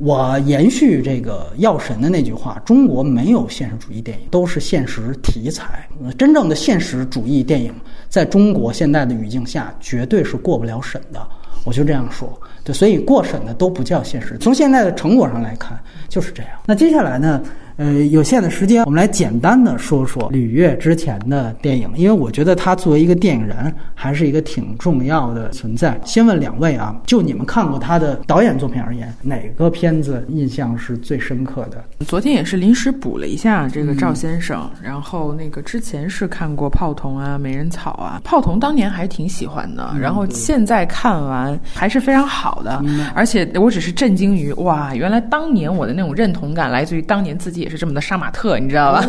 [0.01, 5.87] 我延续这个药神的那句话：中国没有现实主义电影，都是现实题材。
[6.17, 7.71] 真正的现实主义电影，
[8.09, 11.21] 在中国现代的语境下，绝对是过不了审的。
[11.65, 14.39] 我就这样说，对，所以过审的都不叫现实。
[14.39, 15.79] 从现在的成果上来看，
[16.09, 16.53] 就是这样。
[16.65, 17.43] 那接下来呢？
[17.81, 25.99] 呃，有限的时间，我们来简单的说说吕越之前的电影，因为我觉得他作为一个电影人，还是一个挺重要的存在。
[26.05, 31.83] 先问两位啊，就你们看过他的导演作品而言，哪个片子印象是最深刻的？
[32.05, 42.85] 昨天也是临时补了一下这个赵先生，然后那个之前是看过《炮筒》啊，《美人草》啊，《炮筒》当年还挺喜欢的，然后现在看完还是非常好的，
[43.15, 47.70] 而且我只是震惊于哇，原来当年我的那种认同感来自于当年自己也。
[47.71, 49.07] 是这么的杀马特，你知道吧？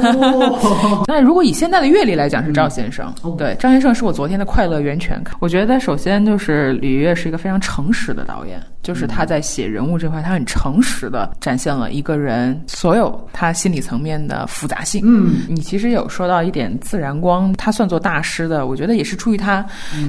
[1.07, 3.13] 那如果以现在的阅历来讲，是赵先生。
[3.38, 5.21] 对，赵先生是我昨天的快乐源泉。
[5.39, 8.61] 我觉得首先就是李月是一个非常诚实的导演。
[8.84, 15.02] 就是他在写人物这块，他很诚实的展现了一个人所有他心理层面的复杂性。
[15.06, 19.66] 嗯，你其实有说到一点自然光，他算作大师的，我觉得也是出于他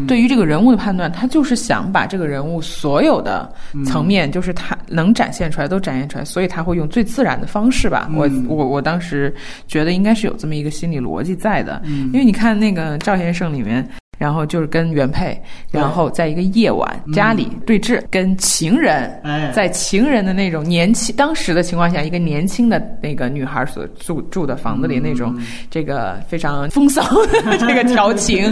[0.07, 3.51] 对于这个人物的判断，他就是想把这个人物所有的
[3.85, 8.11] 层面，就是他能展现出来都展现出来，所以他会用最自然的方式吧。
[8.15, 9.35] 我我我当时
[9.69, 13.87] 觉得应该是有这么一个心理逻辑在的，因为你看那个赵先生里面。
[14.23, 15.37] 然后就是跟原配，
[15.73, 19.21] 然后在一个夜晚家里对峙，跟情人，
[19.53, 25.37] 在情人的那种年轻当时的情况下，一个年轻的那个女孩所住住的房子里那种
[25.69, 28.45] 这个非常风骚的 这个调情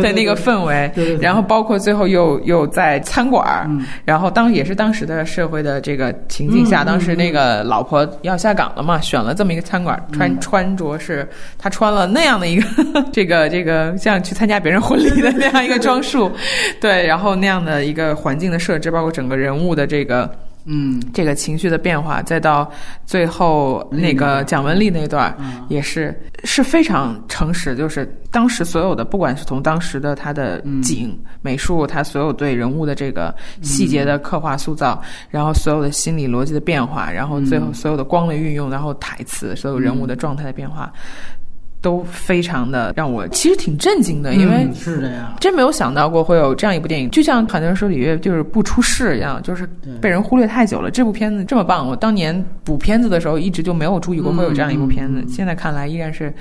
[0.00, 0.90] 的那个氛围，
[1.20, 3.68] 然后包括最后又又在餐馆
[4.06, 11.28] 然后当也是当时的社会的这个情境下，当时那个老婆要下岗了嘛，选了这么一个餐馆，穿穿着是
[11.58, 12.64] 她穿了那样的一个
[13.12, 15.09] 这个这个像去参加别人婚礼。
[15.22, 16.30] 的那样一个装束，
[16.80, 20.30] 对，然后那样的一个环境的设置，包括整个人物的这个，
[20.66, 22.70] 嗯，这个情绪的变化，再到
[23.06, 25.34] 最后那个蒋雯丽那段，
[25.68, 26.14] 也是
[26.44, 40.92] 是非常诚实，就是当时所有的，不管是从当时的他的景美术，他所有对人物的这个细节的刻画塑造，然后所有的心理逻辑的变化，然后最后所有的光的运用，然后台词，所有人物的状态的变化。
[41.80, 47.10] 都非常的让我其实挺震惊的，因为是的呀，真没有想到过会有这样一部电影。
[47.10, 49.66] 就像很多人说李岳就是不出事一样，就是
[50.00, 50.90] 被人忽略太久了。
[50.90, 55.24] 这部片子这么棒，我当年补片子的时候一直就没有注意过会有这样一部片子。
[55.26, 56.32] 现在看来依然是，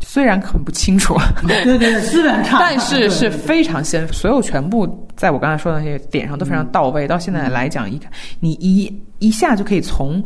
[0.00, 7.06] 虽然很不清楚，对对，资源差， 但是是非常先，所有全部在我刚才说的那些点上都非常到位。
[7.06, 8.10] 到现在来讲，一看
[8.40, 10.20] 你一一下就可以从。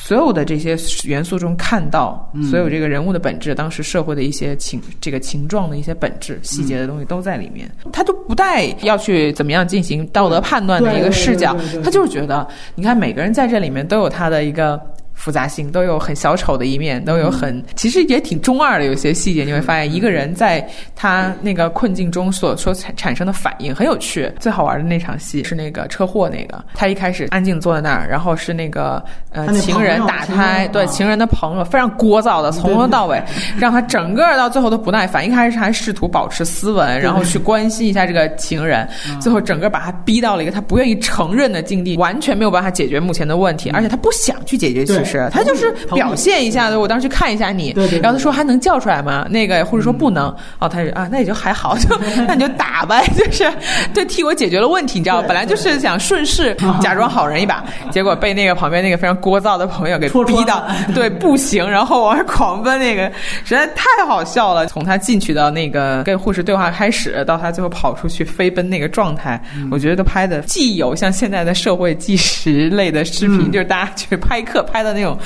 [0.00, 12.46] 所有的这些元素中看到所有这个人物的本质，当时社会的一些情这个情状的一些本质细节的东西都在里面，他都不带要去怎么样进行道德判断的一个视角，他就是觉得，
[12.76, 14.80] 你看每个人在这里面都有他的一个。
[15.18, 18.84] 复杂性都有很小丑的一面，都有很其实也挺中二的。
[18.84, 20.64] 有些细节你会发现，一个人在
[20.94, 24.32] 他那个困境中所所产产生的反应很有趣。
[24.38, 33.20] 最好玩的那场戏是那个车祸那个，他一开始安静坐在那儿，然后是那个呃情人打胎，对情人的朋友非常聒噪的，从头到尾
[33.58, 35.26] 让他整个到最后都不耐烦。
[35.26, 38.88] 一开始还试图保持斯文，然后去关心一下这个情人，
[39.20, 44.86] 最后整个把他逼到了一个他不愿意承认的境地，完全没有办法解决目前的问题，而且他不想去解决。
[45.10, 48.00] 是，他就是表现一下，我当时去看一下你，对对。
[48.00, 49.26] 然后他说还能叫出来吗？
[49.30, 50.28] 那个护士说不能。
[50.58, 53.50] 哦，他说啊，那也就还好， 就那你就打呗，就是
[53.94, 63.10] 对替我解决了问题，你知道，本来就是想顺势假装好人一把，结果被那个旁边那个非常聒噪的朋友给逼到，对， 不行，然后往外狂奔，那个
[63.44, 64.66] 实在太好笑了。
[64.66, 69.40] 从他进去到那个跟护士对话开始，到他最后跑出去飞奔那个状态，
[69.70, 75.16] 我觉得都拍的既有像现在的社会纪实类的视频，就是大家去拍客拍的那种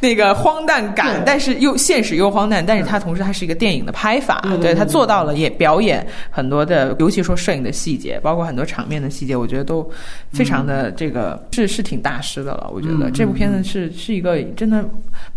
[0.00, 9.88] 那个荒诞感，但是又现实又荒诞，但是它同时它是一个电影的拍法，对他做到了，也表演很多的，尤其说摄影的细节，包括很多场面的细节，我觉得都
[10.32, 12.70] 非常的这个是是挺大师的了。
[12.72, 13.10] 我觉得。
[13.12, 14.82] 这部片子是是一个真的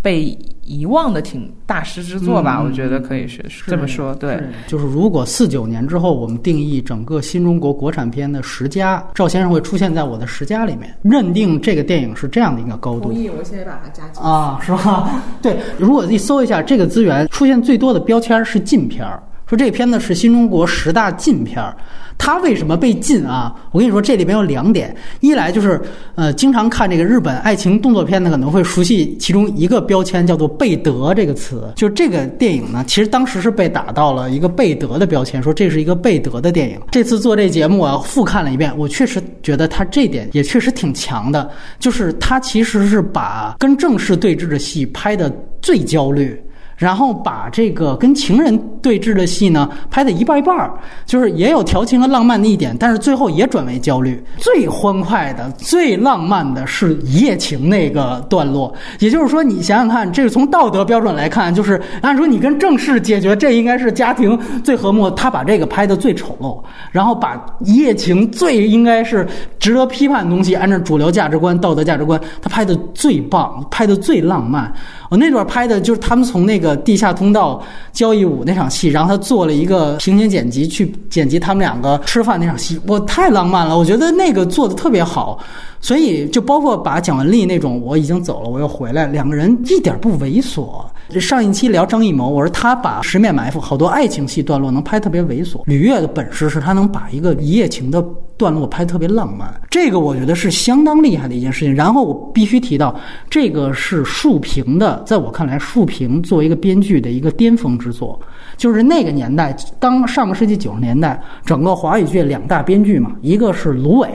[0.01, 4.13] 被遗忘的挺大师之作吧，我觉得可以是这么说。
[4.15, 13.09] 对，就是如果四九年之后我们定义整个新中国国产片的十佳，赵先生会出现在我的十佳里面，认定这个电影是这样的一个高度。
[13.09, 15.21] 同意，我现在把它加进啊，是吧？
[15.41, 19.21] 对，如果你搜一下这个资源，出现最多的标签是禁片儿。
[19.45, 21.75] 说这片子是新中国十大禁片儿，
[22.17, 23.53] 他为什么被禁啊？
[23.71, 25.81] 我跟你说，这里边有两点：一来就是，
[26.15, 31.71] 呃，经常看这个日本爱情动作片的可能会熟悉其中一个标签，叫做“贝德”这个词。
[31.75, 36.79] 就这个电影呢，其实当时是被打到了一个贝德的标签，说这是一个贝德的电影。
[36.91, 41.49] 这次做这节目，我复看了一遍，我确实觉得他这点也确实挺强的，
[41.79, 45.29] 就是他其实是把跟正式对峙的戏拍的
[45.61, 46.41] 最焦虑。
[46.75, 50.71] 然后把这个跟情人对峙的戏呢拍的一半一半，
[51.05, 54.23] 就是也有调情和浪漫的一点，但是最后也转为焦虑。
[54.37, 65.09] 最欢快的、最浪漫的是一夜情那个段落，也就是说，你想想看，这个从道德标准来看，就是按说你跟正式解决，这应该是家庭最和睦。
[65.11, 69.27] 他把这个拍的最丑陋，然后把一夜情最应该是
[69.59, 74.73] 值得批判的东西，按照主流价值观、道德价值观，他拍的最棒，拍的最浪漫。
[75.13, 77.61] 我那段拍的就是他们从那个地下通道
[77.91, 85.37] 交谊舞那场戏，然后他做了一个平行剪辑去剪辑他们两个吃饭那场戏，我太浪漫了，我觉得那个做的特别好。
[85.79, 90.83] 所以就包括把蒋雯丽那种我已经走了，我又回来，两个人一点不猥琐。
[91.09, 95.61] 这上一期聊张艺谋，我说他把《十面埋伏》好多爱情戏段落能拍特别猥琐。
[95.65, 98.03] 吕越的本事是他能把一个一夜情的
[98.37, 101.75] 段落拍特别浪漫，这个我觉得是相当厉害的一件事情。
[101.75, 102.95] 然后我必须提到，
[103.29, 108.19] 这个是竖屏的，在我看来，竖屏作为一个编剧的一个巅峰之作，
[108.55, 114.09] 就是那个年代，当上个世纪九十年代，整个华语剧两大编剧嘛，一个是芦苇。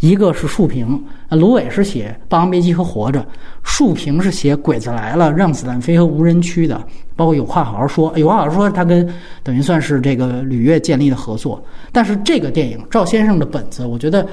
[0.00, 3.20] 一个是竖屏，芦苇是写《霸王别姬》和《活着》，
[3.64, 6.80] 竖屏是写《鬼子来了》《让子弹飞》和《无人区》的，
[7.16, 9.08] 包括有话好好说，有话好好说，他跟
[9.42, 11.60] 等于算是这个吕越建立的合作。
[11.90, 14.24] 但是这个电影赵先生的本子，我觉得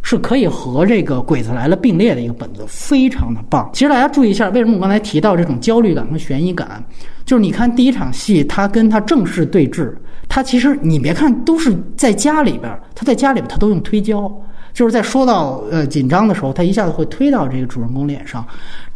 [0.00, 3.68] 是可以和这个《鬼子来了》并列的一个本子，非常的棒。
[3.74, 6.82] 其实大家注意一下，为什么我刚才提到这种焦虑感和悬疑感？
[7.26, 9.92] 就是你看第一场戏，他跟他正式对峙，
[10.30, 14.32] 他其实你别看都是在家里边，他在家里边他都用推焦。
[14.72, 18.44] 就是在说到呃紧张的时候，他一下子会推到这个主人公脸上。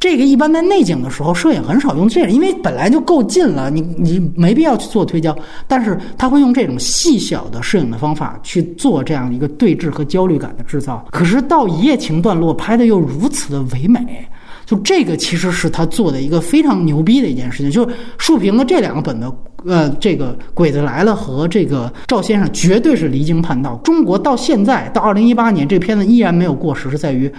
[0.01, 5.35] 这个一般在内景的时候，摄影很少用这个，因为本来就够近了，你你没必要去做推焦。
[5.67, 11.05] 但是他会用这种细小的摄影的方法去做这样一个对峙和焦虑感的制造。
[11.11, 14.27] 可是到一夜情段落拍的又如此的唯美，
[14.67, 17.71] 就这个其实是他做的一个非常牛逼的一件事情。
[17.71, 19.33] 就是竖屏的这两个本子。
[19.67, 23.77] 呃，这个鬼子来了和这个赵先生绝对是离经叛道。
[23.85, 27.33] 中国到现在到二零一八年，这片子依然没有过时，是在于。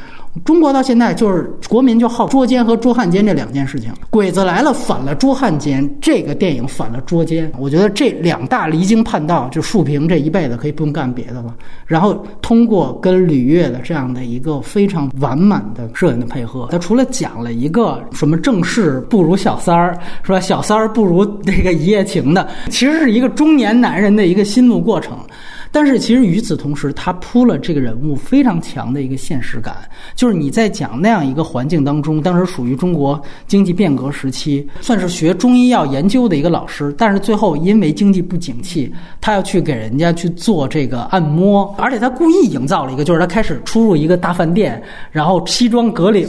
[0.43, 3.89] 中国到现在就是国民就好捉奸和捉汉奸这两件事情。
[4.09, 7.49] 鬼子来了反了捉汉奸，这个电影反了捉奸。
[7.57, 11.55] 我觉得这两大离经叛道，就竖屏这一辈子可以不用干别的了。
[11.85, 20.39] 然后通过跟吕越的这样的一个非常完满的摄影的配合，他除了讲了一个什么正室不如小三儿，是吧？
[20.41, 25.17] 小三儿不如那个一夜情的，其实是一个中年男人的一个心路过程。
[25.75, 29.75] 但是其实与此同时，他铺了这个人物非常强的一个现实感，
[30.15, 38.89] 就是你在讲那样一个环境当中，当时属于中国经济变革时期，算是学中医药研究的一个老师，但是最后因为经济不景气，
[39.19, 44.81] 他要去给人家去做这个按摩，而且他故意营造了一个，就是他开始出入一个大饭店，
[45.11, 46.25] 然后西装革领，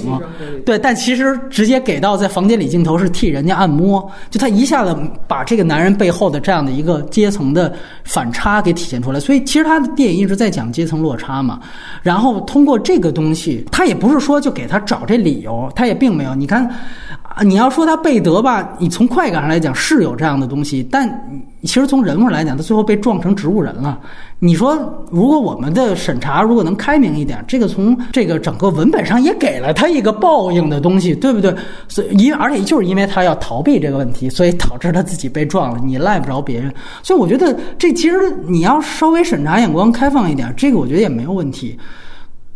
[0.65, 4.97] 对，但其实直接给到在房间里镜头是替人家按摩，就他一下子
[5.29, 9.36] 把这个男人背后的这样的一个阶层的反差给体现出来，所以。
[9.45, 11.61] 其实他的电影一直在讲阶层落差嘛，
[12.03, 16.35] 然后通过这个东西，他也不是说就给他找这理由，他也并没有。
[16.35, 16.69] 你看，
[17.37, 21.07] 啊，你要说他贝德吧，你从快感上来讲是有这样的东西，但
[21.65, 24.01] 其实从人物来讲，他最后被撞成植物人了。
[24.39, 24.75] 你说，
[25.11, 31.55] 如果我们的审查如果能开明一点，这个从这个整个文本上也给了他一个报应的东西，对不对？
[31.89, 36.73] 所以，因而且就是因为他要逃避这个问题，所以导致他自己被撞了，你赖不着别人。
[37.03, 41.79] 所以，我觉得这其实你要稍微审查眼光开放一点，这个我觉得也没有问题。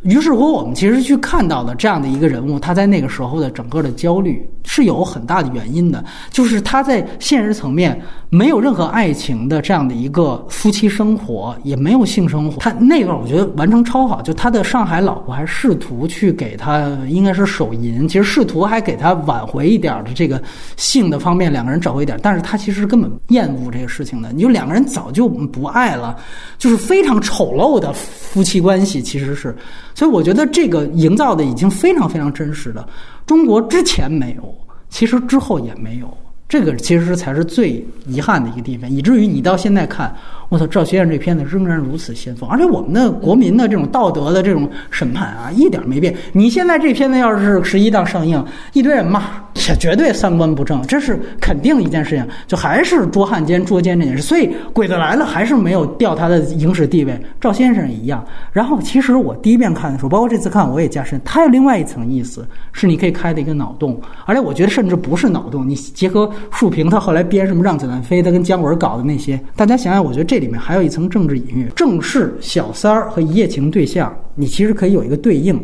[0.02, 12.58] 于是乎，我们其实去看到了这样的一个人物，他在那个时候的整个的焦虑是有很大的原因的，就是他在现实层面没有任何爱情的这样的一个夫妻生活，也没有性生活。
[12.58, 20.40] 他那段我觉得完成超好，就他的上海老婆还试图去给他应该是手淫，其实试图还给他挽回一点的这个
[20.76, 24.32] 性的方面，两个人找回一点，但是他其实根本厌恶这个事情的。
[24.32, 26.16] 你就两个人早就不爱了，
[26.58, 29.56] 就是非常丑陋的夫妻关系，其实是。
[29.94, 32.86] 所以我觉得这个营造的已经非常非常真实的，
[33.30, 34.52] 中国之前没有，
[34.88, 40.12] 其实之后也没有，这个其实才是最遗憾的一个地方，以至于你到现在看。
[40.50, 46.12] 我操，赵先生这片子仍然如此先锋，而且我们的国民的这种道德的这种审判啊，一点没变。
[46.32, 49.22] 你现在这片子要是十一档上映，一堆人骂，
[49.54, 52.26] 这绝对三观不正，这是肯定一件事情。
[52.48, 57.16] 就还是捉汉奸捉奸这件事，所以《鬼子来了》还是没有掉他的影史地位。
[57.40, 58.26] 赵先生一样。
[58.52, 64.00] 然后，其实我第一遍看的时候，包括这次看，我也加深，他有另外一层意思，是你可以开的一个脑洞。
[64.26, 70.39] 而且我觉得，甚至不是脑洞，你结合树平他后来编什么《让子弹飞》，他跟姜文搞的那些，大家想想，我觉得这。
[70.40, 75.56] 里面还有一层政治隐喻，正式小三儿和一夜情对象，你其实可以有一个对应。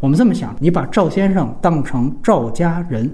[0.00, 3.08] 我们这么想，你把赵先生当成赵家人，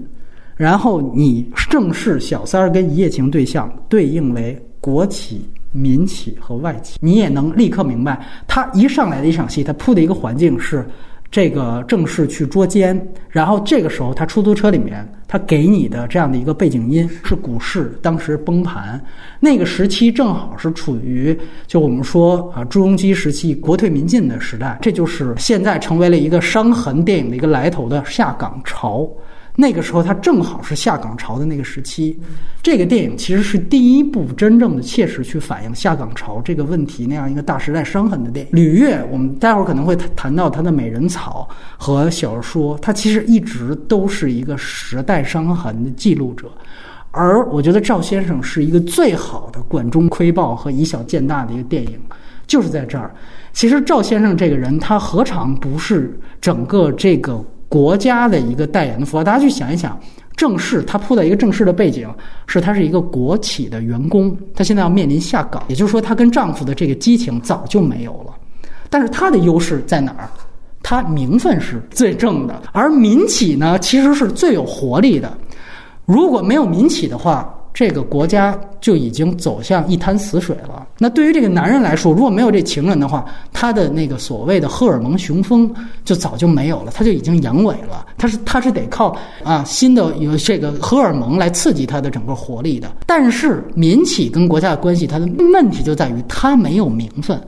[0.55, 10.83] 然后你正式小三儿跟一夜情对象对应为国企、民企和外企，你也能立刻明白，他一上来的一场戏，他铺的一个环境是。
[11.31, 12.99] 这个正式去捉奸，
[13.29, 18.99] 然后这个时候他出租车里面，他给你的这样的一个背景音是股市当时崩盘，
[19.39, 21.37] 那个时期正好是处于
[21.67, 29.07] 就我们说啊朱镕基时期国退民进的时代，这就是现在成为了一个伤痕电影的一个来头的下岗潮。
[29.59, 32.17] 那个时候，他正好是下岗潮的那个时期。
[32.63, 38.51] 这个电影其实是第一部真正的切实去反映下岗潮这个问题那样一个大时代伤痕的电影。
[38.53, 41.45] 吕越，我们待会儿可能会谈到他的《美人草》
[41.77, 46.49] 和小说，他其实一直都是一个时代伤痕的记录者。
[47.11, 51.99] 而我觉得赵先生是一个最好的管中窥豹和以小见大的一个电影，
[52.47, 53.13] 就是在这儿。
[53.51, 57.43] 其实赵先生这个人，他何尝不是整个这个？
[57.69, 59.97] 国家的一个代言的符号，大家去想一想，
[60.35, 62.09] 正式他铺的一个正式的背景
[62.47, 68.33] 是，他是一个国企的员工，他现在要面临下岗，也就是说，她跟丈夫的这个激情早就没有了。
[68.89, 70.27] 但是她的优势在哪儿？
[70.81, 75.31] 她名分是最正的，而民企呢，其实是最有活力的。
[76.05, 80.85] 如果没有民企的话，这个国家就已经走向一滩死水了。
[80.97, 83.23] 那对于这个男人来说，如果没有这情人的话，
[83.53, 85.73] 他的那个所谓的荷尔蒙雄风
[86.03, 88.05] 就早就没有了，他就已经阳痿了。
[88.17, 92.91] 他是他是得靠啊新的有这个荷尔蒙来刺激他的整个活力的。
[93.05, 97.39] 但是民企跟国家的关系，它的问题就在于他没有名分，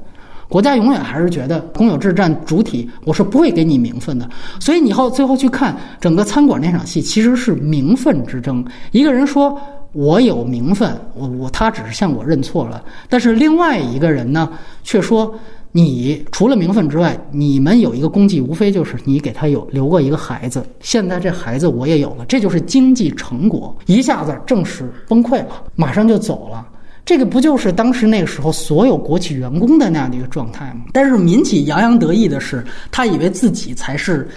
[0.47, 4.29] 国家永远还是觉得公有制占主体，我是不会给你名分的。
[4.59, 8.63] 所以你后最后去看整个餐馆那场戏，其实是名分之争。
[8.91, 9.59] 一个人说。
[9.93, 14.49] 我有名分，我我他只是向我认错了，但是另外一个人呢，
[14.83, 15.33] 却说
[15.73, 26.65] 你除了名分之外，你们有一个功绩，无非就是你给他有留过一个孩子，现在这孩子我也有了，这就是经济成果，一下子正式崩溃了，马上就走了，
[27.03, 30.85] 这个不就是当时那个时候所有国企员工的那样的一个状态吗？
[30.93, 34.29] 但是民企洋洋得意的是，他以为自己才是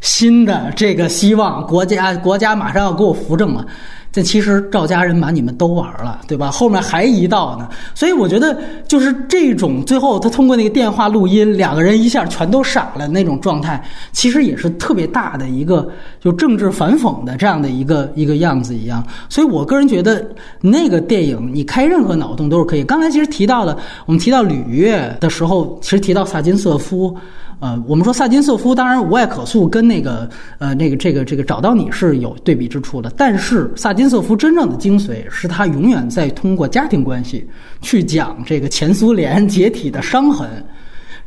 [0.00, 3.66] 新的这个希望，国家国家马上要给我扶正了。
[4.12, 6.50] 这其实赵家人把你们都玩了，对吧？
[6.50, 8.54] 后面还一道呢，所以我觉得
[8.86, 13.82] 就是这种最后他通过那个电话录音，两个人一下全都傻了那种状态，
[14.12, 15.90] 其实也是特别大的一个
[16.20, 19.02] 就政治反讽的这样的一个一个样子一样。
[19.30, 20.22] 所以我个人觉得
[20.60, 22.84] 那个电影你开任何脑洞都是可以。
[22.84, 27.16] 刚才其实提到了，我们提到吕越的时候，其实提到萨金瑟夫。
[27.62, 30.28] 呃，我们说萨金瑟夫，当然无爱可诉，跟那个
[30.58, 33.08] 呃那个这个这个找到你是有对比之处的。
[33.16, 37.48] 但是萨金瑟夫真正的精髓是他永远在通过家庭关系
[37.80, 40.50] 去讲这个前苏联解体的伤痕。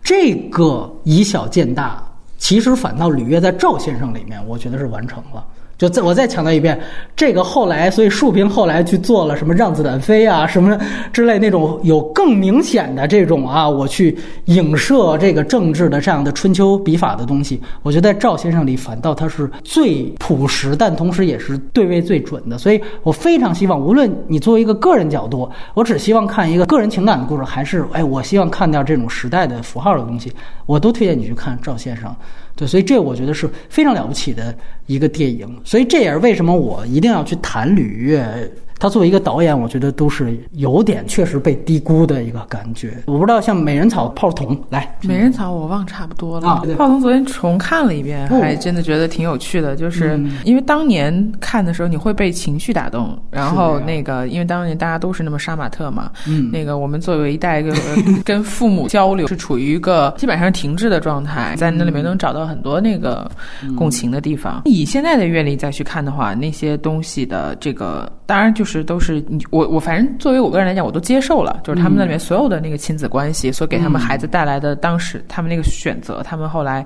[0.04, 2.04] 这个以小见大，
[2.38, 5.42] 其实反倒履约在赵先生里面，我觉得是完成了。
[5.78, 6.80] 就再我再强调一遍，
[7.16, 10.78] 这个后来，所以竖屏后来去做了什么让子弹飞啊，什么
[11.12, 22.58] 之类那种有更明显的这种啊，我去影射这个政治的这样的春秋笔法的东西，我觉得在赵先生里反倒他是最朴实，但同时也是对位最准的。
[22.58, 30.32] 所以我非常希望，无论你作为一个个人角度，我只希望看一个个人情感的故事，还是哎，我希望看到这种时代的符号的东西，
[30.66, 32.16] 我都推荐你去看赵先生。
[32.56, 34.56] 对，所以这我觉得是非常了不起的
[34.86, 38.52] 一个电影，所以这也是为什么我一定要去谈吕越。
[38.80, 42.98] 他作为一个导演，我觉得都是有点确实被低估的一个感觉。
[43.06, 46.48] 我不知道像美人草、炮筒来，美人草我忘差不多了。
[46.48, 49.76] 啊对炮筒昨天重看了一遍，哦还真的觉得挺有趣的。
[49.76, 57.74] 就是嗯因为当年看的时候，你会被情绪打动，然后那个因为当年大家都是那么杀马特嘛，嗯那个我们作为一代一个
[58.26, 63.30] 跟父母交流是处于一个基本上停滞的状态，在那里面能找到很多那个
[63.78, 64.62] 共情的地方。
[64.66, 76.86] 以现在的阅历再去看的话，那些东西的这个当然就是都是你我我反正作为我个人来讲，我都接受了，就是他们那里面所有的那个亲子关系所给他们孩子带来的当时他们那个选择，他们后来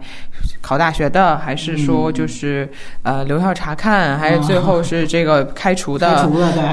[0.61, 2.69] 考大学的，还是说就是、
[3.03, 6.23] 呃留校查看，还是最后是这个开除的，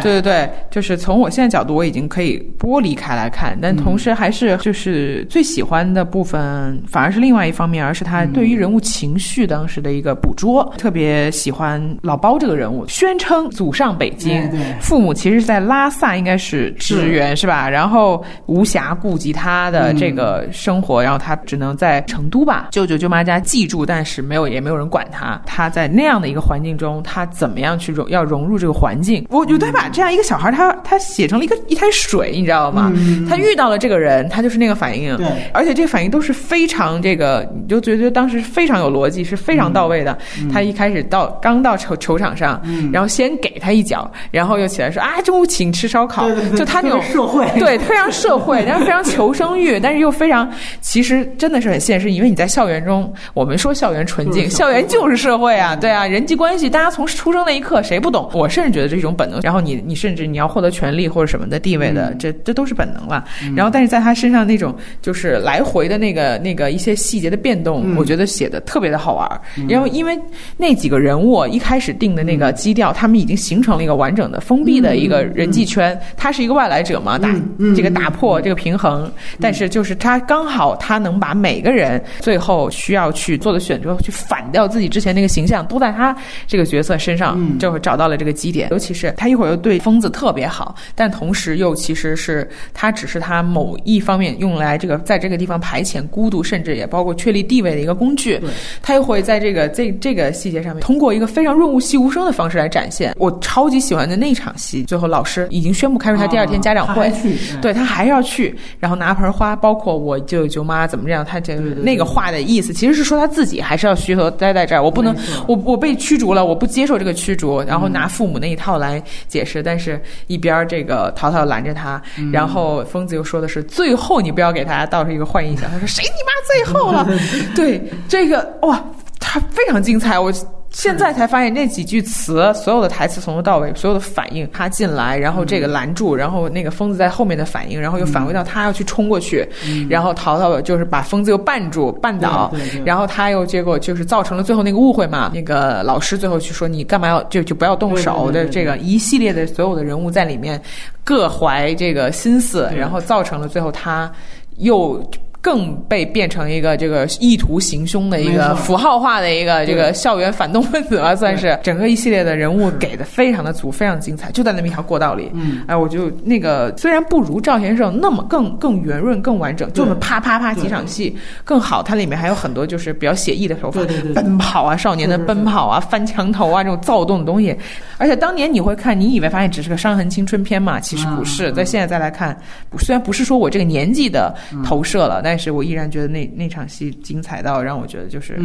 [0.03, 10.65] 对对对对，就是从我现在角度，我已经可以剥离开来看，但同时还是就是最喜欢的部分，反而是另外一方面，而是他对于人物情绪当时的一个捕捉。
[10.79, 17.69] 特别喜欢老包这个人物，宣称祖上北京父母其实是在拉萨应该是支援是吧？
[17.69, 25.41] 然后无暇顾及他的这个生活，然后他只能在成都吧，舅舅舅妈家寄住，但是没有也没有人管他。
[25.47, 29.27] 他在那样的一个环境中，他怎么样去融要融入这个环境？
[29.31, 32.93] 我觉得他把这样一个小孩，他他写成了一个一滩水，你知道吗？
[33.29, 40.17] 他遇到了这个人，他就是那个反应，对而且这个反应都是非常这个，你就觉得当时非常有逻辑，是非常到位的。
[40.53, 42.61] 他一开始到刚到球球场上，
[42.93, 50.51] 然后先给他一脚，然后又起来说啊，中午请吃烧烤，对对对就他那种社会对，非常社会，然后非常求生欲，但是又非常，
[50.81, 58.31] 其实真的是很现实，因为你在校园中，我们说校园纯净，校园就是社会啊，对啊，人际关系，大家从出生那一刻谁不懂？
[58.35, 59.41] 我甚至觉得这是一种本能。
[59.43, 63.25] 然后你你甚至你要获得权利或者什么的地位的，这这都是本能了。
[63.57, 69.41] 然后但是在他身上那种就是来回的那个那个一些细节的变动，我觉得写的特别的好玩儿。
[69.69, 70.19] 然后因为
[70.57, 75.99] 那几个人物一开始定的那个基调，他们已经形成了一个完整的封闭的一个人际圈。
[76.17, 77.29] 他是一个外来者嘛，打
[77.75, 79.11] 这个打破这个平衡，
[79.41, 88.69] 但是就是他刚好他能把每个人最后需要去做的选择，去反掉自己之前那个形象，都在他这个角色身上，就会找到了这个基点。
[88.71, 98.41] 尤其是他一会儿又对疯子特别好，但同时又其实是他只是他某一方面用来这个在这个地方排遣孤独，甚至也包括确立地位的一个工具。
[98.83, 103.15] 他又会在这个这这个细节上面，通过一个非常润物细无声的方式来展现。
[103.17, 107.13] 我超级喜欢的那场戏，最后老师已经宣布开除他第二天家长会，
[107.61, 115.15] 对他还要去，然后拿盆花，包括我舅舅舅妈怎么这样，他这那个话的意思其实是说他自己还是要虚头待在这儿，我不能
[115.47, 122.01] 我我被驱逐了，我不接受这个驱逐，然后拿父母那一套来解释，但是一边这个淘淘拦着他，
[122.33, 127.07] 然后疯子又说的是最后你不要给大家倒是一个坏印象，他说谁你妈最后了？
[127.55, 128.85] 对这个哇，
[129.19, 130.33] 他非常精彩，我。
[130.71, 139.49] 现在才发现那几句词，所有的台词从头到尾，所有的反应，他进来，然后这个拦住，然后那个疯子在后面的反应，然后又返回到他要去冲过去，
[139.89, 142.53] 然后淘淘就是把疯子又绊住、绊倒
[142.85, 145.31] 然后他又结果就是造成了最后那个误会嘛。
[145.33, 150.61] 那个老师最后去说你干嘛要就就不要动手的这个一系列的所有的人物在里面
[151.03, 154.11] 各怀这个心思，然后造成了最后他
[154.59, 155.03] 又。
[155.47, 161.57] 更被变成一个这个意图行凶的一个符号化的一个这个校园反动分子吧， 算是。
[161.63, 165.31] 整个一系列的人物给的非常的足，非常精彩，就在那么一条过道里。
[165.35, 173.81] 嗯，哎，我就那个虽然不如赵先生那么更更圆润、更完整，就那么啪啪啪几场戏更好，它里面还有很多就是比较写意的手法，
[174.17, 177.57] 奔跑啊，少年的奔跑啊，翻墙头啊，这种躁动的东西。
[177.99, 181.53] 而且当年你会看，你以为发现只是个伤痕青春片嘛，其实不是。
[181.53, 182.37] 嗯在现在再来看，
[182.79, 188.39] 虽然不是说我这个年纪的投射了，但但是我依然觉得那那场戏精彩到让我觉得就是，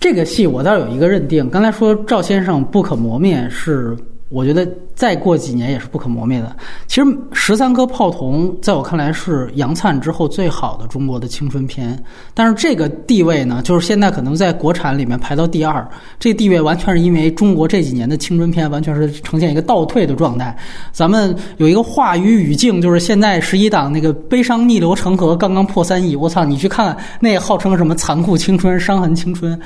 [0.00, 3.96] 这个戏我倒有一个认定，刚才说赵先生不可磨灭是
[4.28, 6.56] 我觉得再过几年也是不可磨灭的。
[6.88, 12.02] 其实十三颗炮筒在我看来是杨灿之后最好的中国的青春片，
[12.34, 15.88] 但是这个地位呢，就是现在可能在国产里面排到第二。
[16.18, 20.56] 这地位完全是因为中国这几年的青春片完全是呈现一个倒退的状态。
[20.90, 26.44] 咱们有一个话语语境，就是现在十一档那个《悲伤逆流成河》刚刚破三亿，我操！
[26.44, 29.56] 你去看那号称什么残酷青春、伤痕青春，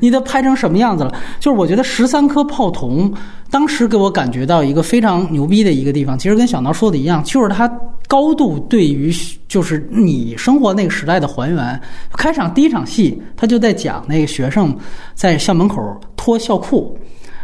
[0.00, 1.14] 你都拍成什么样子了？
[1.38, 3.12] 就是我觉得十三颗炮筒。
[3.50, 7.68] 当时给我感觉到一个非常牛逼的一个地方，其实跟小挠说的一样，就是它
[8.06, 9.12] 高度对于
[9.48, 11.80] 就是你生活那个时代的还原。
[12.12, 14.76] 开场第一场戏，他就在讲那个学生
[15.14, 15.82] 在校门口
[16.16, 16.96] 脱校裤，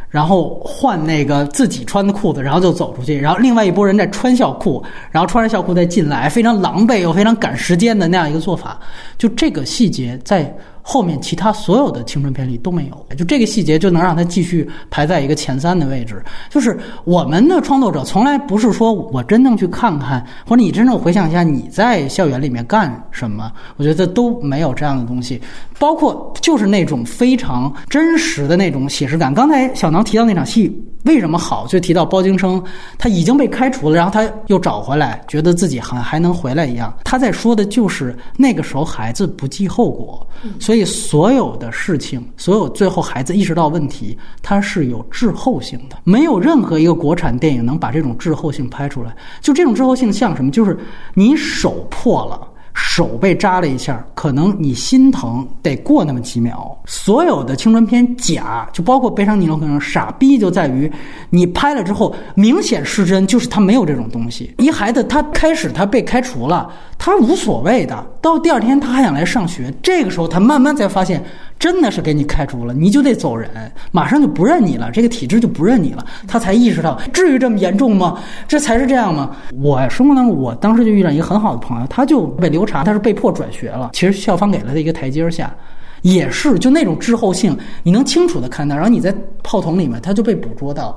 [0.09, 8.79] 然后换那个自己穿的裤子，然后就走出去，然后另外一拨人在穿校裤，然后穿着校裤再进来，非常狼狈又非常赶时间的那样一个做法。
[9.19, 10.57] 就这个细节在。
[10.89, 16.23] 后面其他所有的青春片里都没有，就这个细节就能让他继续排在一个前三的位置。
[16.49, 25.41] 就是我们的创作者从来不是说我真正去看看，或者你真正回想一下你在校园里面干什么，我觉得都没有这样的东西。
[25.77, 29.35] 包括就是那种非常真实的那种写实感。
[29.35, 30.73] 刚才小囊提到那场戏
[31.07, 32.63] 为什么好，就提到包京生
[32.97, 36.97] 他已经被开除了，然后他又找回来，觉得自己还还能回来一样。
[37.03, 40.25] 他在说的就是那个时候孩子不计后果，
[40.61, 40.77] 所以。
[40.77, 45.97] 所以，所有的事情，所有最后孩子意识到问题，它是有滞后性的。
[46.05, 49.17] 没有任何一个国产电影能把这种滞后性拍出来。
[49.41, 50.51] 就这种滞后性像什么？
[50.51, 50.79] 就是
[51.15, 52.47] 你手破了。
[52.79, 56.79] 手被扎了一下，可能你心疼得过那么几秒。
[56.85, 60.93] 所有的青春片假，就包括《悲伤逆流》成河傻逼就在于，
[61.31, 64.55] 你拍了之后明显失真，就是他没有这种东西。
[64.59, 71.25] 一孩子他开始他被开除了，他无所谓的，到第二天他还想来上学，这个时候他慢慢才发现。
[71.59, 73.51] 真的是给你开除了，你就得走人，
[73.91, 76.05] 马上就不认你了，这个体制就不认你了。
[76.29, 78.19] 他才意识到，至于这么严重吗？
[78.47, 79.35] 这才是这样吗？
[79.61, 83.91] 我生活当中，我当时就遇到一个很好的朋友，他就被留查，他是被迫转学了。
[83.93, 85.55] 其实校方给了他一个台阶下，
[86.03, 88.77] 也是就那种滞后性，你能清楚的看到。
[88.77, 90.97] 然后你在炮筒里面，他就被捕捉到。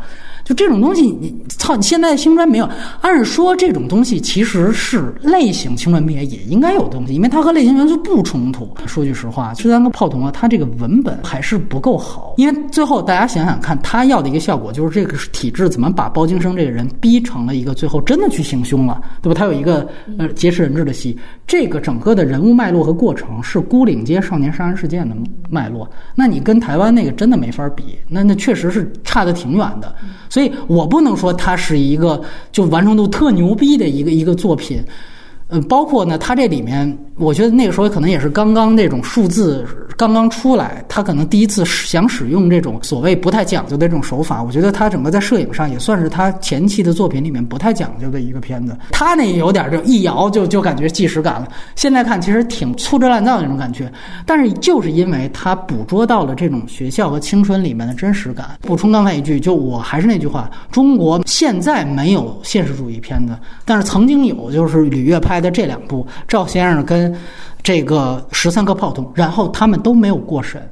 [0.49, 1.75] 就这种东西，你操！
[1.75, 2.67] 你现在青春没有。
[3.01, 8.67] 按说这种东西其实是类型青春片也应该有东西，因为它和类型元素不冲突。
[8.87, 12.33] 说句实话，十三个炮筒啊，它这个文本还是不够好。
[12.37, 19.37] 因为最后大家想想看，他要的一个效果就是这个体制怎么把包京生这个人逼成了一个最后真的去行凶了，对吧？
[19.37, 21.15] 他有一个呃劫持人质的戏，
[21.45, 25.15] 这个整个的人物脉络和过程是孤岭街少年杀人事件的
[25.47, 25.87] 脉络。
[26.15, 29.93] 那你跟台湾那个真的没法比，那那确实是差的挺远的。
[30.27, 34.81] 所以所以我不能说它是一个就完成度特牛逼的一个一个作品，
[35.49, 36.97] 嗯，包括呢，它这里面。
[37.17, 39.67] 我觉得那个时候可能也是刚刚那种数字
[39.97, 44.41] 刚刚出来，他可能第一次想使用这种所谓不太讲究的这种手法。
[44.41, 48.73] 我觉得他整个在摄影上也算是他前期的作品里面不太讲究的一个片子。
[48.91, 51.47] 他那有点就一摇就就感觉纪实感了。
[51.75, 53.91] 现在看其实挺粗制滥造的那种感觉，
[54.25, 58.57] 但是就是因为他捕捉到了这种学校和青春里面的真实感。
[58.61, 67.15] 补充刚才一句，就我还是那句话，中国现在没有现实主义片子，但是曾经有，就是吕越拍的这两部，赵先生跟。
[67.61, 70.65] 这个十三个炮筒，然后他们都没有过审，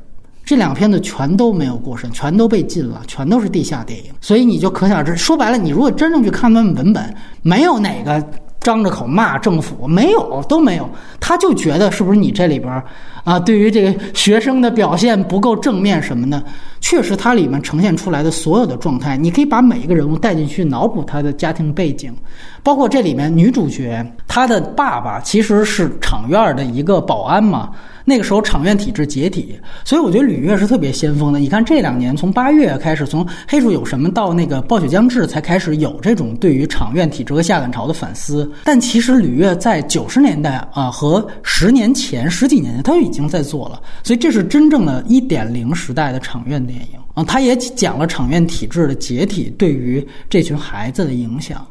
[0.46, 4.06] 这两片子全都没有过审，全都被禁了，全都是地下电影。
[4.22, 8.26] 所以你就可想而知，说白了，你如果真正去看他们文本，没有哪个
[8.62, 10.90] 张着口骂政府，没有都没有，
[11.20, 12.82] 他就觉得是不是你这里边
[13.28, 16.42] 啊，对于这个学生的表现不够正面什么的。
[16.80, 22.16] 确实，它里面呈现出来的所有的状态，你可以把每一个人物带进去，脑补他的家庭背景，
[22.64, 27.72] 包括这里面女主角她的爸爸其实是厂院的一个保安嘛。
[28.10, 31.40] 那个时候厂院体制解体，所以我觉得吕越是特别先锋的。
[31.40, 38.50] 你看这两年，从八月开始，从《黑树有什么》到那个《暴雪将至》，才开始有这种对于厂院体制和下岗潮的反思。
[38.64, 43.82] 但其实吕越在九十年代啊和十年前、十几年前，他就已经在做了。
[44.06, 47.26] 所以这是真正的一点零时代的厂院电影啊。
[47.26, 51.68] 他也讲了厂院体制的解体对于这群孩子的影响。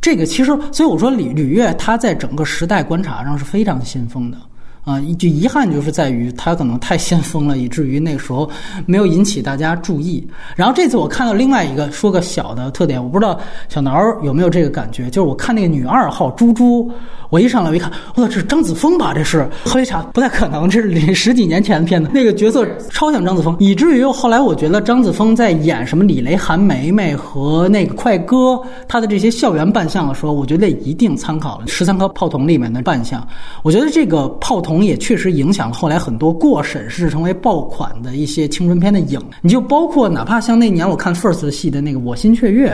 [0.00, 4.38] 这个其实，所以我说吕吕越他在整个时代观察上是非常先锋的。
[4.84, 8.50] 啊，就遗憾就是在于他可能太先锋了，以至于那个时候
[8.84, 10.26] 没有引起大家注意。
[10.56, 13.38] 然后这次我看到另外一个说个小的特点，我不知道
[13.68, 16.90] 小挠有没有这个感觉，就是我看那个女二号猪猪，
[17.30, 19.14] 我一上来我一看，我操，这是张子枫吧？
[19.14, 33.24] 这是后来查不太可能，这是十几年前的片子，那个角色超像张子枫，以至于后来我觉得张子枫在演什么李雷、韩梅梅和那个快歌他的这些校园扮相的时候，我觉得一定参考了《十三颗炮筒》里面的扮相。
[33.62, 34.71] 我觉得这个炮筒。
[34.72, 39.20] 童也确实影响了后来很多过审视成为爆款的一些青春片的影。
[39.42, 42.70] 你就包括哪怕像那年我看 First 戏的那个《我心雀跃》。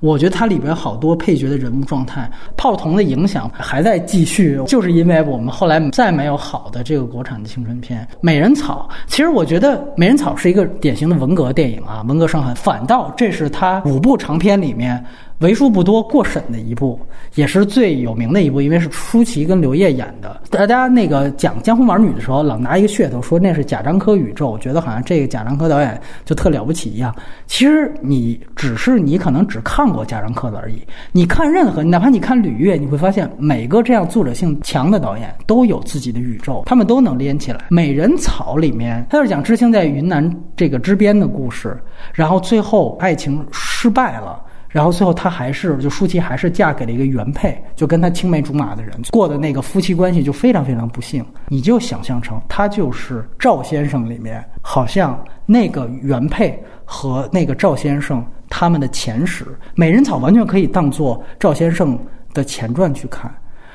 [0.00, 8.88] 我觉得它里边好多配角的人物状态，炮筒的影响还在继续，就是因为我们后来再没有好的这个国产的青春片《美人草》。
[9.06, 12.54] 其实我觉得《美人草》是一个典型的文革电影啊，文革伤痕。
[12.54, 15.04] 反倒这是他五部长片里面。
[15.40, 16.98] 为数不多过审的一部，
[17.34, 20.40] 也是最有名的一部，因为是舒淇跟刘烨演的。
[20.50, 27.14] 大家那个讲《江湖儿女》的时候，老拿一个噱头说那是贾樟柯宇宙，觉得好像这个贾樟柯导演就特了不起一样。
[27.46, 30.82] 其实你只是你可能只看过贾樟柯的而已。
[31.10, 37.58] 你看任何，哪怕你看吕越，你会发现每个这样作者性强的导演都有自己的宇宙，他们都能连起来。
[37.70, 44.38] 《美人草》里面，他是讲知青在云南这个支边的故事，然后最后爱情失败了。
[44.70, 51.24] 然后最后，她还是就舒淇还是嫁给了一个原配，就跟她青梅竹马的人过的那个夫妻关系就非常非常不幸。
[51.48, 59.44] 你就想象成他就是赵先生里面，好像那个原配和那个赵先生他们的前史，
[59.74, 61.98] 《美人草》完全可以当做赵先生
[62.32, 63.28] 的前传去看。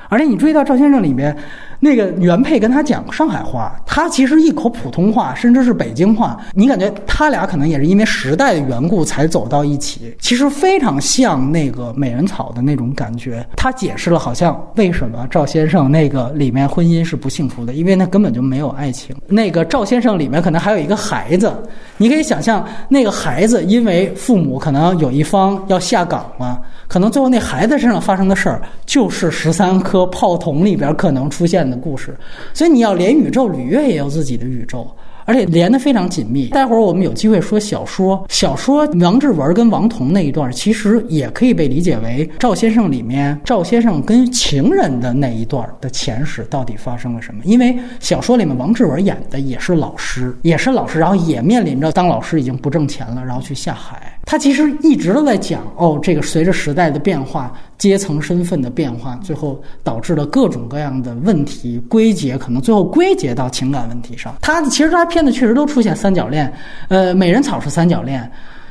[0.08, 1.36] 而且你注意到赵先生里面，
[1.78, 6.36] 那个原配跟他讲上海话，他其实一口普通话，甚至是北京话。
[6.52, 13.46] 你感觉他俩可能也是因为时代的缘故才走到一起，其实非常像那个美人草的那种感觉。
[13.56, 19.14] 他解释了好像为什么赵先生那个里面婚姻是不幸福的，因为那根本就没有爱情。
[19.26, 21.52] 那个赵先生里面可能还有一个孩子，
[21.96, 26.60] 你可以想象那个孩子因为父母可能有一方要下岗了。
[26.88, 32.16] 可能最后那孩子身上发生的事儿，就是十三颗炮筒里边可能出现的故事，
[32.54, 34.86] 所以你要连宇宙，吕越也有自己的宇宙。
[35.28, 36.50] 而且连得非常紧密。
[36.50, 47.40] 待会儿我们有机会说小说，小说王志文跟王彤那一段，其实也可以被理解为赵先生里面赵先生跟情人的那一段的前史到底发生了什么？
[47.44, 54.15] 因为小说里面王志文演的也是老师，也是老师，然后也面临着当老师已经不挣钱了，然后去下海。
[54.26, 57.50] 他其实一直都在讲哦，这个随着时代的变化。
[57.78, 64.34] 阶层身份的变化，最后导致了各种各样的问题，归结可能最后归结到情感问题上。
[64.40, 66.50] 他其实他片子确实都出现三角恋，
[66.88, 68.28] 呃，美人草是三角恋，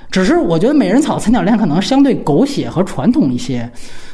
[0.10, 3.70] 只是我觉得美人草三角恋可能相对狗血和传统一些，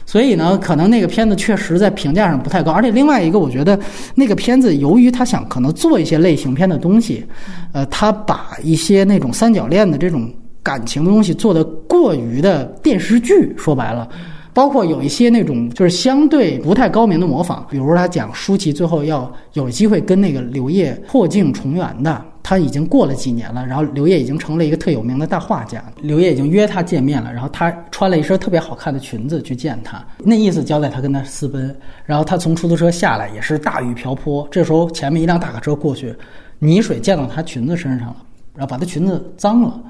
[0.05, 2.73] 所以呢，可能那个片子确实在评价上不太高。
[2.73, 3.79] 而且另外一个，我觉得
[4.13, 7.25] 那个片子由于他想可能做一些类型片的东西，
[7.71, 10.29] 呃，他把一些那种三角恋的这种
[10.63, 14.07] 感情的东西做的过于的电视剧，说白了。
[14.53, 31.73] 包括有一些那种就是相对不太高明的模仿，比如他讲舒淇最后要有机会跟那个刘烨破镜重圆的，他已经过了几年了，然后刘烨已经成了一个特有名的大画家，刘烨已经约他见面了，然后他穿了一身特别好看的裙子去见他，那意思交代他跟他私奔，
[32.05, 36.13] 然后他从出租车下来也是大雨瓢泼，这时候前面一辆大卡车过去，
[36.59, 38.17] 泥水溅到他裙子身上了，
[38.53, 39.81] 然后把他裙子脏了，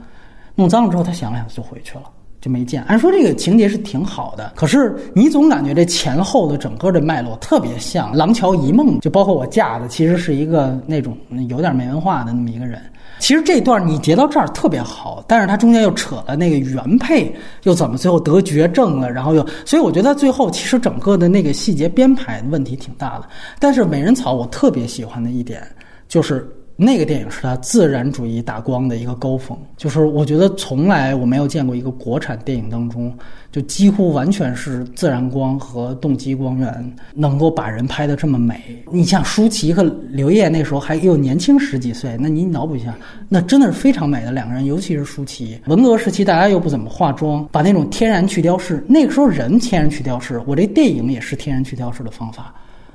[0.56, 2.04] 弄脏了之后他想了想就回去了。
[2.40, 2.82] 就没见。
[2.86, 11.16] 按说这个情节是挺好的，可是你总感觉这前后的整个的脉络特别像《廊桥遗梦》，就包括我嫁的其实是一个那种
[11.50, 12.82] 有点没文化的那么一个人。
[13.20, 23.30] 其实这段你截到这儿特别好，但是他中间又扯了那个原配又怎么最后得绝症了，然后又，所以我觉得最后其实整个的那个细节编排问题挺大的。
[23.60, 25.62] 但是《美人草》我特别喜欢的一点
[26.08, 26.52] 就是。
[26.84, 33.16] 那个电影是他自然主义打光的一个高峰，就是我觉得从来我没有见过一个国产电影当中，
[33.52, 38.84] 就几乎完全是自然光和动机光源能够把人拍的这么美。
[38.92, 42.98] 你像舒淇和刘烨那时候还又年轻十几岁，那你脑补一下，
[43.30, 45.62] 那真的是非常美的两个人，尤其是舒淇。
[45.68, 52.52] 文革时期大家又不怎么化妆，把那种天然去雕饰，那个时候人天然去雕饰，我这电影也是天然去雕饰的方法，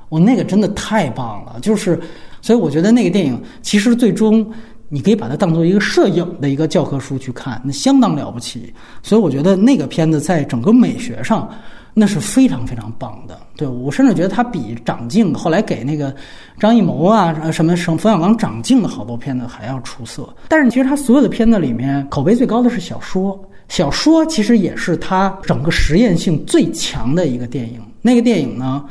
[0.09, 1.97] 我那个真的太棒了，就是。
[2.41, 4.49] 所以我觉得那个电影其实最终
[4.89, 8.73] 你可以把它当做一个摄影的一个教科书去看，那相当了不起。
[9.03, 11.49] 所以我觉得那个片子在整个美学上
[11.93, 13.37] 那是非常非常棒的。
[13.55, 16.15] 对我甚至觉得它比长镜后来给那个
[16.59, 20.29] 张艺谋啊什么什冯小刚长镜的好多片子还要出色。
[20.47, 23.37] 但是其实他所有的片子里面口碑最高的是小说，
[23.67, 27.81] 小说其实也是他整个实验性最强的一个电影。
[28.01, 28.85] 那个电影呢，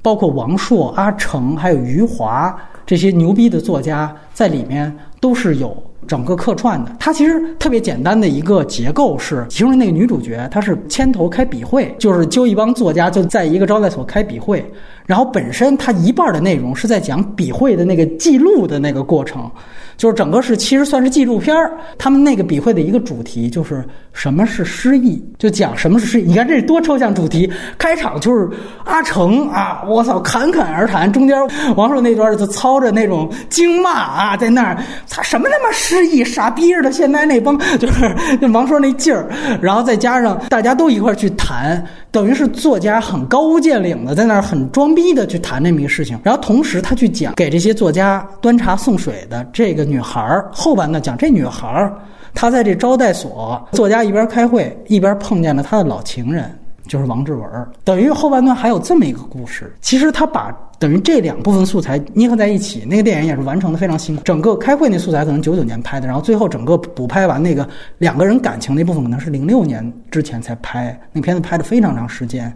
[0.00, 2.56] 包括王朔、阿成还有余华。
[2.86, 5.76] 这些牛逼的作家在里面都是有
[6.06, 6.96] 整个客串的。
[6.98, 14.64] 它其实特别简单的一个结构是，其中那个女主角她是牵头开笔会，就是揪一帮作家就在一个招待所开笔会。
[15.10, 19.50] 然后本身它一半的内容是在讲笔会的那个记录的那个过程，
[19.96, 21.72] 就是整个是其实算是纪录片儿。
[21.98, 26.24] 他们那个笔会的一个主题就是什么是诗意，就讲什么是诗意。
[26.26, 28.48] 你看这多抽象主题，开场就是
[28.84, 31.36] 阿成啊，我操，侃侃而谈，中间
[31.74, 34.78] 王朔那段就操着那种惊骂啊，在那儿，
[35.08, 36.92] 操什么他妈诗意，傻逼似的。
[36.92, 38.14] 现在那帮就是
[38.52, 39.28] 王朔那劲儿，
[39.60, 51.94] 然后再加上大家都一块去谈，等于是作家很高屋建瓴的在那儿很装逼的去谈这么一个事情，然后同时他去讲给这些作家端茶送水的这个女孩儿，后半段讲这女孩儿，
[52.34, 56.50] 她在这招待所，作家一边开会一边碰见了他的老情人。
[56.88, 57.48] 就是王志文，
[57.84, 59.72] 等于后半段还有这么一个故事。
[59.80, 64.22] 其实他把等于这两部分素材捏合在一起，那个电影也是完成的非常辛苦。
[64.24, 70.98] 整个开会那素材可能九九年拍的，然后最后整个补拍完那个两个人感情那部分可能是零六年之前才拍。
[71.12, 72.50] 那片子拍的非常长时间，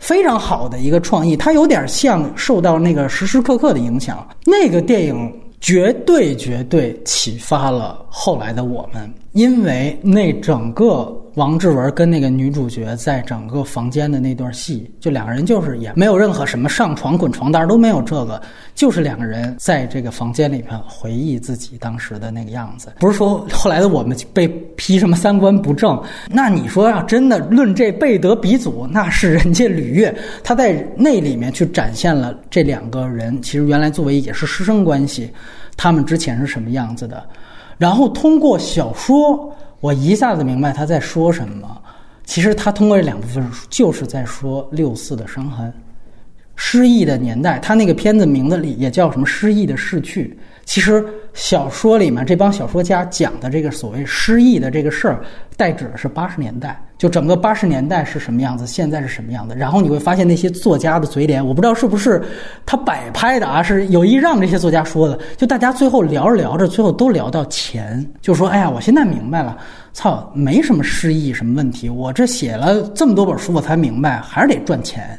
[0.00, 1.36] 非常好的一个创意。
[1.36, 4.26] 它有点像受到那个时时刻刻的影响。
[4.44, 11.16] 那个电影绝对绝对启发了后来的我们，因为那整个。
[11.34, 18.40] 王志文跟那个女主角在整个房间的那段戏，就两个人就是也没有任何什么上床滚床单都没有，这个
[18.74, 22.92] 就是两个人在这个房间里边回忆自己当时的那个样子。
[22.98, 30.12] 不是说后来的我们被批什么三观不正，那你说要真的论这贝德鼻祖，那是人家吕岳，
[30.42, 35.30] 他在那里面去展现了这两个人其实原来作为也是师生关系，
[35.76, 37.24] 他们之前是什么样子的，
[37.78, 39.54] 然后通过小说。
[39.80, 41.82] 我一下子明白他在说什么。
[42.24, 45.72] 其实他通过这两部分就是在说六四的伤痕，
[46.54, 47.58] 失忆的年代。
[47.58, 50.38] 他那个片子名字里也叫什么“失忆的逝去”。
[50.64, 55.20] 其实小说里面这帮小说家讲的这个所谓失忆的这个事儿，
[55.56, 56.80] 代指的是八十年代。
[56.98, 59.54] 就整个八十年代是什么样子，现在是什么样子。
[59.56, 62.22] 然后你会发现那些作家的嘴脸，我不知道是不是
[62.66, 65.18] 他摆拍的啊，是有意让这些作家说的。
[65.34, 69.56] 就大家最后聊着聊着，最后都聊到钱，就说：“哎呀，我现在明白了。”
[69.94, 71.88] 操，没什么失忆什么问题。
[71.88, 75.18] 我这写了这么多本书，我才明白，还是得赚钱。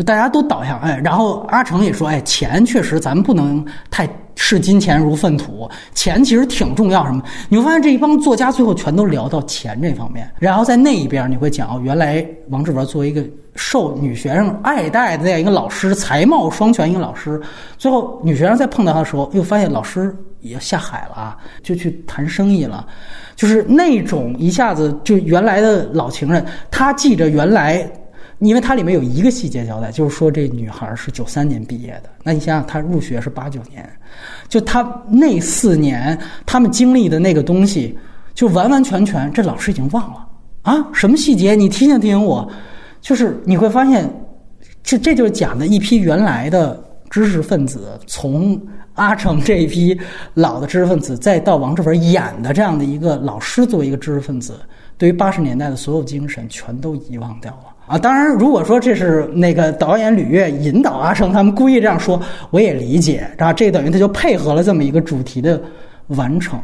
[0.00, 7.04] 就大家都倒下哎，然后阿成也说，哎，钱确实咱们不能太视金钱如粪土，钱其实挺重要。
[7.04, 7.22] 什么？
[7.50, 10.26] 你会发现这一帮作家最后全都聊到钱这方面。
[10.38, 13.22] 然后在那一边，你会讲哦，原来王志文作为一个
[13.56, 17.38] 受女学生爱戴的这样一个老师，才貌双全一个老师，
[17.76, 22.86] 最后女学生再碰到他的时候，又发现老师也下海了啊，就去谈生意了。
[23.36, 27.86] 就是那种一下子就原来的老情人，他记着原来，
[28.40, 32.10] 因为它里面有一个细节交代，就是说这女孩是九三年毕业的。
[32.22, 33.88] 那你想想，她入学是八九年，
[34.48, 37.96] 就她那四年他们经历的那个东西，
[38.34, 40.26] 就完完全全这老师已经忘了
[40.62, 40.84] 啊！
[40.92, 41.54] 什么细节？
[41.54, 42.50] 你提醒提醒我。
[43.00, 44.10] 就是你会发现，
[44.82, 48.60] 这这就是讲的一批原来的知识分子从。
[48.94, 49.98] 阿成这一批
[50.34, 54.60] 老的知识分子，再到王志文演的这样的一个老师，作为一个知识分子，
[54.98, 57.98] 对于八十年代的所有精神全都遗忘掉了啊！
[57.98, 65.60] 当然，如果说这是那个导演吕岳引导阿成他们故意这样说，我也理解，啊，这等于他就配合了这么一个主题的
[66.06, 66.60] 完成。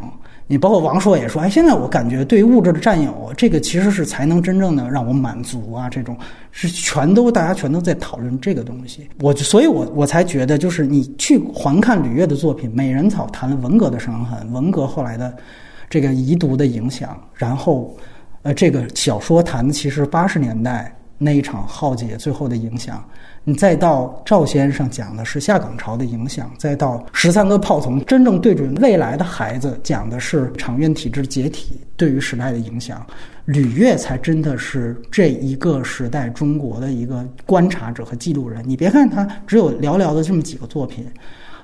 [0.46, 6.16] 你包括王朔也说，哎，现在我感觉对物质的占有，这个其实是才能真正的让我满足啊，这种
[6.52, 9.08] 是全都大家全都在讨论这个东西。
[9.20, 15.34] 我所以，我我才觉得，就是你去环看吕岳的作品，《美人草》谈了文革的伤痕，文革后来的
[15.90, 17.96] 这个遗毒的影响，然后，
[18.42, 23.04] 呃，这个小说谈的其实八十年代那一场浩劫最后的影响。
[23.48, 33.06] 你再到赵先生讲的是下岗潮的影响，再到十三个炮筒真正对准未来的孩子讲的是场院体制解体对于时代的影响，
[33.44, 38.64] 吕岳才真的是这一个时代中国的一个观察者和记录人。
[38.66, 41.06] 你别看他只有寥寥的这么几个作品，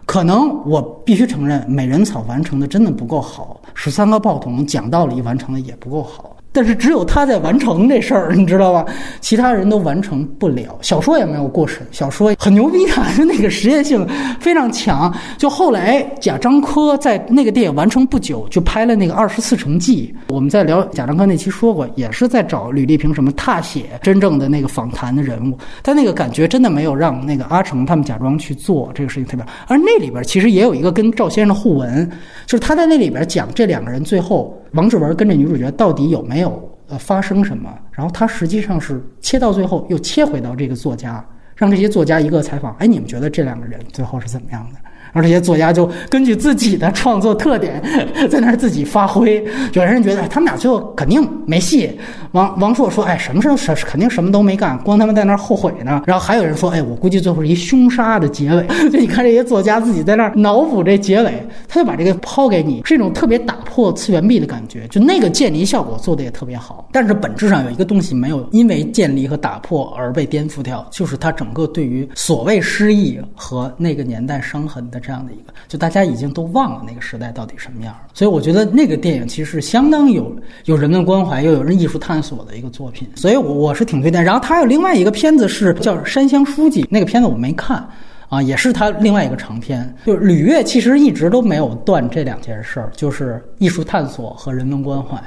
[0.06, 6.31] 可能我必须承认《美人草》完成的真的不够好，十三个炮筒讲道理完成的也不够好。
[6.52, 8.84] 但是只有他在完成这事儿， 你知道吧？
[9.20, 10.78] 其他人都完成不了。
[10.82, 14.06] 小说也没有过审，小说很牛逼啊，就那个实验性
[14.38, 15.12] 非常强。
[15.38, 20.14] 就后来贾樟柯在那个电影完成不久，就拍了那个《二十四城记》。
[20.32, 25.56] 我们在聊贾樟柯那期说过，也是在找吕丽萍什么踏写真正的那个访谈的人物。
[25.82, 29.46] 但那个感觉真的没有让那个阿成他们假装去做这个事情特别。
[29.66, 32.06] 而那里边其实也有一个跟赵先生的互文，
[32.46, 34.58] 就是他在那里边讲这两个人最后。
[34.72, 37.72] 王志文跟这女主角到底有没有呃发生什么？
[37.92, 41.24] 然后他实际上是切到最后又切回到这个作家，
[41.54, 44.78] 让这些作家一个采访，哎，你们觉得这两个人最后是怎么样的？
[45.12, 47.82] 然后这些作家就根据自己的创作特点
[48.30, 49.42] 在那儿自己发挥。
[49.74, 51.90] 有些人觉得他们俩最后肯定没戏。
[52.32, 58.66] 王王朔说：“哎，什么事什肯定什么都没干，光他们在那儿后悔呢。”然后还有人说：“哎，我估计最后是一凶杀的结尾。
[58.90, 64.86] ”就你看这些作家自己在那儿脑补这结尾，他就把这个抛给你，是一种特别打破次元壁的感觉。
[64.88, 78.00] 就那个渐离效果做的也特别好，但是本质上有一个东西没有因为渐离和打破而被颠覆掉，就是他整个对于所谓失忆和那个年代伤痕的这样的一个，就大家已经都忘了那个时代到底什么样了。
[78.14, 80.34] 所以我觉得那个电影其实是相当有
[80.66, 84.22] 有人文关怀又有人艺术探索的一个作品，所以我我是挺推荐。
[84.22, 87.86] 然后他有另外一个片子是叫《山乡书记》，那个片子我没看。
[88.28, 95.22] 啊，也是他另外一个长篇，就是吕越其实一直都没有断这两件事儿，就是艺术探索和人文关怀。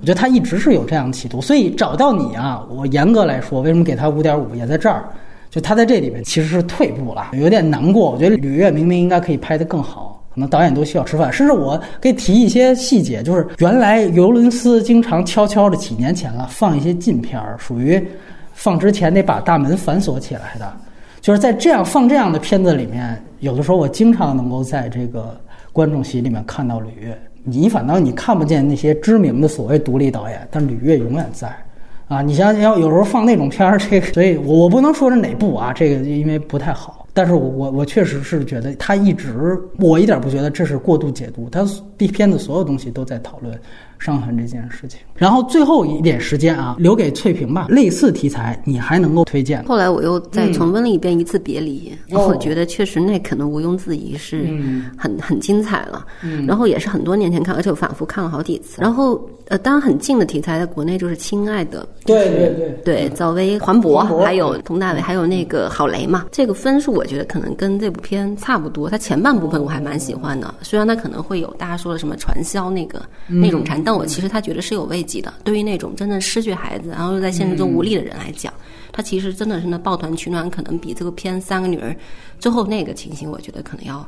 [0.00, 5.02] 我觉得他一直是有这样的企图，所以找到你啊，我严格来说，为什么给他五点五，也在这儿，
[5.54, 8.10] 就他在这里面其实是退步了，有点难过。
[8.10, 11.32] 我觉得吕越明明应该可以拍得更好，可能导演都需要吃饭。
[11.32, 18.04] 甚至我可以提一些细节，就是原来尤伦斯经常悄悄的几年前了放一些禁片儿，属于
[18.52, 20.72] 放之前得把大门反锁起来的。
[21.20, 25.40] 就是在这样放这样的片子里面，有的时候我经常能够在这个
[25.72, 27.16] 观众席里面看到吕越。
[27.44, 31.48] 你反倒你看不见那些知名的所谓独立导演，但吕越永远在。
[32.08, 37.06] 啊，你想要有时候放那种片儿，这个，所以我我不能说是哪部啊，这个因为不太好。
[37.16, 41.64] 但是我我我确实是觉得他一直，我一点不觉得这是过度解读，他
[41.96, 43.58] 片子所有东西都在讨论。
[44.04, 47.68] 伤痕这件事情，然后最后一点时间啊，留给翠萍吧。
[47.70, 49.64] 类似题材，你还能够推荐？
[49.64, 51.90] 后来我又再重温了一遍《一次别离》，
[52.20, 54.46] 我觉得确实那可能毋庸置疑是
[54.94, 56.06] 很很精彩了。
[56.46, 58.82] 然后也是很多年前看，而且我反复看了好几次。
[58.82, 66.26] 然后呃，当然很近的题材，在国内就是《亲爱的》，对对对对，赵薇、黄渤，还有佟大为，还有那个郝蕾嘛。
[66.30, 68.90] 这个分数我觉得可能跟这部片差不多。
[68.90, 75.32] 它前半部分我还蛮喜欢的，虽然它可能会有大家说的什么传销那个那种缠，但我其实他觉得是有慰藉的。
[75.44, 78.52] 对于那种真正失去孩子，然后又在现实中无力的人来讲，
[78.90, 81.94] 他其实真的是那抱团取暖，可能比这个片三个女儿
[82.40, 84.04] 最后那个情形，我觉得可能要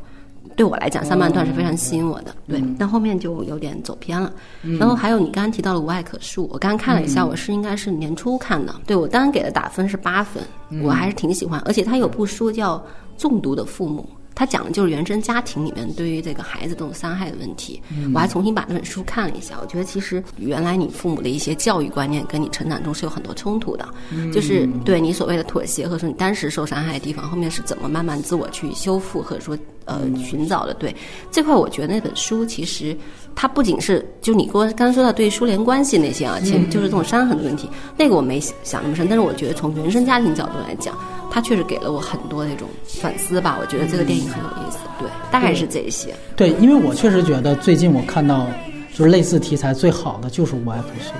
[0.57, 2.35] 对我来讲上半段是非常吸引我的。
[2.49, 4.33] 对，但后面就有点走偏了。
[4.81, 8.75] 然后还有你刚刚提到的无爱可恕，我刚刚看了一下，我是应该是年初看的。
[8.89, 10.43] 对我当然给的打分是八分，
[10.83, 11.61] 我还是挺喜欢。
[11.65, 12.77] 而且他有部书叫
[13.17, 14.05] 《中毒的父母》。
[14.37, 17.83] 他讲的就是原生家庭里面对于这个孩子这种伤害的问题。
[18.15, 23.89] 我还重新把那本书看了一下，我觉得其实原来你父母的一些教育观念跟你成长中是有很多冲突的，
[24.33, 30.75] 就是对你所谓的妥协，或者说你当时受伤害的地方，后面是怎么慢慢自我去修复，或者说呃寻找的。
[30.75, 30.95] 对
[31.31, 32.95] 这块，我觉得那本书其实
[33.37, 40.93] 它不仅是就你我刚刚说到对苏联关系那些啊，前就是这种伤痕的问题，那个我没想那么深，但是我觉得从原生家庭角度来讲。
[41.29, 44.79] 他确实给了我很多那种反思吧，我觉得这个电影很有意思。
[44.99, 46.15] 对，大概是这些。
[46.35, 48.47] 对，因为我确实觉得最近我看到
[48.95, 51.11] 就是类似题材最好的就是《无爱不诉》，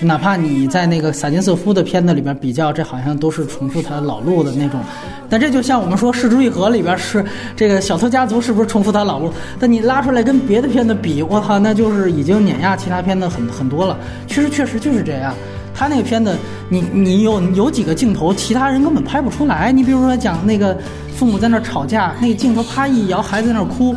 [0.00, 4.80] 哪怕你在那个萨金瑟夫的片子里边比较，这好像都是重复他老路的那种。
[5.28, 7.24] 但这就像我们说《失之愈合》里边是
[7.56, 9.30] 这个小偷家族是不是重复他老路？
[9.58, 13.98] 但你拉出来跟别的片子比，我操，那就是已经碾压其他片子很很多了。
[14.26, 15.34] 其实确实就是这样。
[15.74, 16.36] 他那个片子，
[16.68, 19.70] 你你有有几个镜头，其他人根本拍不出来。
[19.70, 20.76] 你比如说讲那个
[21.14, 23.94] 父母在那吵架，那个镜头啪一摇，孩子在那哭，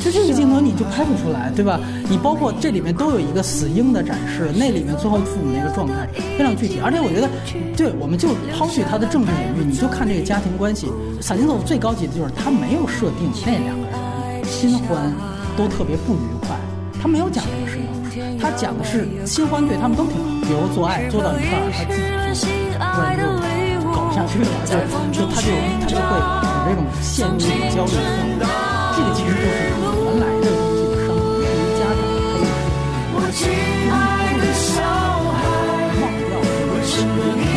[0.00, 1.80] 就这个镜头你就拍不出来，对吧？
[2.08, 6.80] 你包括这里面都有一个死婴的展示，那里面最后父母那个状态非常具体。
[6.82, 7.28] 而且我觉得，
[7.76, 10.88] 对，我们就抛去他的政治领域，你就看这个家庭关系。
[11.20, 15.12] 萨金索最高级的就是他没有设定那两个人新欢
[15.56, 16.56] 都特别不愉快，
[17.02, 17.86] 他没有讲这个事情。
[18.40, 23.22] 他讲的是新欢对他们都挺好，比如做爱做到一半，他自己就突然就
[23.90, 24.74] 搞不下去了，就
[25.12, 25.50] 就他就
[25.80, 26.24] 他就会有
[26.66, 27.38] 这种陷入
[27.74, 28.46] 焦虑的状态。
[28.96, 29.67] 这个其实就是
[30.18, 32.02] 来的东西的伤痕，对于家长，
[33.88, 33.92] 他
[34.40, 34.66] 就是
[36.00, 36.32] 忘掉，
[36.84, 37.47] 是过去。